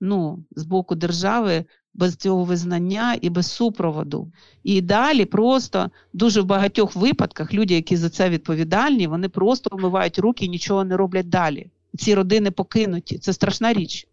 ну, 0.00 0.44
з 0.50 0.64
боку 0.64 0.94
держави 0.94 1.64
без 1.94 2.16
цього 2.16 2.44
визнання 2.44 3.18
і 3.20 3.30
без 3.30 3.50
супроводу. 3.50 4.32
І 4.64 4.80
далі 4.80 5.24
просто 5.24 5.90
дуже 6.12 6.40
в 6.40 6.44
багатьох 6.44 6.96
випадках 6.96 7.54
люди, 7.54 7.74
які 7.74 7.96
за 7.96 8.10
це 8.10 8.28
відповідальні, 8.28 9.06
вони 9.06 9.28
просто 9.28 9.76
вмивають 9.76 10.18
руки 10.18 10.44
і 10.44 10.48
нічого 10.48 10.84
не 10.84 10.96
роблять 10.96 11.28
далі. 11.28 11.66
Ці 11.98 12.14
родини 12.14 12.50
покинуті, 12.50 13.18
це 13.18 13.32
страшна 13.32 13.72
річ. 13.72 14.06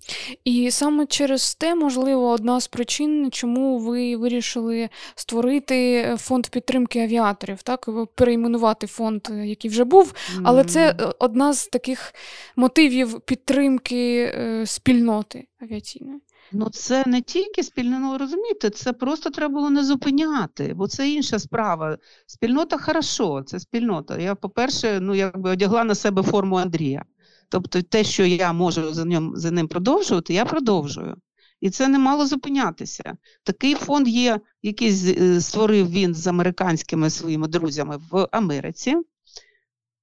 І 0.43 0.71
саме 0.71 1.05
через 1.05 1.55
те, 1.55 1.75
можливо, 1.75 2.29
одна 2.29 2.59
з 2.59 2.67
причин, 2.67 3.29
чому 3.31 3.79
ви 3.79 4.15
вирішили 4.15 4.89
створити 5.15 6.05
фонд 6.19 6.47
підтримки 6.47 6.99
авіаторів, 6.99 7.61
так 7.61 7.89
перейменувати 8.15 8.87
фонд, 8.87 9.27
який 9.43 9.71
вже 9.71 9.83
був. 9.83 10.13
Але 10.43 10.63
це 10.63 10.95
одна 11.19 11.53
з 11.53 11.67
таких 11.67 12.13
мотивів 12.55 13.21
підтримки 13.21 14.33
е, 14.35 14.65
спільноти 14.65 15.47
авіаційної. 15.61 16.19
Ну, 16.51 16.69
це 16.69 17.03
не 17.07 17.21
тільки 17.21 17.63
спільно, 17.63 17.99
ну 17.99 18.17
розумієте, 18.17 18.69
це 18.69 18.93
просто 18.93 19.29
треба 19.29 19.53
було 19.53 19.69
не 19.69 19.83
зупиняти, 19.83 20.73
бо 20.73 20.87
це 20.87 21.09
інша 21.09 21.39
справа. 21.39 21.97
Спільнота 22.25 22.77
хорошо, 22.77 23.43
це 23.45 23.59
спільнота. 23.59 24.17
Я, 24.17 24.35
по-перше, 24.35 24.99
ну 24.99 25.15
якби 25.15 25.49
одягла 25.49 25.83
на 25.83 25.95
себе 25.95 26.23
форму 26.23 26.55
Андрія. 26.55 27.03
Тобто, 27.49 27.81
те, 27.81 28.03
що 28.03 28.25
я 28.25 28.53
можу 28.53 28.93
за 28.93 29.05
ним 29.05 29.33
за 29.35 29.51
ним 29.51 29.67
продовжувати, 29.67 30.33
я 30.33 30.45
продовжую. 30.45 31.15
І 31.61 31.69
це 31.69 31.87
не 31.87 31.99
мало 31.99 32.25
зупинятися. 32.25 33.17
Такий 33.43 33.75
фонд 33.75 34.07
є, 34.07 34.39
який 34.63 35.15
е, 35.19 35.41
створив 35.41 35.89
він 35.89 36.15
з 36.15 36.27
американськими 36.27 37.09
своїми 37.09 37.47
друзями 37.47 37.99
в 38.11 38.27
Америці. 38.31 38.97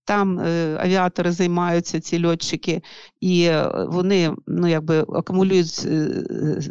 Там 0.06 0.38
е, 0.38 0.76
авіатори 0.80 1.32
займаються, 1.32 2.00
ці 2.00 2.26
льотчики, 2.26 2.82
і 3.20 3.42
е, 3.42 3.70
вони 3.88 4.34
ну, 4.46 4.66
якби 4.66 5.00
акумулюють 5.00 5.82
е, 5.84 6.08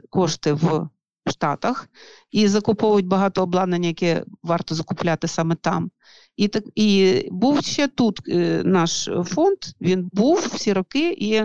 кошти 0.10 0.54
в 0.54 0.90
Штатах 1.30 1.90
і 2.32 2.48
закуповують 2.48 3.08
багато 3.08 3.44
обладнання, 3.44 3.88
яке 3.88 4.26
варто 4.44 4.76
закупляти 4.76 5.28
саме 5.28 5.56
там. 5.56 5.92
І 6.38 6.48
так 6.48 6.64
і 6.76 7.22
був 7.32 7.64
ще 7.64 7.88
тут 7.88 8.20
наш 8.64 9.10
фонд. 9.26 9.58
Він 9.82 10.10
був 10.14 10.50
всі 10.54 10.74
роки 10.74 11.16
і 11.20 11.42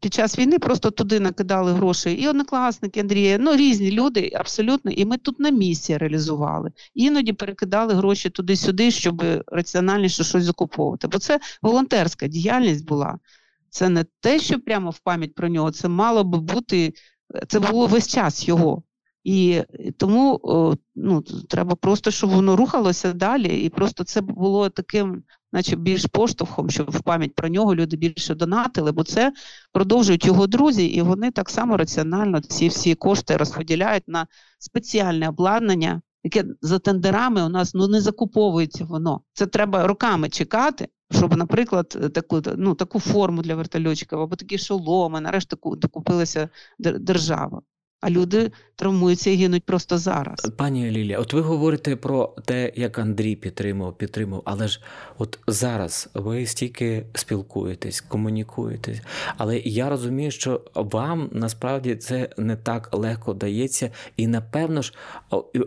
під 0.00 0.14
час 0.14 0.38
війни 0.38 0.58
просто 0.58 0.90
туди 0.90 1.20
накидали 1.20 1.72
гроші 1.72 2.12
і 2.12 2.28
однокласники 2.28 3.00
Андрія, 3.00 3.38
ну 3.38 3.56
різні 3.56 3.90
люди 3.90 4.32
абсолютно. 4.34 4.90
І 4.90 5.04
ми 5.04 5.16
тут 5.16 5.40
на 5.40 5.50
місці 5.50 5.96
реалізували. 5.96 6.70
Іноді 6.94 7.32
перекидали 7.32 7.94
гроші 7.94 8.30
туди-сюди, 8.30 8.90
щоб 8.90 9.22
раціональніше 9.46 10.24
щось 10.24 10.44
закуповувати. 10.44 11.08
Бо 11.08 11.18
це 11.18 11.40
волонтерська 11.62 12.26
діяльність 12.26 12.86
була. 12.86 13.18
Це 13.70 13.88
не 13.88 14.04
те, 14.20 14.38
що 14.38 14.60
прямо 14.60 14.90
в 14.90 14.98
пам'ять 14.98 15.34
про 15.34 15.48
нього, 15.48 15.70
це 15.70 15.88
мало 15.88 16.24
би 16.24 16.38
бути, 16.38 16.92
це 17.48 17.60
було 17.60 17.86
весь 17.86 18.08
час 18.08 18.48
його. 18.48 18.82
І 19.24 19.62
тому 19.96 20.40
ну, 20.94 21.22
треба 21.48 21.74
просто, 21.74 22.10
щоб 22.10 22.30
воно 22.30 22.56
рухалося 22.56 23.12
далі, 23.12 23.60
і 23.60 23.68
просто 23.68 24.04
це 24.04 24.20
було 24.20 24.68
таким, 24.68 25.22
наче 25.56 25.76
більш 25.76 26.06
поштовхом, 26.06 26.70
щоб 26.70 26.90
в 26.90 27.00
пам'ять 27.00 27.34
про 27.34 27.48
нього 27.48 27.74
люди 27.74 27.96
більше 27.96 28.34
донатили, 28.34 28.92
бо 28.92 29.04
це 29.04 29.32
продовжують 29.72 30.26
його 30.26 30.46
друзі, 30.46 30.86
і 30.86 31.02
вони 31.02 31.30
так 31.30 31.50
само 31.50 31.76
раціонально 31.76 32.40
ці 32.40 32.68
всі 32.68 32.94
кошти 32.94 33.36
розподіляють 33.36 34.04
на 34.06 34.26
спеціальне 34.58 35.28
обладнання, 35.28 36.02
яке 36.24 36.44
за 36.60 36.78
тендерами 36.78 37.42
у 37.42 37.48
нас 37.48 37.74
ну 37.74 37.88
не 37.88 38.00
закуповується 38.00 38.84
воно. 38.84 39.20
Це 39.32 39.46
треба 39.46 39.86
роками 39.86 40.28
чекати. 40.28 40.88
Щоб, 41.10 41.36
наприклад, 41.36 41.88
таку 42.14 42.42
ну, 42.56 42.74
таку 42.74 43.00
форму 43.00 43.42
для 43.42 43.54
вертольотчиків 43.54 44.20
або 44.20 44.36
такі 44.36 44.58
шоломи, 44.58 45.20
нарешті 45.20 45.56
докупилася 45.62 46.48
держава 46.78 47.62
а 48.06 48.10
люди 48.10 48.52
травмуються 48.76 49.30
і 49.30 49.36
гинуть 49.36 49.64
просто 49.64 49.98
зараз. 49.98 50.40
Пані 50.56 50.90
Лілія, 50.90 51.18
от 51.18 51.32
ви 51.32 51.40
говорите 51.40 51.96
про 51.96 52.34
те, 52.44 52.72
як 52.76 52.98
Андрій 52.98 53.36
підтримав, 53.36 53.98
підтримав, 53.98 54.42
але 54.44 54.68
ж 54.68 54.80
от 55.18 55.38
зараз 55.46 56.08
ви 56.14 56.46
стільки 56.46 57.06
спілкуєтесь, 57.14 58.00
комунікуєтесь, 58.00 59.00
але 59.36 59.58
я 59.58 59.88
розумію, 59.88 60.30
що 60.30 60.60
вам 60.74 61.28
насправді 61.32 61.96
це 61.96 62.28
не 62.38 62.56
так 62.56 62.88
легко 62.92 63.34
дається, 63.34 63.90
і 64.16 64.26
напевно 64.26 64.82
ж 64.82 64.92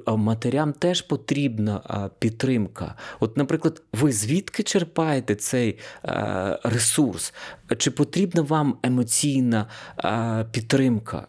матерям 0.08 0.74
теж 0.74 1.02
потрібна 1.02 2.10
підтримка. 2.20 2.96
От, 3.20 3.38
наприклад, 3.38 3.82
ви 3.94 4.12
звідки 4.12 4.64
черпаєте 4.64 5.36
цей 5.36 5.80
ресурс? 6.64 7.34
Чи 7.78 7.92
потрібна 7.92 8.42
вам 8.42 8.78
емоційна 8.84 9.68
підтримка? 10.52 11.28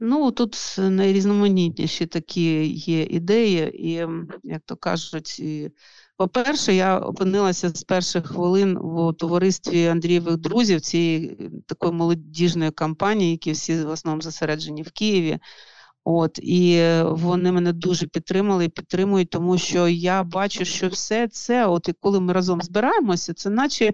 Ну, 0.00 0.30
тут 0.30 0.76
найрізноманітніші 0.78 2.06
такі 2.06 2.66
є 2.66 3.02
ідеї, 3.02 3.88
і, 3.88 4.06
як 4.42 4.62
то 4.64 4.76
кажуть, 4.76 5.40
і, 5.40 5.70
по-перше, 6.16 6.74
я 6.74 6.98
опинилася 6.98 7.68
з 7.68 7.82
перших 7.84 8.26
хвилин 8.26 8.78
в 8.78 9.12
товаристві 9.12 9.86
Андрієвих 9.86 10.36
друзів 10.36 10.80
цієї 10.80 11.50
такої 11.66 11.92
молодіжної 11.92 12.70
кампанії, 12.70 13.30
які 13.30 13.52
всі 13.52 13.84
в 13.84 13.90
основному 13.90 14.22
зосереджені 14.22 14.82
в 14.82 14.90
Києві. 14.90 15.38
От 16.04 16.38
і 16.42 16.82
вони 17.04 17.52
мене 17.52 17.72
дуже 17.72 18.06
підтримали 18.06 18.64
і 18.64 18.68
підтримують, 18.68 19.30
тому 19.30 19.58
що 19.58 19.88
я 19.88 20.22
бачу, 20.22 20.64
що 20.64 20.88
все 20.88 21.28
це, 21.28 21.66
от 21.66 21.88
і 21.88 21.92
коли 22.00 22.20
ми 22.20 22.32
разом 22.32 22.62
збираємося, 22.62 23.34
це 23.34 23.50
наче, 23.50 23.92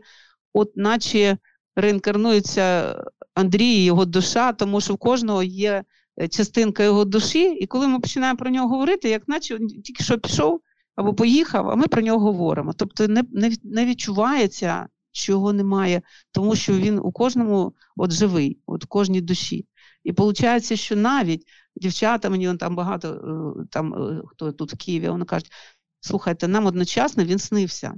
от 0.52 0.76
наче 0.76 1.38
реінкарнується 1.76 2.96
Андрій, 3.34 3.84
його 3.84 4.04
душа, 4.04 4.52
тому 4.52 4.80
що 4.80 4.94
в 4.94 4.98
кожного 4.98 5.42
є 5.42 5.84
е, 6.20 6.28
частинка 6.28 6.82
його 6.82 7.04
душі, 7.04 7.44
і 7.44 7.66
коли 7.66 7.88
ми 7.88 8.00
починаємо 8.00 8.36
про 8.36 8.50
нього 8.50 8.68
говорити, 8.68 9.08
як 9.08 9.28
наче 9.28 9.58
тільки 9.84 10.04
що 10.04 10.18
пішов 10.18 10.60
або 10.96 11.14
поїхав, 11.14 11.70
а 11.70 11.74
ми 11.74 11.86
про 11.86 12.02
нього 12.02 12.18
говоримо. 12.18 12.72
Тобто 12.72 13.08
не 13.08 13.24
не, 13.32 13.56
не 13.62 13.86
відчувається, 13.86 14.88
що 15.12 15.32
його 15.32 15.52
немає, 15.52 16.02
тому 16.32 16.56
що 16.56 16.72
він 16.72 16.98
у 16.98 17.12
кожному 17.12 17.74
от 17.96 18.12
живий, 18.12 18.58
от 18.66 18.84
в 18.84 18.86
кожній 18.86 19.20
душі. 19.20 19.66
І 20.04 20.12
виходить, 20.12 20.80
що 20.80 20.96
навіть 20.96 21.46
дівчата, 21.76 22.30
мені 22.30 22.56
там 22.56 22.76
багато 22.76 23.08
е, 23.08 23.66
там 23.70 23.94
е, 23.94 24.22
хто 24.26 24.52
тут 24.52 24.72
в 24.72 24.76
Києві, 24.76 25.08
вони 25.08 25.24
кажуть, 25.24 25.52
слухайте, 26.00 26.48
нам 26.48 26.66
одночасно 26.66 27.24
він 27.24 27.38
снився. 27.38 27.94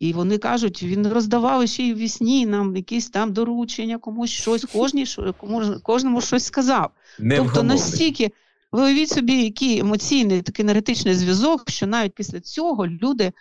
І 0.00 0.12
вони 0.12 0.38
кажуть, 0.38 0.82
він 0.82 1.06
роздавав 1.06 1.68
ще 1.68 1.82
й 1.82 1.94
вісні 1.94 2.46
нам 2.46 2.76
якісь 2.76 3.10
там 3.10 3.32
доручення, 3.32 3.98
комусь 3.98 4.30
щось, 4.30 4.64
кожній, 4.72 5.06
кому, 5.38 5.62
кожному 5.82 6.20
щось 6.20 6.44
сказав. 6.44 6.90
Не 7.18 7.36
тобто 7.36 7.62
настільки, 7.62 8.30
ви 8.72 8.82
уявіть 8.82 9.08
собі, 9.08 9.44
який 9.44 9.78
емоційний 9.78 10.42
такий 10.42 10.64
енергетичний 10.64 11.14
зв'язок, 11.14 11.70
що 11.70 11.86
навіть 11.86 12.14
після 12.14 12.40
цього 12.40 12.86
люди 12.86 13.24
е, 13.24 13.32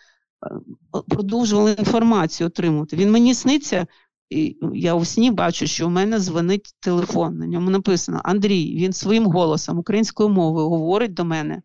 продовжували 1.07 1.71
інформацію 1.71 2.47
отримувати. 2.47 2.95
Він 2.95 3.11
мені 3.11 3.33
сниться, 3.33 3.87
і 4.29 4.57
я 4.73 4.93
у 4.93 5.05
сні 5.05 5.31
бачу, 5.31 5.67
що 5.67 5.87
у 5.87 5.89
мене 5.89 6.19
дзвонить 6.19 6.75
телефон. 6.79 7.37
На 7.37 7.47
ньому 7.47 7.69
написано 7.69 8.21
Андрій, 8.23 8.75
він 8.75 8.93
своїм 8.93 9.25
голосом 9.25 9.79
українською 9.79 10.29
мовою 10.29 10.69
говорить 10.69 11.13
до 11.13 11.25
мене. 11.25 11.61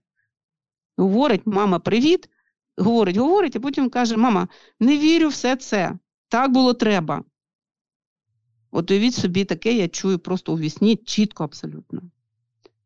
Говорить, 0.97 1.42
мама, 1.45 1.78
привіт 1.78 2.28
говорить, 2.77 3.16
говорить, 3.16 3.57
а 3.57 3.61
потім 3.61 3.91
каже: 3.91 4.16
Мама, 4.16 4.49
не 4.81 4.99
вірю 4.99 5.29
все 5.29 5.57
це. 5.57 5.99
Так 6.29 6.53
було 6.53 6.75
треба. 6.75 7.25
От 8.70 8.91
уявіть 8.91 9.14
собі, 9.14 9.45
таке 9.45 9.72
я 9.72 9.89
чую 9.89 10.18
просто 10.18 10.53
у 10.53 10.59
вісні 10.59 10.97
чітко 10.97 11.45
абсолютно. 11.45 12.03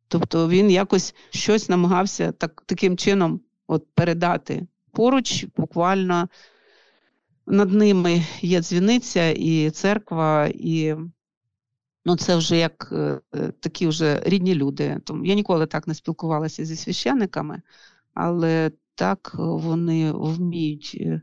Тобто 0.09 0.49
він 0.49 0.71
якось 0.71 1.15
щось 1.31 1.69
намагався 1.69 2.33
так, 2.33 2.63
таким 2.67 2.97
чином 2.97 3.41
от 3.67 3.87
передати. 3.95 4.67
Поруч, 4.93 5.47
буквально 5.57 6.29
над 7.47 7.73
ними 7.73 8.27
є 8.41 8.61
дзвіниця 8.61 9.29
і 9.31 9.71
церква, 9.71 10.51
і 10.55 10.95
ну, 12.05 12.17
це 12.17 12.37
вже 12.37 12.57
як 12.57 12.89
е, 12.93 13.21
такі 13.61 13.87
вже 13.87 14.23
рідні 14.25 14.55
люди. 14.55 15.01
Тому 15.05 15.25
я 15.25 15.35
ніколи 15.35 15.67
так 15.67 15.89
не 15.89 15.95
спілкувалася 15.95 16.65
зі 16.65 16.77
священниками, 16.77 17.63
але 18.15 18.71
так 18.99 19.35
вони 19.39 20.13
вміють 20.13 20.97
е, 21.01 21.21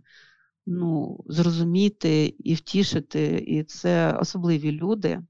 ну, 0.66 1.20
зрозуміти 1.28 2.36
і 2.40 2.54
втішити, 2.54 3.44
і 3.48 3.64
це 3.64 4.14
особливі 4.14 4.72
люди. 4.72 5.22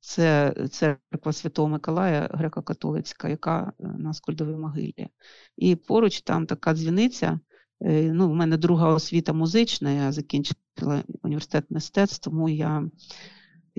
Це 0.00 0.54
церква 0.70 1.32
Святого 1.32 1.68
Миколая, 1.68 2.28
греко-католицька, 2.34 3.28
яка 3.28 3.72
е, 3.80 3.84
на 3.98 4.14
Скольдовій 4.14 4.56
могилі. 4.56 5.08
І 5.56 5.76
поруч 5.76 6.22
там 6.22 6.46
така 6.46 6.74
дзвіниця. 6.74 7.40
Е, 7.80 8.12
ну, 8.12 8.30
У 8.30 8.34
мене 8.34 8.56
друга 8.56 8.94
освіта 8.94 9.32
музична, 9.32 9.90
я 9.90 10.12
закінчила 10.12 11.04
університет 11.22 11.64
мистецтв, 11.70 12.24
тому 12.24 12.48
я 12.48 12.90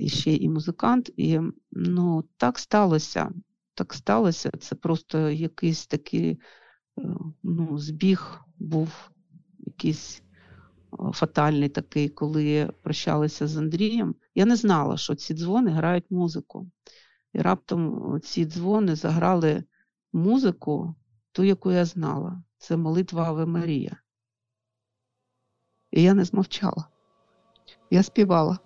ще 0.06 0.34
і 0.34 0.48
музикант. 0.48 1.10
І 1.16 1.40
ну, 1.72 2.24
так 2.36 2.58
сталося. 2.58 3.30
Так 3.74 3.94
сталося. 3.94 4.50
Це 4.60 4.74
просто 4.74 5.30
якийсь 5.30 5.86
такий 5.86 6.38
ну, 7.42 7.78
збіг 7.78 8.40
був 8.58 9.10
якийсь 9.58 10.22
фатальний 11.12 11.68
такий, 11.68 12.08
коли 12.08 12.70
прощалися 12.82 13.46
з 13.46 13.56
Андрієм. 13.56 14.14
Я 14.34 14.44
не 14.44 14.56
знала, 14.56 14.96
що 14.96 15.14
ці 15.14 15.34
дзвони 15.34 15.70
грають 15.70 16.10
музику. 16.10 16.70
І 17.32 17.38
раптом 17.38 18.20
ці 18.20 18.44
дзвони 18.46 18.96
заграли 18.96 19.64
музику, 20.12 20.94
ту, 21.32 21.44
яку 21.44 21.72
я 21.72 21.84
знала. 21.84 22.42
Це 22.58 22.76
молитва 22.76 23.24
Аве 23.24 23.46
Марія. 23.46 23.96
І 25.90 26.02
я 26.02 26.14
не 26.14 26.24
змовчала. 26.24 26.88
Я 27.90 28.02
співала. 28.02 28.58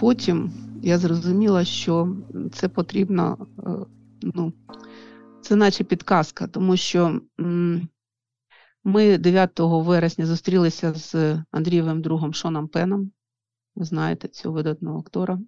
Потім 0.00 0.52
я 0.82 0.98
зрозуміла, 0.98 1.64
що 1.64 2.16
це 2.52 2.68
потрібно, 2.68 3.46
е, 3.58 3.70
ну, 4.22 4.52
це 5.40 5.56
наче 5.56 5.84
підказка, 5.84 6.46
тому 6.46 6.76
що 6.76 7.20
ми 8.84 9.18
9 9.18 9.50
вересня 9.58 10.26
зустрілися 10.26 10.94
з 10.94 11.42
Андрієвим 11.50 12.02
другом 12.02 12.34
Шоном 12.34 12.68
Пеном. 12.68 13.10
Ви 13.76 13.84
знаєте 13.84 14.28
цього 14.28 14.54
видатного 14.54 14.98
актора. 14.98 15.38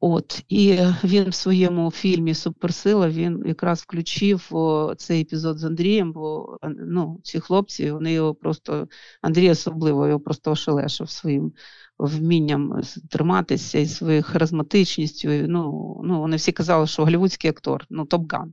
От, 0.00 0.44
І 0.48 0.78
він 1.04 1.28
в 1.28 1.34
своєму 1.34 1.90
фільмі 1.90 2.34
Суперсила 2.34 3.08
він 3.08 3.42
якраз 3.46 3.80
включив 3.80 4.48
о, 4.50 4.94
цей 4.98 5.20
епізод 5.20 5.58
з 5.58 5.64
Андрієм, 5.64 6.12
бо 6.12 6.56
ну, 6.78 7.20
ці 7.22 7.40
хлопці, 7.40 7.90
вони 7.90 8.12
його 8.12 8.34
просто, 8.34 8.88
Андрій 9.22 9.50
особливо 9.50 10.06
його 10.06 10.20
просто 10.20 10.50
ошелешив 10.50 11.10
своїм 11.10 11.52
вмінням 11.98 12.80
триматися 13.10 13.78
і 13.78 13.86
своєю 13.86 14.22
харизматичністю. 14.22 15.28
Ну, 15.28 16.00
ну, 16.04 16.20
Вони 16.20 16.36
всі 16.36 16.52
казали, 16.52 16.86
що 16.86 17.04
голівудський 17.04 17.50
актор, 17.50 17.86
ну, 17.90 18.04
Топган. 18.04 18.52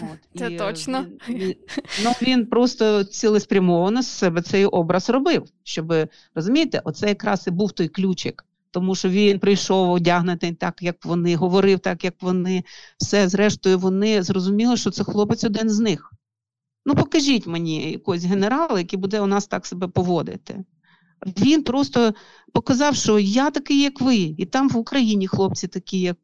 От, 0.00 0.18
Це 0.38 0.52
і 0.52 0.58
точно. 0.58 1.06
Він, 1.28 1.54
ну, 2.04 2.10
він 2.22 2.46
просто 2.46 3.04
цілеспрямовано 3.04 4.02
з 4.02 4.08
себе 4.08 4.42
цей 4.42 4.66
образ 4.66 5.10
робив. 5.10 5.44
Щоб 5.62 5.94
розумієте, 6.34 6.82
оце 6.84 7.08
якраз 7.08 7.46
і 7.46 7.50
був 7.50 7.72
той 7.72 7.88
ключик. 7.88 8.44
Тому 8.74 8.94
що 8.94 9.08
він 9.08 9.38
прийшов 9.38 9.90
одягнутий 9.90 10.52
так, 10.52 10.82
як 10.82 11.04
вони, 11.04 11.36
говорив 11.36 11.78
так, 11.78 12.04
як 12.04 12.14
вони. 12.20 12.64
Все, 12.98 13.28
зрештою, 13.28 13.78
вони 13.78 14.22
зрозуміли, 14.22 14.76
що 14.76 14.90
це 14.90 15.04
хлопець 15.04 15.44
один 15.44 15.70
з 15.70 15.78
них. 15.78 16.12
Ну, 16.86 16.94
покажіть 16.94 17.46
мені 17.46 17.90
якогось 17.92 18.24
генерала, 18.24 18.78
який 18.78 18.98
буде 18.98 19.20
у 19.20 19.26
нас 19.26 19.46
так 19.46 19.66
себе 19.66 19.88
поводити. 19.88 20.64
Він 21.26 21.62
просто 21.62 22.14
показав, 22.52 22.96
що 22.96 23.18
я 23.18 23.50
такий, 23.50 23.82
як 23.82 24.00
ви, 24.00 24.16
і 24.16 24.46
там 24.46 24.68
в 24.68 24.76
Україні 24.76 25.26
хлопці 25.26 25.68
такі, 25.68 26.00
як 26.00 26.16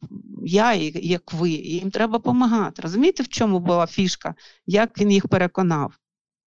я, 0.44 0.74
як 0.94 1.32
ви. 1.32 1.51
І 1.51 1.74
їм 1.74 1.90
треба 1.90 2.18
допомагати. 2.18 2.82
Розумієте, 2.82 3.22
в 3.22 3.28
чому 3.28 3.61
була 3.61 3.86
фішка? 3.86 4.34
Як 4.66 5.01
він 5.01 5.11
їх 5.11 5.28
переконав? 5.28 5.92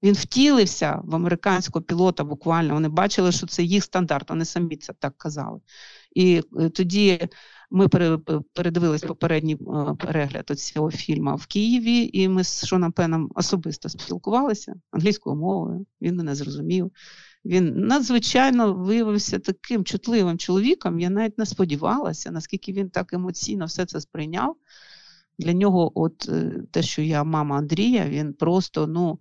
Він 0.03 0.13
втілився 0.13 1.01
в 1.03 1.15
американського 1.15 1.83
пілота 1.83 2.23
буквально. 2.23 2.73
Вони 2.73 2.89
бачили, 2.89 3.31
що 3.31 3.47
це 3.47 3.63
їх 3.63 3.83
стандарт, 3.83 4.29
вони 4.29 4.45
самі 4.45 4.77
це 4.77 4.93
так 4.99 5.17
казали. 5.17 5.59
І 6.15 6.41
е, 6.59 6.69
тоді 6.69 7.27
ми 7.71 7.87
передивились 8.53 9.01
попередній 9.01 9.53
е, 9.53 9.95
перегляд 9.99 10.59
цього 10.59 10.91
фільму 10.91 11.35
в 11.35 11.45
Києві, 11.45 12.09
і 12.13 12.27
ми 12.27 12.43
з 12.43 12.65
Шоном 12.65 12.91
Пеном 12.91 13.31
особисто 13.35 13.89
спілкувалися 13.89 14.75
англійською 14.91 15.35
мовою. 15.35 15.85
Він 16.01 16.15
мене 16.15 16.35
зрозумів. 16.35 16.91
Він 17.45 17.73
надзвичайно 17.75 18.73
виявився 18.73 19.39
таким 19.39 19.83
чутливим 19.83 20.37
чоловіком. 20.37 20.99
Я 20.99 21.09
навіть 21.09 21.37
не 21.37 21.45
сподівалася, 21.45 22.31
наскільки 22.31 22.71
він 22.71 22.89
так 22.89 23.13
емоційно 23.13 23.65
все 23.65 23.85
це 23.85 24.01
сприйняв. 24.01 24.55
Для 25.39 25.53
нього, 25.53 25.91
от 25.95 26.29
е, 26.29 26.63
те, 26.71 26.81
що 26.81 27.01
я 27.01 27.23
мама 27.23 27.57
Андрія, 27.57 28.09
він 28.09 28.33
просто, 28.33 28.87
ну 28.87 29.19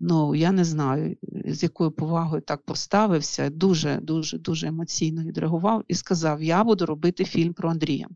ну 0.00 0.34
я 0.34 0.52
не 0.52 0.64
знаю, 0.64 1.16
з 1.46 1.62
якою 1.62 1.90
повагою 1.90 2.42
так 2.42 2.62
поставився, 2.62 3.50
дуже, 3.50 3.96
дуже, 3.96 4.38
дуже 4.38 4.66
емоційно 4.66 5.24
відреагував 5.24 5.84
і 5.88 5.94
сказав: 5.94 6.42
Я 6.42 6.64
буду 6.64 6.86
робити 6.86 7.24
фільм 7.24 7.52
про 7.52 7.70
Андрія. 7.70 8.08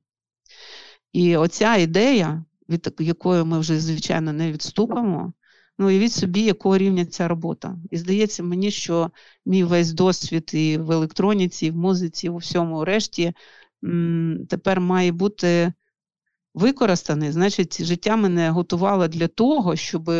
І 1.12 1.36
оця 1.36 1.76
ідея, 1.76 2.44
від 2.68 2.94
якої 2.98 3.44
ми 3.44 3.58
вже, 3.58 3.80
звичайно, 3.80 4.32
не 4.32 4.52
відступимо. 4.52 5.32
Ну, 5.78 5.86
уявіть 5.86 6.12
собі, 6.12 6.40
якого 6.40 6.78
рівня 6.78 7.04
ця 7.04 7.28
робота. 7.28 7.76
І 7.90 7.98
здається 7.98 8.42
мені, 8.42 8.70
що 8.70 9.10
мій 9.46 9.64
весь 9.64 9.92
досвід 9.92 10.50
і 10.54 10.78
в 10.78 10.90
електроніці, 10.90 11.66
і 11.66 11.70
в 11.70 11.76
музиці, 11.76 12.26
і 12.26 12.30
у 12.30 12.36
всьому 12.36 12.84
решті 12.84 13.32
тепер 14.48 14.80
має 14.80 15.12
бути 15.12 15.72
використаний. 16.54 17.32
Значить, 17.32 17.84
життя 17.84 18.16
мене 18.16 18.50
готувало 18.50 19.08
для 19.08 19.28
того, 19.28 19.76
щоб 19.76 20.10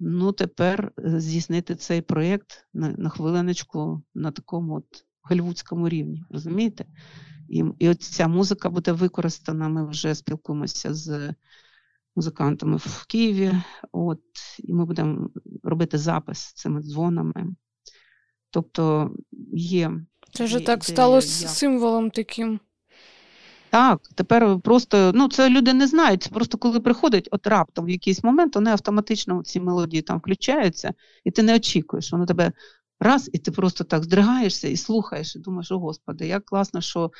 Ну, 0.00 0.32
тепер 0.32 0.92
е, 0.98 1.20
здійснити 1.20 1.74
цей 1.74 2.02
проєкт 2.02 2.66
на 2.74 2.88
на 2.88 3.08
хвилиночку 3.08 4.02
на 4.14 4.30
такому 4.30 4.74
от 4.74 5.04
голівудському 5.22 5.88
рівні, 5.88 6.24
розумієте? 6.30 6.84
І 7.48 7.64
і 7.78 7.88
от 7.88 8.02
ця 8.02 8.28
музика 8.28 8.70
буде 8.70 8.92
використана. 8.92 9.68
Ми 9.68 9.88
вже 9.88 10.14
спілкуємося 10.14 10.94
з 10.94 11.34
музикантами 12.16 12.76
в 12.76 13.06
Києві, 13.08 13.52
от, 13.92 14.22
і 14.58 14.72
ми 14.72 14.84
будемо 14.84 15.30
робити 15.62 15.98
запис 15.98 16.52
цими 16.52 16.82
дзвонами. 16.82 17.54
Тобто 18.50 19.10
є. 19.52 20.00
Це 20.32 20.44
вже 20.44 20.60
так 20.60 20.84
стало 20.84 21.20
символом 21.20 22.10
таким. 22.10 22.60
Так, 23.74 24.00
тепер 24.14 24.60
просто 24.60 25.12
ну 25.14 25.28
це 25.28 25.50
люди 25.50 25.72
не 25.72 25.86
знають. 25.86 26.22
Це 26.22 26.30
просто 26.30 26.58
коли 26.58 26.80
приходять, 26.80 27.28
от 27.30 27.46
раптом 27.46 27.84
в 27.84 27.90
якийсь 27.90 28.24
момент 28.24 28.54
вони 28.54 28.70
автоматично 28.70 29.42
ці 29.42 29.60
мелодії 29.60 30.02
там 30.02 30.18
включаються, 30.18 30.94
і 31.24 31.30
ти 31.30 31.42
не 31.42 31.56
очікуєш, 31.56 32.12
воно 32.12 32.26
тебе 32.26 32.52
раз, 33.00 33.30
і 33.32 33.38
ти 33.38 33.50
просто 33.50 33.84
так 33.84 34.04
здригаєшся 34.04 34.68
і 34.68 34.76
слухаєш, 34.76 35.36
і 35.36 35.38
думаєш, 35.38 35.72
о 35.72 35.78
Господи, 35.78 36.26
як 36.26 36.44
класно, 36.44 36.80
що 36.80 37.10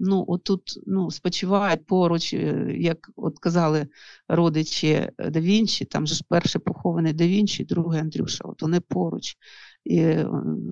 ну 0.00 0.24
отут 0.28 0.62
ну, 0.86 1.10
спочивають 1.10 1.86
поруч, 1.86 2.34
е, 2.34 2.74
як 2.78 3.10
от 3.16 3.38
казали 3.38 3.86
родичі 4.28 5.10
да 5.18 5.40
Вінчі, 5.40 5.84
там 5.84 6.06
же 6.06 6.14
ж 6.14 6.24
перший 6.28 6.60
похований 6.60 7.12
да 7.12 7.26
Вінчі, 7.26 7.64
другий 7.64 8.00
Андрюша, 8.00 8.44
от 8.44 8.62
вони 8.62 8.80
поруч. 8.80 9.36
І 9.84 9.98
е, 9.98 10.28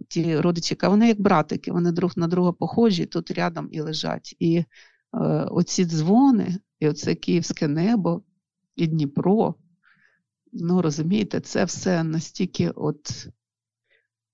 ті 0.09 0.37
родичі, 0.37 0.77
вони 0.83 1.09
як 1.09 1.21
братики, 1.21 1.73
вони 1.73 1.93
друг 1.93 2.13
на 2.17 2.27
друга 2.27 2.53
похожі, 2.53 3.07
тут 3.07 3.31
рядом 3.31 3.69
і 3.73 3.81
лежать. 3.81 4.37
І 4.39 4.57
Е, 4.59 4.65
оці 5.51 5.85
дзвони, 5.85 6.59
і 6.81 6.89
оце 6.89 7.15
київське 7.15 7.69
небо, 7.69 8.23
і 8.77 8.87
Дніпро. 8.87 9.55
Ну, 10.53 10.83
розумієте, 10.83 11.41
це 11.41 11.65
все 11.65 12.05
настільки, 12.05 12.71
от, 12.71 13.29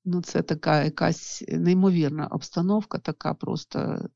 ну, 0.04 0.22
це 0.22 0.42
така 0.42 0.84
якась 0.84 1.44
неймовірна 1.48 2.26
обстановка, 2.26 2.98
така 2.98 3.34
просто 3.34 4.08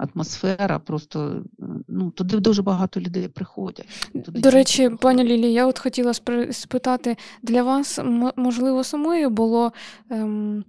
атмосфера, 0.00 0.78
просто 0.78 1.42
ну 1.88 2.10
туди 2.10 2.36
дуже 2.36 2.62
багато 2.62 3.00
людей 3.00 3.28
приходять. 3.28 3.86
Туди 4.24 4.40
До 4.40 4.50
речі, 4.50 4.76
приходять. 4.76 5.00
пані 5.00 5.24
Лілі, 5.24 5.52
я 5.52 5.66
от 5.66 5.78
хотіла 5.78 6.12
спитати 6.50 7.16
для 7.42 7.62
вас, 7.62 8.00
можливо, 8.36 8.84
самою 8.84 9.30
було 9.30 9.72
ем, 10.10 10.64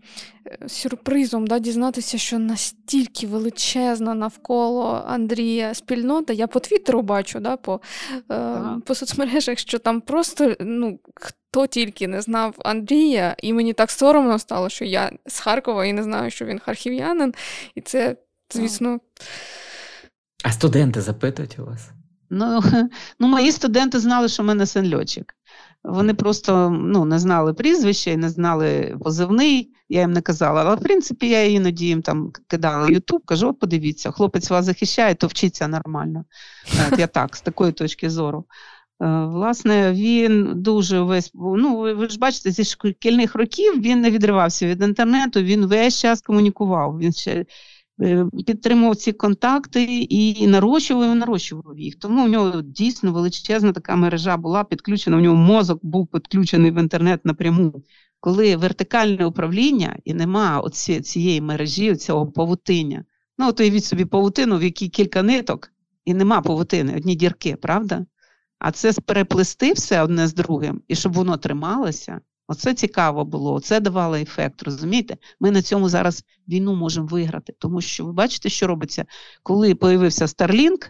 сюрпризом 0.67 1.47
да, 1.47 1.59
дізнатися, 1.59 2.17
що 2.17 2.39
настільки 2.39 3.27
величезна 3.27 4.13
навколо 4.13 5.03
Андрія 5.07 5.73
спільнота. 5.73 6.33
Я 6.33 6.47
по 6.47 6.59
Твіттеру 6.59 7.01
бачу, 7.01 7.39
да, 7.39 7.57
по 7.57 7.81
е, 8.31 8.57
по 8.85 8.95
соцмережах, 8.95 9.59
що 9.59 9.79
там 9.79 10.01
просто 10.01 10.55
ну, 10.59 10.99
хто 11.15 11.67
тільки 11.67 12.07
не 12.07 12.21
знав 12.21 12.55
Андрія, 12.65 13.35
і 13.43 13.53
мені 13.53 13.73
так 13.73 13.91
соромно 13.91 14.39
стало, 14.39 14.69
що 14.69 14.85
я 14.85 15.11
з 15.25 15.39
Харкова 15.39 15.85
і 15.85 15.93
не 15.93 16.03
знаю, 16.03 16.31
що 16.31 16.45
він 16.45 16.59
харків'янин. 16.59 17.33
І 17.75 17.81
це 17.81 18.15
звісно. 18.51 18.99
А 20.43 20.51
студенти 20.51 21.01
запитують 21.01 21.59
у 21.59 21.65
вас? 21.65 21.89
Ну, 22.29 22.61
ну 23.19 23.27
мої 23.27 23.51
студенти 23.51 23.99
знали, 23.99 24.27
що 24.27 24.43
в 24.43 24.45
мене 24.45 24.65
син 24.65 24.95
льотчик. 24.95 25.33
Вони 25.83 26.13
просто 26.13 26.69
ну, 26.69 27.05
не 27.05 27.19
знали 27.19 27.53
прізвища 27.53 28.11
і 28.11 28.17
не 28.17 28.29
знали 28.29 28.97
позивний, 29.03 29.71
я 29.89 30.01
їм 30.01 30.11
не 30.11 30.21
казала. 30.21 30.61
Але 30.61 30.75
в 30.75 30.79
принципі 30.79 31.29
я 31.29 31.45
іноді 31.45 31.85
їм 31.85 32.01
там 32.01 32.31
кидала 32.47 32.87
Ютуб, 32.87 33.25
кажу: 33.25 33.49
от 33.49 33.59
подивіться, 33.59 34.11
хлопець 34.11 34.49
вас 34.49 34.65
захищає, 34.65 35.15
то 35.15 35.27
вчиться 35.27 35.67
нормально. 35.67 36.25
От 36.91 36.99
Я 36.99 37.07
так, 37.07 37.35
з 37.35 37.41
такої 37.41 37.71
точки 37.71 38.09
зору. 38.09 38.45
Е, 39.01 39.25
власне, 39.25 39.91
він 39.91 40.51
дуже 40.55 40.99
весь 40.99 41.31
ну 41.33 41.79
ви 41.79 42.09
ж 42.09 42.19
бачите, 42.19 42.51
зі 42.51 42.63
шкільних 42.63 43.35
років 43.35 43.81
він 43.81 44.01
не 44.01 44.11
відривався 44.11 44.67
від 44.67 44.81
інтернету, 44.81 45.41
він 45.41 45.65
весь 45.65 45.99
час 45.99 46.21
комунікував. 46.21 46.99
Він 46.99 47.13
ще 47.13 47.45
підтримував 48.45 48.95
ці 48.95 49.11
контакти 49.11 49.83
і 50.09 50.47
нарощував 50.47 51.11
і 51.11 51.15
нарощував 51.15 51.79
їх. 51.79 51.95
Тому 51.95 52.25
у 52.25 52.27
нього 52.27 52.61
дійсно 52.61 53.13
величезна 53.13 53.71
така 53.71 53.95
мережа 53.95 54.37
була 54.37 54.63
підключена. 54.63 55.17
У 55.17 55.19
нього 55.19 55.35
мозок 55.35 55.79
був 55.85 56.07
підключений 56.07 56.71
в 56.71 56.79
інтернет 56.79 57.25
напряму. 57.25 57.83
Коли 58.19 58.55
вертикальне 58.55 59.25
управління 59.25 59.97
і 60.03 60.13
нема 60.13 60.59
оці, 60.59 61.01
цієї 61.01 61.41
мережі, 61.41 61.95
цього 61.95 62.27
павутиння. 62.27 63.05
Ну, 63.37 63.47
от 63.47 63.59
уявіть 63.59 63.85
собі 63.85 64.05
павутину, 64.05 64.57
в 64.57 64.63
якій 64.63 64.89
кілька 64.89 65.23
ниток, 65.23 65.71
і 66.05 66.13
нема 66.13 66.41
павутини, 66.41 66.95
одні 66.95 67.15
дірки, 67.15 67.55
правда? 67.55 68.05
А 68.59 68.71
це 68.71 68.93
переплести 68.93 69.73
все 69.73 70.01
одне 70.01 70.27
з 70.27 70.33
другим, 70.33 70.81
і 70.87 70.95
щоб 70.95 71.13
воно 71.13 71.37
трималося, 71.37 72.21
Оце 72.51 72.73
цікаво 72.73 73.25
було, 73.25 73.59
це 73.59 73.79
давало 73.79 74.15
ефект. 74.15 74.63
Розумієте? 74.63 75.17
Ми 75.39 75.51
на 75.51 75.61
цьому 75.61 75.89
зараз 75.89 76.23
війну 76.47 76.75
можемо 76.75 77.07
виграти, 77.07 77.53
тому 77.59 77.81
що 77.81 78.05
ви 78.05 78.13
бачите, 78.13 78.49
що 78.49 78.67
робиться, 78.67 79.05
коли 79.43 79.75
появився 79.75 80.25
Starlink, 80.25 80.89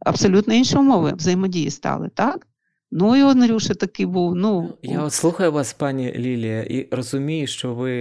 абсолютно 0.00 0.54
інші 0.54 0.76
умови 0.76 1.12
взаємодії 1.16 1.70
стали, 1.70 2.10
так? 2.14 2.46
Ну 2.94 3.16
і 3.16 3.22
Онрюша 3.22 3.74
такий 3.74 4.06
був. 4.06 4.34
Ну 4.34 4.74
я 4.82 5.02
от 5.02 5.12
слухаю 5.12 5.52
вас, 5.52 5.72
пані 5.72 6.12
Лілія, 6.12 6.62
і 6.62 6.88
розумію, 6.90 7.46
що 7.46 7.74
ви 7.74 7.94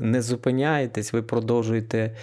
не 0.00 0.22
зупиняєтесь, 0.22 1.12
ви 1.12 1.22
продовжуєте 1.22 2.16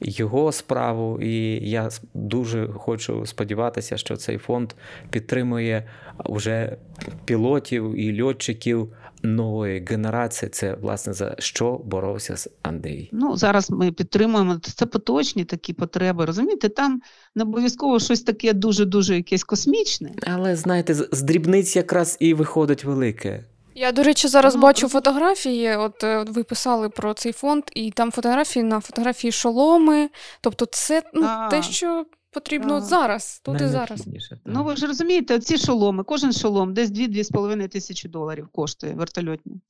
його 0.00 0.52
справу. 0.52 1.20
І 1.20 1.70
я 1.70 1.88
дуже 2.14 2.68
хочу 2.68 3.26
сподіватися, 3.26 3.96
що 3.96 4.16
цей 4.16 4.38
фонд 4.38 4.72
підтримує 5.10 5.88
вже 6.24 6.76
пілотів 7.24 7.94
і 7.94 8.22
льотчиків 8.22 8.92
нової 9.22 9.84
генерації. 9.88 10.48
Це 10.48 10.74
власне 10.74 11.12
за 11.12 11.36
що 11.38 11.80
боровся 11.84 12.36
з 12.36 12.48
Андрій. 12.62 13.08
Ну 13.12 13.36
зараз 13.36 13.70
ми 13.70 13.92
підтримуємо 13.92 14.58
це 14.62 14.86
поточні 14.86 15.44
такі 15.44 15.72
потреби. 15.72 16.24
Розумієте, 16.24 16.68
там 16.68 17.00
не 17.34 17.42
обов'язково 17.42 18.00
щось 18.00 18.22
таке 18.22 18.52
дуже 18.52 18.84
дуже 18.84 19.16
якесь 19.16 19.44
космічне. 19.44 20.12
Але 20.22 20.56
знаєте, 20.56 20.94
з 20.94 21.22
дрібниць 21.22 21.76
якраз 21.76 22.16
і 22.20 22.34
виходить 22.34 22.84
велике. 22.84 23.44
Я, 23.74 23.92
до 23.92 24.02
речі, 24.02 24.28
зараз 24.28 24.54
ну, 24.54 24.60
бачу 24.60 24.88
фотографії. 24.88 25.76
От, 25.76 26.04
е, 26.04 26.16
от 26.16 26.28
ви 26.30 26.44
писали 26.44 26.88
про 26.88 27.14
цей 27.14 27.32
фонд, 27.32 27.64
і 27.74 27.90
там 27.90 28.10
фотографії 28.10 28.62
на 28.62 28.80
фотографії 28.80 29.32
шоломи. 29.32 30.08
Тобто, 30.40 30.66
це 30.66 31.02
ну, 31.14 31.28
те, 31.50 31.62
що 31.62 32.06
потрібно 32.30 32.76
от 32.76 32.84
зараз, 32.84 33.40
тут 33.44 33.60
і 33.60 33.66
зараз. 33.66 34.08
Ну 34.44 34.64
ви 34.64 34.76
ж 34.76 34.86
розумієте, 34.86 35.38
ці 35.38 35.58
шоломи, 35.58 36.04
кожен 36.04 36.32
шолом 36.32 36.74
десь 36.74 36.90
2-2,5 36.90 37.68
тисячі 37.68 38.08
доларів 38.08 38.48
коштує 38.52 38.94
вертольотні. 38.94 39.60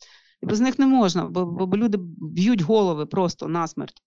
І 0.43 0.47
без 0.47 0.61
них 0.61 0.79
не 0.79 0.87
можна, 0.87 1.25
бо, 1.25 1.47
бо 1.47 1.77
люди 1.77 1.99
б'ють 2.01 2.61
голови 2.61 3.07
просто 3.07 3.49
насмерть, 3.49 4.03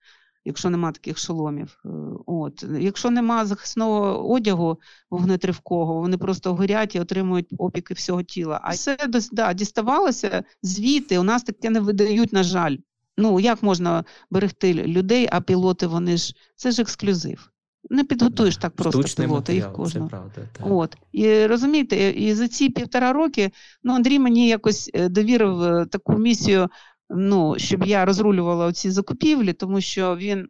якщо 0.46 0.70
нема 0.70 0.92
таких 0.92 1.18
шоломів. 1.18 1.80
Е, 1.86 1.90
от. 2.26 2.66
Якщо 2.80 3.10
нема 3.10 3.46
захисного 3.46 4.32
одягу 4.32 4.80
вогнетривкого, 5.10 5.94
вони 5.94 6.18
просто 6.18 6.56
горять 6.56 6.96
і 6.96 7.00
отримують 7.00 7.54
опіки 7.58 7.94
всього 7.94 8.24
тіла. 8.24 8.60
А 8.64 8.72
все 8.72 8.98
да, 9.32 9.54
діставалося 9.54 10.44
звідти. 10.62 11.18
У 11.18 11.24
нас 11.24 11.44
таке 11.44 11.70
не 11.70 11.80
видають, 11.80 12.34
на 12.34 12.44
жаль. 12.44 12.78
Ну, 13.18 13.40
як 13.40 13.64
можна 13.64 14.04
берегти 14.30 14.74
людей, 14.74 15.30
а 15.32 15.42
пілоти 15.42 15.88
вони 15.88 16.18
ж 16.18 16.36
це 16.56 16.72
ж 16.72 16.82
ексклюзив. 16.82 17.52
Не 17.90 18.04
підготуєш 18.04 18.58
так 18.58 18.76
просто 18.76 19.00
Штучний 19.00 19.28
пілота, 19.28 19.54
їх 19.54 19.74
кожного. 19.74 20.08
Це 20.08 20.12
правда, 20.12 20.50
так. 20.54 20.68
От 20.70 20.98
і 21.12 21.46
розумієте, 21.46 22.10
і 22.10 22.34
за 22.34 22.48
ці 22.48 22.70
півтора 22.70 23.14
роки 23.14 23.52
ну 23.84 23.94
Андрій 23.94 24.20
мені 24.20 24.48
якось 24.48 24.92
е, 24.94 25.10
довірив 25.10 25.64
е, 25.64 25.86
таку 25.86 26.18
місію. 26.18 26.70
Ну, 27.14 27.56
щоб 27.58 27.84
я 27.84 28.06
розрулювала 28.06 28.74
ці 28.74 28.92
закупівлі, 28.92 29.54
тому 29.54 29.82
що 29.82 30.16
він 30.16 30.48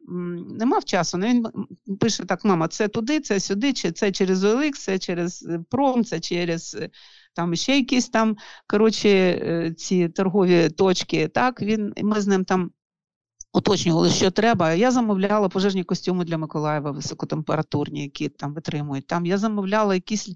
не 0.60 0.66
мав 0.66 0.86
часу. 0.86 1.18
Ну, 1.18 1.28
він 1.28 1.48
пише 2.00 2.26
так: 2.26 2.46
мама, 2.46 2.68
це 2.68 2.88
туди, 2.88 3.20
це 3.20 3.40
сюди, 3.40 3.74
чи 3.74 3.92
це 3.92 4.12
через 4.12 4.44
OLX, 4.44 4.72
це 4.72 5.00
через 5.00 5.48
е, 5.50 5.60
пром, 5.70 6.06
це 6.06 6.20
через 6.20 6.78
е, 6.82 6.90
там 7.34 7.56
ще 7.56 7.78
якісь 7.78 8.10
там 8.10 8.38
коротше, 8.68 9.10
е, 9.10 9.74
ці 9.78 10.10
торгові 10.10 10.70
точки. 10.70 11.28
Так, 11.28 11.62
він 11.62 11.94
ми 12.04 12.22
з 12.22 12.28
ним 12.28 12.46
там 12.46 12.72
уточнювали, 13.54 14.10
що 14.10 14.32
треба. 14.32 14.74
Я 14.74 14.92
замовляла 14.92 15.50
пожежні 15.50 15.84
костюми 15.84 16.26
для 16.26 16.38
Миколаєва 16.38 16.92
високотемпературні, 16.92 18.04
які 18.04 18.30
там 18.30 18.54
витримують. 18.54 19.08
Там 19.08 19.26
я 19.26 19.38
замовляла 19.38 19.96
якісь 19.96 20.30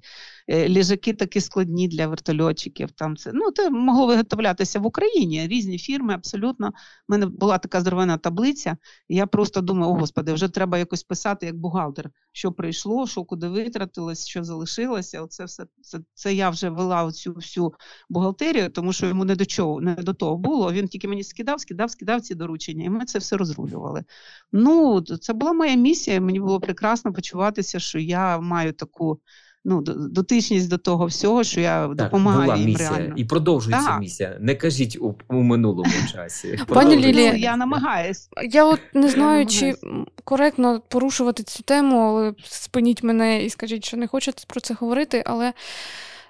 ліжаки 0.49 1.13
такі 1.13 1.41
складні 1.41 1.87
для 1.87 2.07
вертольотчиків. 2.07 2.91
Там 2.91 3.17
це 3.17 3.31
ну 3.33 3.51
це 3.51 3.69
могло 3.69 4.07
виготовлятися 4.07 4.79
в 4.79 4.85
Україні. 4.85 5.47
Різні 5.47 5.77
фірми 5.77 6.13
абсолютно. 6.13 6.67
У 6.67 6.71
мене 7.07 7.25
була 7.25 7.57
така 7.57 7.81
здоровена 7.81 8.17
таблиця. 8.17 8.77
Я 9.09 9.27
просто 9.27 9.61
думаю, 9.61 9.91
о 9.91 9.95
господи, 9.95 10.33
вже 10.33 10.49
треба 10.49 10.77
якось 10.77 11.03
писати 11.03 11.45
як 11.45 11.55
бухгалтер, 11.57 12.09
що 12.31 12.51
прийшло, 12.51 13.07
що 13.07 13.23
куди 13.23 13.47
витратилось, 13.47 14.27
що 14.27 14.43
залишилося. 14.43 15.21
Оце 15.21 15.45
все 15.45 15.65
це, 15.81 15.99
це 16.13 16.33
я 16.33 16.49
вже 16.49 16.69
вела 16.69 17.11
цю 17.11 17.33
всю 17.33 17.73
бухгалтерію, 18.09 18.69
тому 18.69 18.93
що 18.93 19.07
йому 19.07 19.25
не 19.25 19.35
до 19.35 19.45
чого 19.45 19.81
не 19.81 19.95
до 19.95 20.13
того 20.13 20.37
було. 20.37 20.73
Він 20.73 20.87
тільки 20.87 21.07
мені 21.07 21.23
скидав, 21.23 21.59
скидав, 21.59 21.91
скидав 21.91 22.21
ці 22.21 22.35
доручення, 22.35 22.85
і 22.85 22.89
ми 22.89 23.05
це 23.05 23.19
все 23.19 23.37
розрулювали. 23.37 24.03
Ну, 24.51 25.01
це 25.01 25.33
була 25.33 25.53
моя 25.53 25.75
місія. 25.75 26.21
Мені 26.21 26.39
було 26.39 26.59
прекрасно 26.59 27.13
почуватися, 27.13 27.79
що 27.79 27.99
я 27.99 28.39
маю 28.39 28.73
таку 28.73 29.19
ну, 29.65 29.81
дотичність 29.81 30.69
до 30.69 30.77
того 30.77 31.05
всього, 31.05 31.43
що 31.43 31.61
я 31.61 31.87
Так, 31.87 31.95
допомагаю 31.95 32.43
була 32.45 32.57
їм 32.57 32.65
місія 32.65 32.89
реально. 32.89 33.13
і 33.17 33.25
продовжується 33.25 33.87
Так. 33.87 33.99
місія. 33.99 34.37
Не 34.39 34.55
кажіть 34.55 34.97
у, 35.01 35.15
у 35.27 35.35
минулому 35.35 35.91
часі. 36.13 36.59
Пані 36.67 36.95
Лілія, 36.95 37.31
Ну, 37.33 37.39
я 37.39 37.57
намагаюсь. 37.57 38.29
Я 38.51 38.65
от 38.65 38.79
не 38.93 39.09
знаю, 39.09 39.45
чи 39.45 39.75
коректно 40.23 40.81
порушувати 40.89 41.43
цю 41.43 41.63
тему, 41.63 41.97
але 41.99 42.33
спиніть 42.43 43.03
мене 43.03 43.43
і 43.43 43.49
скажіть, 43.49 43.85
що 43.85 43.97
не 43.97 44.07
хочете 44.07 44.43
про 44.47 44.61
це 44.61 44.73
говорити, 44.73 45.23
але. 45.25 45.53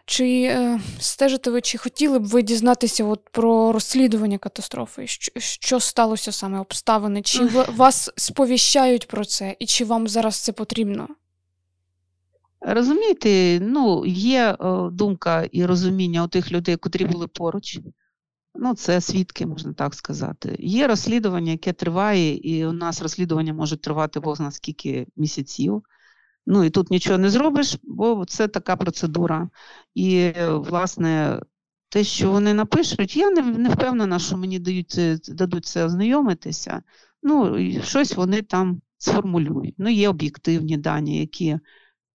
Чи 0.07 0.41
е, 0.41 0.79
стежите 0.99 1.51
ви, 1.51 1.61
чи 1.61 1.77
хотіли 1.77 2.19
б 2.19 2.23
ви 2.23 2.41
дізнатися 2.41 3.05
от 3.05 3.19
про 3.31 3.71
розслідування 3.71 4.38
катастрофи? 4.38 5.07
Що, 5.07 5.31
що 5.39 5.79
сталося 5.79 6.31
саме 6.31 6.59
обставини? 6.59 7.21
Чи 7.21 7.43
ви, 7.45 7.65
вас 7.75 8.11
сповіщають 8.17 9.07
про 9.07 9.25
це, 9.25 9.55
і 9.59 9.65
чи 9.65 9.86
вам 9.86 10.07
зараз 10.07 10.43
це 10.43 10.51
потрібно? 10.51 11.07
Розумієте, 12.62 13.60
ну, 13.60 14.06
є 14.06 14.58
е, 14.60 14.89
думка 14.91 15.43
і 15.43 15.66
розуміння 15.66 16.24
у 16.24 16.28
тих 16.28 16.51
людей, 16.51 16.76
котрі 16.76 17.06
були 17.06 17.28
поруч. 17.28 17.80
Ну, 18.56 18.76
це 18.76 19.01
свідки, 19.01 19.45
можна 19.45 19.74
так 19.74 19.93
сказати. 19.93 20.56
Є 20.60 20.88
розслідування, 20.88 21.51
яке 21.51 21.74
триває, 21.74 22.36
і 22.36 22.66
у 22.66 22.72
нас 22.72 23.01
розслідування 23.01 23.53
може 23.53 23.78
тривати 23.78 24.20
Бог 24.20 24.36
зна 24.36 24.51
скільки 24.51 25.08
місяців. 25.16 25.84
Ну 26.45 26.64
і 26.64 26.70
тут 26.70 26.91
нічого 26.91 27.18
не 27.18 27.30
зробиш, 27.30 27.78
бо 27.84 28.26
це 28.26 28.47
така 28.47 28.76
процедура. 28.76 29.49
І, 29.95 30.18
е, 30.18 30.49
власне, 30.49 31.41
те, 31.89 32.03
що 32.03 32.32
вони 32.32 32.53
напишуть, 32.53 33.18
я 33.18 33.30
не, 33.30 33.41
не 33.41 33.70
впевнена, 33.70 34.20
що 34.20 34.38
мені 34.38 34.60
дають 34.60 34.89
це, 34.91 35.18
дадуть 35.28 35.66
це 35.66 35.86
ознайомитися. 35.86 36.82
Ну, 37.24 37.58
щось 37.84 38.16
вони 38.16 38.41
там 38.41 38.82
сформулюють. 38.97 39.76
Ну, 39.78 39.89
є 39.89 40.10
об'єктивні 40.10 40.78
дані, 40.78 41.20
які, 41.20 41.60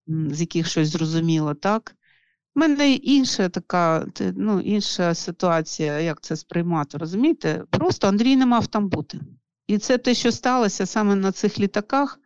з 0.06 0.40
яких 0.40 0.66
щось 0.66 0.88
зрозуміло, 0.88 1.54
так? 1.54 1.96
У 2.56 2.60
мене 2.60 2.92
інша 2.92 3.48
така, 3.48 4.06
ну, 4.36 4.60
інша 4.60 5.14
ситуація, 5.14 6.00
як 6.00 6.20
це 6.20 6.36
сприймати, 6.36 6.98
розумієте? 6.98 7.64
Просто 7.70 8.08
Андрій 8.08 8.36
не 8.36 8.46
мав 8.46 8.66
там 8.66 8.88
бути. 8.88 9.20
І 9.66 9.78
це 9.78 9.98
те, 9.98 10.14
що 10.14 10.32
сталося 10.32 10.86
саме 10.86 11.14
на 11.14 11.32
цих 11.32 11.60
літаках, 11.60 12.20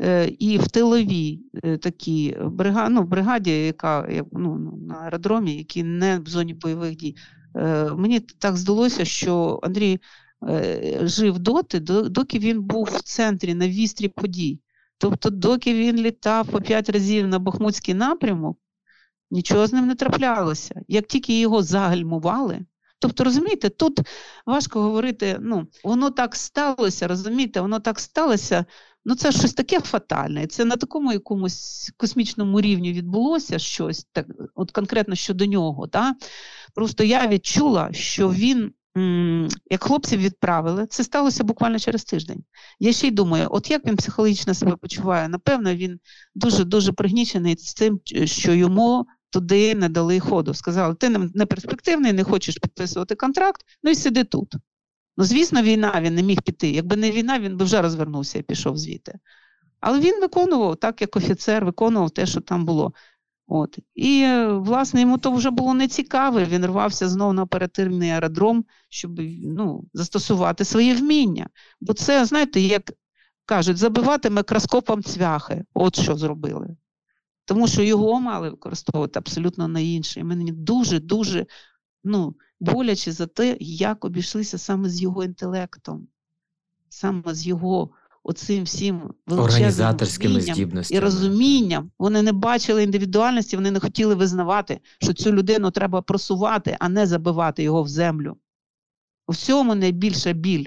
е, 0.00 0.28
і 0.28 0.58
в 0.58 0.68
тиловій 0.68 1.40
е, 1.64 1.78
такій 1.78 2.36
бригаді, 2.40 2.94
ну, 2.94 3.02
бригаді, 3.02 3.50
яка 3.50 4.08
ну, 4.32 4.56
ну, 4.58 4.76
на 4.76 4.94
аеродромі, 4.94 5.56
які 5.56 5.82
не 5.82 6.18
в 6.18 6.26
зоні 6.26 6.54
бойових 6.54 6.96
дій. 6.96 7.16
Е, 7.56 7.90
Мені 7.90 8.20
так 8.20 8.56
здалося, 8.56 9.04
що 9.04 9.60
Андрій 9.62 10.00
жив 11.00 11.38
доти, 11.38 11.80
доки 11.80 12.38
він 12.38 12.62
був 12.62 12.84
в 12.84 13.02
центрі 13.02 13.54
на 13.54 13.68
вістрі 13.68 14.08
подій. 14.08 14.60
Тобто, 15.00 15.30
доки 15.30 15.74
він 15.74 15.96
літав 15.96 16.46
по 16.46 16.60
п'ять 16.60 16.90
разів 16.90 17.28
на 17.28 17.38
Бахмутський 17.38 17.94
напрямок, 17.94 18.58
нічого 19.30 19.66
з 19.66 19.72
ним 19.72 19.86
не 19.86 19.94
траплялося. 19.94 20.82
Як 20.88 21.06
тільки 21.06 21.40
його 21.40 21.62
загальмували, 21.62 22.60
тобто, 22.98 23.24
розумієте, 23.24 23.68
тут 23.68 24.00
важко 24.46 24.80
говорити, 24.80 25.38
ну, 25.40 25.66
воно 25.84 26.10
так 26.10 26.36
сталося, 26.36 27.08
розумієте, 27.08 27.60
воно 27.60 27.80
так 27.80 28.00
сталося. 28.00 28.64
Ну, 29.04 29.14
це 29.14 29.32
щось 29.32 29.54
таке 29.54 29.80
фатальне. 29.80 30.46
Це 30.46 30.64
на 30.64 30.76
такому 30.76 31.12
якомусь 31.12 31.92
космічному 31.96 32.60
рівні 32.60 32.92
відбулося 32.92 33.58
щось, 33.58 34.06
так, 34.12 34.26
от 34.54 34.70
конкретно 34.70 35.14
щодо 35.14 35.46
нього. 35.46 35.86
Да? 35.86 36.14
Просто 36.74 37.04
я 37.04 37.26
відчула, 37.26 37.92
що 37.92 38.30
він, 38.30 38.72
як 39.70 39.84
хлопців 39.84 40.20
відправили, 40.20 40.86
це 40.86 41.04
сталося 41.04 41.44
буквально 41.44 41.78
через 41.78 42.04
тиждень. 42.04 42.44
Я 42.80 42.92
ще 42.92 43.06
й 43.06 43.10
думаю, 43.10 43.48
от 43.50 43.70
як 43.70 43.86
він 43.86 43.96
психологічно 43.96 44.54
себе 44.54 44.76
почуває? 44.76 45.28
Напевно, 45.28 45.74
він 45.74 46.00
дуже 46.34 46.64
дуже 46.64 46.92
пригнічений 46.92 47.56
з 47.56 47.74
цим, 47.74 48.00
що 48.24 48.54
йому 48.54 49.06
туди 49.30 49.74
не 49.74 49.88
дали 49.88 50.20
ходу. 50.20 50.54
Сказали, 50.54 50.94
ти 50.94 51.08
не 51.08 51.46
перспективний, 51.46 52.12
не 52.12 52.24
хочеш 52.24 52.58
підписувати 52.58 53.14
контракт, 53.14 53.62
ну 53.82 53.90
і 53.90 53.94
сиди 53.94 54.24
тут. 54.24 54.54
Ну, 55.16 55.24
звісно, 55.24 55.62
війна, 55.62 56.00
він 56.00 56.14
не 56.14 56.22
міг 56.22 56.42
піти. 56.42 56.70
Якби 56.70 56.96
не 56.96 57.10
війна, 57.10 57.38
він 57.38 57.56
би 57.56 57.64
вже 57.64 57.82
розвернувся 57.82 58.38
і 58.38 58.42
пішов 58.42 58.76
звідти. 58.78 59.18
Але 59.80 60.00
він 60.00 60.20
виконував 60.20 60.76
так, 60.76 61.00
як 61.00 61.16
офіцер, 61.16 61.64
виконував 61.64 62.10
те, 62.10 62.26
що 62.26 62.40
там 62.40 62.64
було. 62.64 62.92
От. 63.52 63.78
І, 63.94 64.26
власне, 64.50 65.00
йому 65.00 65.18
то 65.18 65.32
вже 65.32 65.50
було 65.50 65.74
не 65.74 65.88
цікаве. 65.88 66.44
Він 66.44 66.66
рвався 66.66 67.08
знову 67.08 67.32
на 67.32 67.42
оперативний 67.42 68.10
аеродром, 68.10 68.64
щоб 68.88 69.20
ну, 69.44 69.84
застосувати 69.94 70.64
свої 70.64 70.94
вміння. 70.94 71.48
Бо 71.80 71.92
це, 71.92 72.24
знаєте, 72.24 72.60
як 72.60 72.92
кажуть, 73.44 73.76
забивати 73.76 74.30
микроскопом 74.30 75.02
цвяхи. 75.02 75.64
От 75.74 76.00
що 76.00 76.16
зробили. 76.16 76.76
Тому 77.44 77.68
що 77.68 77.82
його 77.82 78.20
мали 78.20 78.50
використовувати 78.50 79.18
абсолютно 79.18 79.68
на 79.68 79.80
інше. 79.80 80.20
І 80.20 80.24
мені 80.24 80.52
дуже-дуже 80.52 81.46
ну, 82.04 82.34
боляче 82.60 83.12
за 83.12 83.26
те, 83.26 83.56
як 83.60 84.04
обійшлися 84.04 84.58
саме 84.58 84.88
з 84.88 85.02
його 85.02 85.24
інтелектом, 85.24 86.08
саме 86.88 87.34
з 87.34 87.46
його 87.46 87.90
оцим 88.22 88.64
всім 88.64 88.96
величезним 88.96 89.44
Організаторськими 89.44 90.40
здібностями. 90.40 90.96
і 90.98 91.00
розумінням. 91.00 91.90
Вони 91.98 92.22
не 92.22 92.32
бачили 92.32 92.82
індивідуальності, 92.82 93.56
вони 93.56 93.70
не 93.70 93.80
хотіли 93.80 94.14
визнавати, 94.14 94.80
що 95.02 95.12
цю 95.12 95.32
людину 95.32 95.70
треба 95.70 96.02
просувати, 96.02 96.76
а 96.80 96.88
не 96.88 97.06
забивати 97.06 97.62
його 97.62 97.82
в 97.82 97.88
землю. 97.88 98.36
У 99.28 99.32
всьому 99.32 99.74
найбільша 99.74 100.32
біль. 100.32 100.66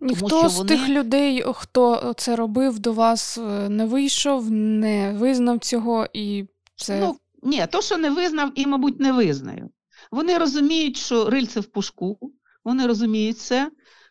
Ніхто 0.00 0.28
що 0.28 0.48
з 0.48 0.56
вони- 0.56 0.68
тих 0.68 0.88
людей, 0.88 1.44
хто 1.54 2.14
це 2.16 2.36
робив, 2.36 2.78
до 2.78 2.92
вас 2.92 3.38
е, 3.38 3.68
не 3.68 3.86
вийшов, 3.86 4.50
не 4.50 5.12
визнав 5.18 5.58
цього, 5.58 6.06
і 6.12 6.44
це 6.76 7.00
Ну, 7.00 7.16
ні, 7.42 7.66
то, 7.70 7.82
що 7.82 7.96
не 7.96 8.10
визнав, 8.10 8.52
і, 8.54 8.66
мабуть, 8.66 9.00
не 9.00 9.12
визнаю. 9.12 9.70
Вони 10.10 10.38
розуміють, 10.38 10.96
що 10.96 11.30
рильце 11.30 11.60
в 11.60 11.64
пушку, 11.64 12.18
вони 12.64 12.86
розуміють 12.86 13.38
це. 13.38 13.70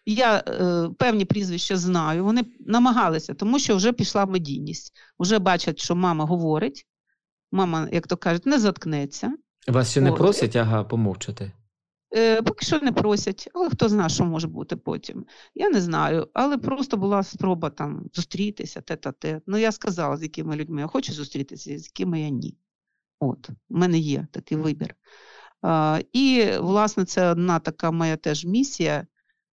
Я 0.10 0.44
е, 0.48 0.90
певні 0.98 1.26
прізвища 1.26 1.78
знаю. 1.78 2.24
Вони 2.24 2.46
намагалися, 2.60 3.34
тому 3.34 3.60
що 3.60 3.76
вже 3.76 3.94
пішла 3.94 4.26
медійність. 4.26 4.94
Вже 5.20 5.40
бачать, 5.40 5.80
що 5.80 5.96
мама 5.96 6.26
говорить. 6.26 6.88
Мама, 7.52 7.90
як 7.92 8.08
то 8.08 8.18
кажуть, 8.18 8.46
не 8.46 8.60
заткнеться. 8.60 9.34
Вас 9.68 9.92
ще 9.92 10.02
не 10.02 10.12
От. 10.12 10.18
просять, 10.18 10.56
ага, 10.56 10.84
помовчати. 10.84 11.52
Е, 12.16 12.42
поки 12.42 12.66
що 12.66 12.80
не 12.80 12.92
просять, 12.92 13.50
але 13.54 13.70
хто 13.70 13.90
знає, 13.90 14.10
що 14.10 14.26
може 14.26 14.48
бути 14.48 14.76
потім. 14.76 15.26
Я 15.56 15.70
не 15.70 15.82
знаю. 15.82 16.28
Але 16.34 16.58
просто 16.58 16.98
була 16.98 17.24
спроба 17.24 17.70
там 17.70 18.10
зустрітися, 18.14 18.82
те-та-те. 18.82 19.42
Ну, 19.48 19.58
я 19.58 19.72
сказала, 19.72 20.18
з 20.18 20.24
якими 20.24 20.56
людьми 20.56 20.82
я 20.82 20.88
хочу 20.88 21.14
зустрітися, 21.14 21.78
з 21.78 21.86
якими 21.86 22.22
я 22.22 22.30
ні. 22.30 22.58
От, 23.20 23.50
у 23.50 23.78
мене 23.78 23.98
є 23.98 24.28
такий 24.32 24.58
вибір. 24.58 24.96
А, 25.62 26.02
і, 26.14 26.46
власне, 26.60 27.06
це 27.06 27.32
одна 27.32 27.60
така 27.60 27.92
моя 27.92 28.18
теж 28.18 28.46
місія 28.46 29.08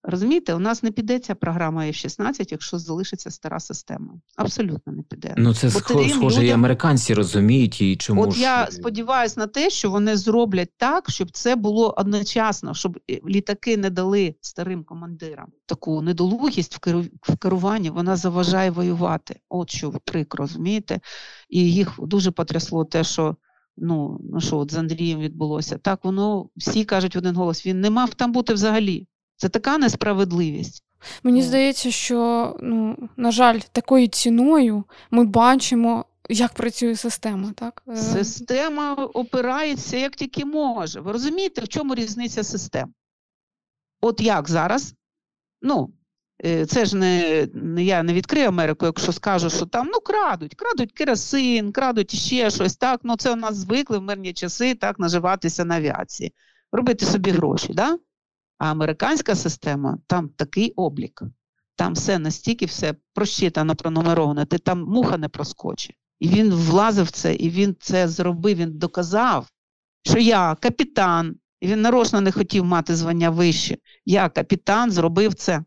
Розумієте, 0.07 0.55
у 0.55 0.59
нас 0.59 0.83
не 0.83 0.91
піде 0.91 1.19
ця 1.19 1.35
програма 1.35 1.83
F-16, 1.83 2.47
якщо 2.51 2.79
залишиться 2.79 3.31
стара 3.31 3.61
система. 3.61 4.15
Абсолютно 4.37 4.93
не 4.93 5.03
піде. 5.03 5.35
Ну 5.37 5.55
це 5.55 5.71
схоже, 5.71 6.47
і 6.47 6.51
американці 6.51 7.15
розуміють, 7.15 7.81
і 7.81 7.97
чому 7.97 8.23
От 8.23 8.33
ж 8.33 8.41
я 8.41 8.69
сподіваюся 8.71 9.41
на 9.41 9.47
те, 9.47 9.71
що 9.71 9.91
вони 9.91 10.17
зроблять 10.17 10.71
так, 10.77 11.11
щоб 11.11 11.31
це 11.31 11.57
було 11.57 11.95
одночасно, 11.97 12.75
щоб 12.75 12.99
е, 13.11 13.21
літаки 13.29 13.77
не 13.77 13.91
дали 13.91 14.35
старим 14.41 14.85
командирам 14.85 15.47
таку 15.67 16.03
недолугість 16.03 16.75
в 16.75 16.79
керу- 16.79 17.11
в 17.23 17.37
керуванні. 17.37 17.91
Вона 17.91 18.17
заважає 18.17 18.71
воювати. 18.71 19.41
От 19.49 19.71
що 19.71 19.91
прикро, 19.91 20.45
розумієте? 20.45 21.01
І 21.49 21.73
їх 21.73 21.95
дуже 21.99 22.31
потрясло 22.31 22.85
те, 22.85 23.05
що. 23.05 23.37
Ну, 23.77 24.21
ну 24.33 24.41
що 24.41 24.59
от 24.59 24.73
з 24.73 24.77
Андрієм 24.77 25.21
відбулося. 25.21 25.79
Так 25.79 26.05
воно 26.05 26.49
всі 26.57 26.85
кажуть 26.85 27.15
в 27.15 27.19
один 27.19 27.37
голос: 27.37 27.67
він 27.67 27.81
не 27.81 27.91
мав 27.91 28.15
там 28.15 28.33
бути 28.33 28.55
взагалі. 28.55 29.07
Це 29.45 29.49
така 29.49 29.79
несправедливість. 29.79 30.83
Мені 31.23 31.41
Ну. 31.41 31.47
здається, 31.47 31.91
що 31.91 32.57
ну, 32.63 32.97
на 33.17 33.31
жаль, 33.31 33.59
такою 33.73 34.09
ціною 34.09 34.85
ми 35.11 35.25
бачимо, 35.25 36.05
як 36.29 36.53
працює 36.55 36.97
система. 36.97 37.53
Так? 37.53 37.83
Е, 37.89 37.97
Система 37.97 38.95
опирається 38.95 39.97
як 39.97 40.17
тільки 40.17 40.45
може. 40.45 41.01
Ви 41.01 41.13
розумієте, 41.13 41.61
в 41.61 41.69
чому 41.69 41.95
різниця 41.95 42.45
систем? 42.45 42.95
От 44.01 44.21
як 44.21 44.49
зараз? 44.49 44.95
Ну, 45.63 45.93
е, 46.45 46.67
це 46.67 46.85
ж 46.85 46.97
не, 46.97 47.49
не 47.55 47.85
я 47.85 48.03
не 48.03 48.13
відкрию 48.13 48.49
Америку, 48.49 48.87
якщо 48.87 49.13
скажу, 49.13 49.51
що 49.51 49.67
там 49.67 49.91
ну 49.93 50.01
крадуть, 50.01 50.55
крадуть 50.55 50.93
керосин, 50.93 51.73
крадуть 51.73 52.15
ще 52.15 52.51
щось. 52.51 52.77
Так, 52.77 53.01
ну 53.03 53.17
це 53.17 53.33
у 53.33 53.37
нас 53.37 53.57
звикли 53.57 53.99
в 53.99 54.03
мирні 54.03 54.33
часи 54.33 54.75
так 54.75 54.99
наживатися 54.99 55.65
на 55.65 55.77
авіації, 55.77 56.33
робити 56.73 57.07
собі 57.07 57.31
гроші. 57.31 57.73
Да? 57.73 57.99
А 58.59 58.71
американська 58.71 59.35
система 59.35 59.99
там 60.07 60.29
такий 60.29 60.71
облік. 60.71 61.23
Там 61.77 61.93
все 61.93 62.19
настільки 62.19 62.67
все 62.67 62.95
просчитано, 63.15 63.77
пронумеровано, 63.77 64.45
ти 64.45 64.59
там 64.59 64.83
муха 64.83 65.19
не 65.19 65.29
проскочить. 65.29 65.97
І 66.21 66.29
він 66.29 66.51
влазив 66.55 67.05
в 67.05 67.11
це, 67.11 67.35
і 67.35 67.51
він 67.51 67.77
це 67.81 68.09
зробив, 68.09 68.57
він 68.57 68.79
доказав, 68.79 69.49
що 70.03 70.19
я 70.19 70.57
капітан, 70.61 71.37
і 71.61 71.67
він 71.67 71.81
нарочно 71.81 72.21
не 72.21 72.33
хотів 72.33 72.65
мати 72.65 72.97
звання 72.97 73.31
вище. 73.31 73.77
Я 74.05 74.29
капітан 74.29 74.91
зробив 74.91 75.35
це. 75.35 75.65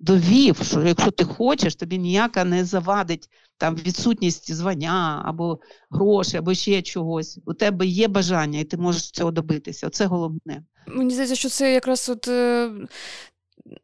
Довів, 0.00 0.56
що 0.62 0.82
якщо 0.82 1.10
ти 1.10 1.24
хочеш, 1.24 1.74
тобі 1.76 1.98
ніяка 1.98 2.44
не 2.44 2.64
завадить 2.64 3.28
там 3.58 3.74
відсутність 3.74 4.52
звання 4.54 5.22
або 5.24 5.58
грошей, 5.90 6.38
або 6.38 6.54
ще 6.54 6.82
чогось. 6.82 7.38
У 7.46 7.54
тебе 7.54 7.86
є 7.86 8.08
бажання, 8.08 8.58
і 8.58 8.64
ти 8.64 8.76
можеш 8.76 9.10
цього 9.10 9.30
добитися. 9.30 9.86
Оце 9.86 10.06
головне. 10.06 10.62
Мені 10.86 11.10
здається, 11.10 11.36
що 11.36 11.48
це 11.48 11.72
якраз 11.72 12.08
от. 12.08 12.28
е, 12.28 12.70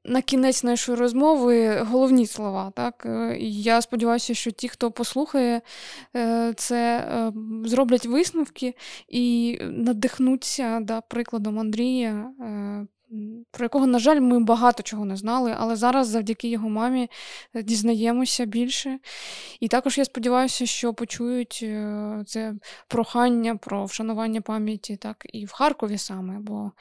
На 0.05 0.23
кінець 0.23 0.64
нашої 0.64 0.99
розмови 0.99 1.79
головні 1.81 2.27
слова. 2.27 2.73
Так? 2.77 3.03
Е, 3.07 3.37
я 3.41 3.83
сподіваюся, 3.83 4.35
що 4.35 4.51
ті, 4.51 4.69
хто 4.69 4.91
послухає 4.91 5.61
е, 6.17 6.53
це, 6.57 7.09
зроблять 7.64 8.07
висновки 8.07 8.75
і 9.09 9.59
надихнуться 9.62 10.81
да, 10.81 11.01
прикладом 11.01 11.59
Андрія, 11.59 12.31
про 13.51 13.65
якого, 13.65 13.87
на 13.87 13.99
жаль, 13.99 14.21
ми 14.21 14.41
багато 14.41 14.83
чого 14.83 15.05
не 15.05 15.17
знали, 15.17 15.55
але 15.59 15.77
зараз 15.77 16.09
завдяки 16.09 16.49
його 16.49 16.69
мамі 16.69 17.09
е, 17.55 17.63
дізнаємося 17.63 18.45
більше. 18.45 18.99
І 19.61 19.69
також 19.69 19.99
я 19.99 20.05
сподіваюся, 20.05 20.67
що 20.67 20.95
почують 20.95 21.61
е, 21.63 22.23
це 22.27 22.55
прохання 22.89 23.57
про 23.57 23.85
вшанування 23.85 24.41
пам'яті, 24.41 24.97
так, 24.97 25.27
і 25.33 25.45
в 25.45 25.53
Харкові 25.53 25.99
саме, 25.99 26.39
бо 26.41 26.73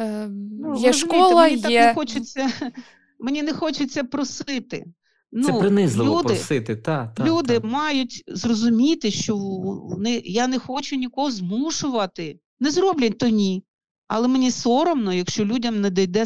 е, 0.00 0.28
Ну, 0.60 0.76
є 0.76 0.92
школа, 0.92 1.42
мені 1.42 1.62
так 1.62 1.70
не 1.70 1.94
хочеться, 1.94 2.50
мені 3.18 3.42
не 3.42 3.52
хочеться 3.52 4.04
просити. 4.04 4.84
Ну, 5.32 5.46
це 5.46 5.52
принизливо 5.52 6.18
люди, 6.18 6.28
просити. 6.28 6.76
Та, 6.76 7.06
та, 7.16 7.24
люди 7.24 7.60
та. 7.60 7.66
мають 7.66 8.24
зрозуміти, 8.26 9.10
що 9.10 9.36
вони, 9.36 10.22
я 10.24 10.46
не 10.46 10.58
хочу 10.58 10.96
нікого 10.96 11.30
змушувати. 11.30 12.40
Не 12.60 12.70
зроблять 12.70 13.18
то 13.18 13.28
ні. 13.28 13.64
Але 14.12 14.28
мені 14.28 14.50
соромно, 14.50 15.12
якщо 15.12 15.44
людям 15.44 15.80
не 15.80 15.90
дійде 15.90 16.24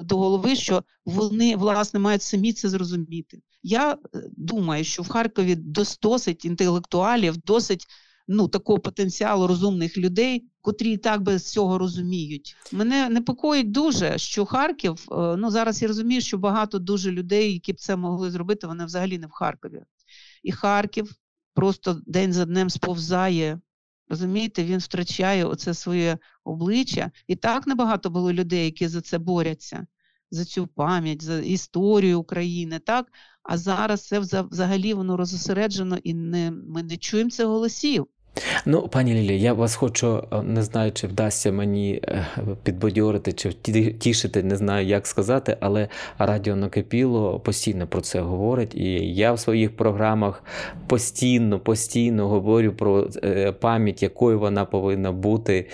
до 0.00 0.16
голови, 0.16 0.56
що 0.56 0.84
вони 1.04 1.56
власне 1.56 2.00
мають 2.00 2.22
самі 2.22 2.52
це 2.52 2.68
зрозуміти. 2.68 3.40
Я 3.62 3.92
е, 3.92 3.96
думаю, 4.36 4.84
що 4.84 5.02
в 5.02 5.08
Харкові 5.08 5.54
дос- 5.54 5.98
досить 6.02 6.44
інтелектуалів, 6.44 7.36
досить 7.36 7.86
ну, 8.28 8.48
такого 8.48 8.78
потенціалу 8.78 9.46
розумних 9.46 9.98
людей, 9.98 10.44
котрі 10.60 10.92
і 10.92 10.96
так 10.96 11.22
без 11.22 11.50
цього 11.50 11.78
розуміють. 11.78 12.56
Мене 12.72 13.08
непокоїть 13.08 13.70
дуже, 13.70 14.18
що 14.18 14.44
Харків, 14.44 15.06
е, 15.12 15.36
ну 15.36 15.50
зараз 15.50 15.82
я 15.82 15.88
розумію, 15.88 16.20
що 16.20 16.38
багато 16.38 16.78
дуже 16.78 17.10
людей, 17.10 17.52
які 17.52 17.72
б 17.72 17.80
це 17.80 17.96
могли 17.96 18.30
зробити, 18.30 18.66
вони 18.66 18.84
взагалі 18.84 19.18
не 19.18 19.26
в 19.26 19.30
Харкові. 19.30 19.82
І 20.42 20.52
Харків 20.52 21.12
просто 21.54 22.00
день 22.06 22.32
за 22.32 22.44
днем 22.44 22.70
сповзає. 22.70 23.60
Розумієте, 24.08 24.64
він 24.64 24.78
втрачає 24.78 25.44
оце 25.44 25.74
своє 25.74 26.18
обличчя. 26.44 27.10
І 27.26 27.36
так 27.36 27.66
небагато 27.66 28.10
було 28.10 28.32
людей, 28.32 28.64
які 28.64 28.88
за 28.88 29.00
це 29.00 29.18
борються, 29.18 29.86
за 30.30 30.44
цю 30.44 30.66
пам'ять, 30.66 31.22
за 31.22 31.38
історію 31.38 32.20
України. 32.20 32.78
так? 32.78 33.12
А 33.42 33.58
зараз 33.58 34.06
це 34.06 34.18
взагалі 34.20 34.94
воно 34.94 35.16
розосереджено 35.16 35.96
і 35.96 36.14
не, 36.14 36.50
ми 36.50 36.82
не 36.82 36.96
чуємо 36.96 37.30
цих 37.30 37.46
голосів. 37.46 38.06
Ну, 38.66 38.88
пані 38.88 39.14
Лілі, 39.14 39.40
я 39.40 39.52
вас 39.52 39.74
хочу, 39.74 40.24
е, 40.32 40.42
не 40.42 40.62
знаю, 40.62 40.92
чи 40.92 41.06
вдасться 41.06 41.52
мені 41.52 42.00
е, 42.04 42.26
підбадьорити 42.62 43.32
чи 43.32 43.52
тішити, 43.98 44.42
не 44.42 44.56
знаю, 44.56 44.86
як 44.86 45.06
сказати, 45.06 45.56
але 45.60 45.88
радіо 46.18 46.56
накипіло 46.56 47.40
постійно 47.40 47.86
про 47.86 48.00
це 48.00 48.20
говорить. 48.20 48.74
І 48.74 49.14
я 49.14 49.32
в 49.32 49.40
своїх 49.40 49.76
програмах 49.76 50.44
постійно, 50.86 51.58
постійно 51.58 52.28
говорю 52.28 52.72
про 52.72 53.08
е, 53.24 53.52
пам'ять, 53.52 54.02
якою 54.02 54.38
вона 54.38 54.64
повинна 54.64 55.12
бути. 55.12 55.68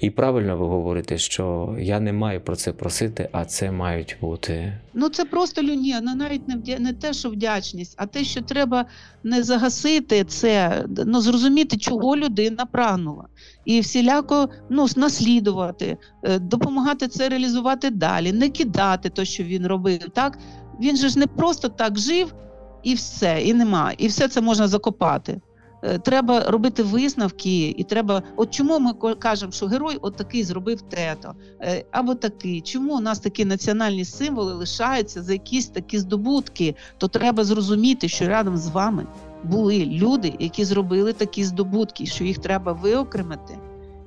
І 0.00 0.10
правильно 0.10 0.56
ви 0.56 0.66
говорите, 0.66 1.18
що 1.18 1.76
я 1.80 2.00
не 2.00 2.12
маю 2.12 2.40
про 2.40 2.56
це 2.56 2.72
просити, 2.72 3.28
а 3.32 3.44
це 3.44 3.70
мають 3.70 4.16
бути. 4.20 4.72
Ну 4.94 5.08
це 5.08 5.24
просто 5.24 5.62
люні, 5.62 5.96
ну 6.02 6.14
навіть 6.14 6.48
не 6.48 6.56
вдя... 6.56 6.78
не 6.78 6.92
те, 6.92 7.12
що 7.12 7.30
вдячність, 7.30 7.94
а 7.96 8.06
те, 8.06 8.24
що 8.24 8.42
треба 8.42 8.86
не 9.24 9.42
загасити 9.42 10.24
це, 10.24 10.84
ну 11.06 11.20
зрозуміти, 11.20 11.76
чого 11.76 11.97
людина 12.02 12.66
прагнула, 12.66 13.24
і 13.64 13.80
всіляко 13.80 14.48
ну, 14.70 14.86
наслідувати, 14.96 15.96
е, 16.22 16.38
допомагати 16.38 17.08
це 17.08 17.28
реалізувати 17.28 17.90
далі, 17.90 18.32
не 18.32 18.48
кидати 18.48 19.08
те, 19.08 19.24
що 19.24 19.44
він 19.44 19.66
робив. 19.66 19.98
Так 20.12 20.38
він 20.80 20.96
же 20.96 21.08
ж 21.08 21.18
не 21.18 21.26
просто 21.26 21.68
так 21.68 21.98
жив 21.98 22.34
і 22.82 22.94
все, 22.94 23.42
і 23.42 23.54
нема, 23.54 23.92
і 23.98 24.08
все 24.08 24.28
це 24.28 24.40
можна 24.40 24.68
закопати. 24.68 25.40
Е, 25.82 25.98
Треба 25.98 26.40
робити 26.40 26.82
висновки, 26.82 27.68
і 27.68 27.84
треба. 27.84 28.22
От 28.36 28.50
чому 28.50 28.78
ми 28.78 29.14
кажемо, 29.14 29.52
що 29.52 29.66
герой 29.66 29.98
от 30.02 30.16
такий 30.16 30.44
зробив 30.44 30.80
тето, 30.80 31.34
е, 31.60 31.84
або 31.90 32.14
такий. 32.14 32.60
Чому 32.60 32.96
у 32.96 33.00
нас 33.00 33.18
такі 33.18 33.44
національні 33.44 34.04
символи 34.04 34.54
лишаються 34.54 35.22
за 35.22 35.32
якісь 35.32 35.66
такі 35.66 35.98
здобутки? 35.98 36.74
То 36.98 37.08
треба 37.08 37.44
зрозуміти, 37.44 38.08
що 38.08 38.28
рядом 38.28 38.56
з 38.56 38.68
вами 38.68 39.06
були 39.44 39.84
люди, 39.86 40.34
які 40.38 40.64
зробили 40.64 41.12
такі 41.12 41.44
здобутки, 41.44 42.06
що 42.06 42.24
їх 42.24 42.38
треба 42.38 42.72
виокремити 42.72 43.58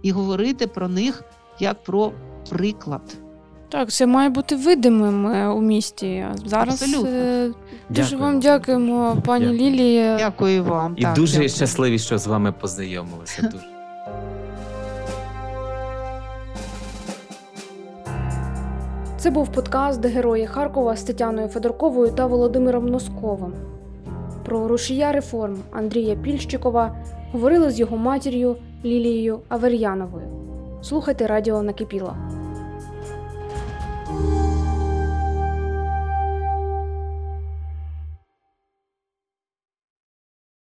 і 0.02 0.12
говорити 0.12 0.68
про 0.68 0.88
них 0.88 1.24
як 1.60 1.84
про 1.84 2.12
приклад. 2.50 3.02
Так, 3.70 3.92
це 3.92 4.06
має 4.08 4.30
бути 4.30 4.56
видимим 4.56 5.28
е, 5.28 5.48
у 5.50 5.62
місті. 5.62 6.26
Зараз 6.46 6.82
Абсолютно. 6.82 7.10
е, 7.10 7.52
дуже 7.90 8.10
Дякую. 8.10 8.22
вам 8.22 8.40
дякуємо, 8.40 9.18
пані 9.26 9.46
Дякую. 9.46 9.60
Лілії. 9.62 10.16
Дякую 10.18 10.64
вам. 10.64 10.94
І 10.98 11.02
Так, 11.02 11.16
дуже 11.16 11.34
дякую. 11.34 11.50
щасливі, 11.50 12.00
що 12.00 12.18
з 12.18 12.28
вами 12.28 12.52
познайомилися. 12.52 13.42
Дуже. 13.42 13.66
Це 19.18 19.32
був 19.32 19.52
подкаст 19.52 20.06
Герої 20.06 20.48
Харкова 20.48 20.96
з 20.96 21.04
Тетяною 21.04 21.48
Федорковою 21.48 22.12
та 22.12 22.26
Володимиром 22.26 22.86
Носковим. 22.86 23.54
Про 24.46 24.68
рушія 24.68 25.12
реформ 25.12 25.58
Андрія 25.72 26.16
Пільщикова 26.16 26.96
говорили 27.32 27.72
з 27.72 27.80
його 27.80 27.98
матір'ю 27.98 28.56
Лілією 28.86 29.40
Авер'яновою. 29.50 30.28
Слухайте 30.82 31.28
радіо 31.28 31.64
накипіло. 31.64 32.16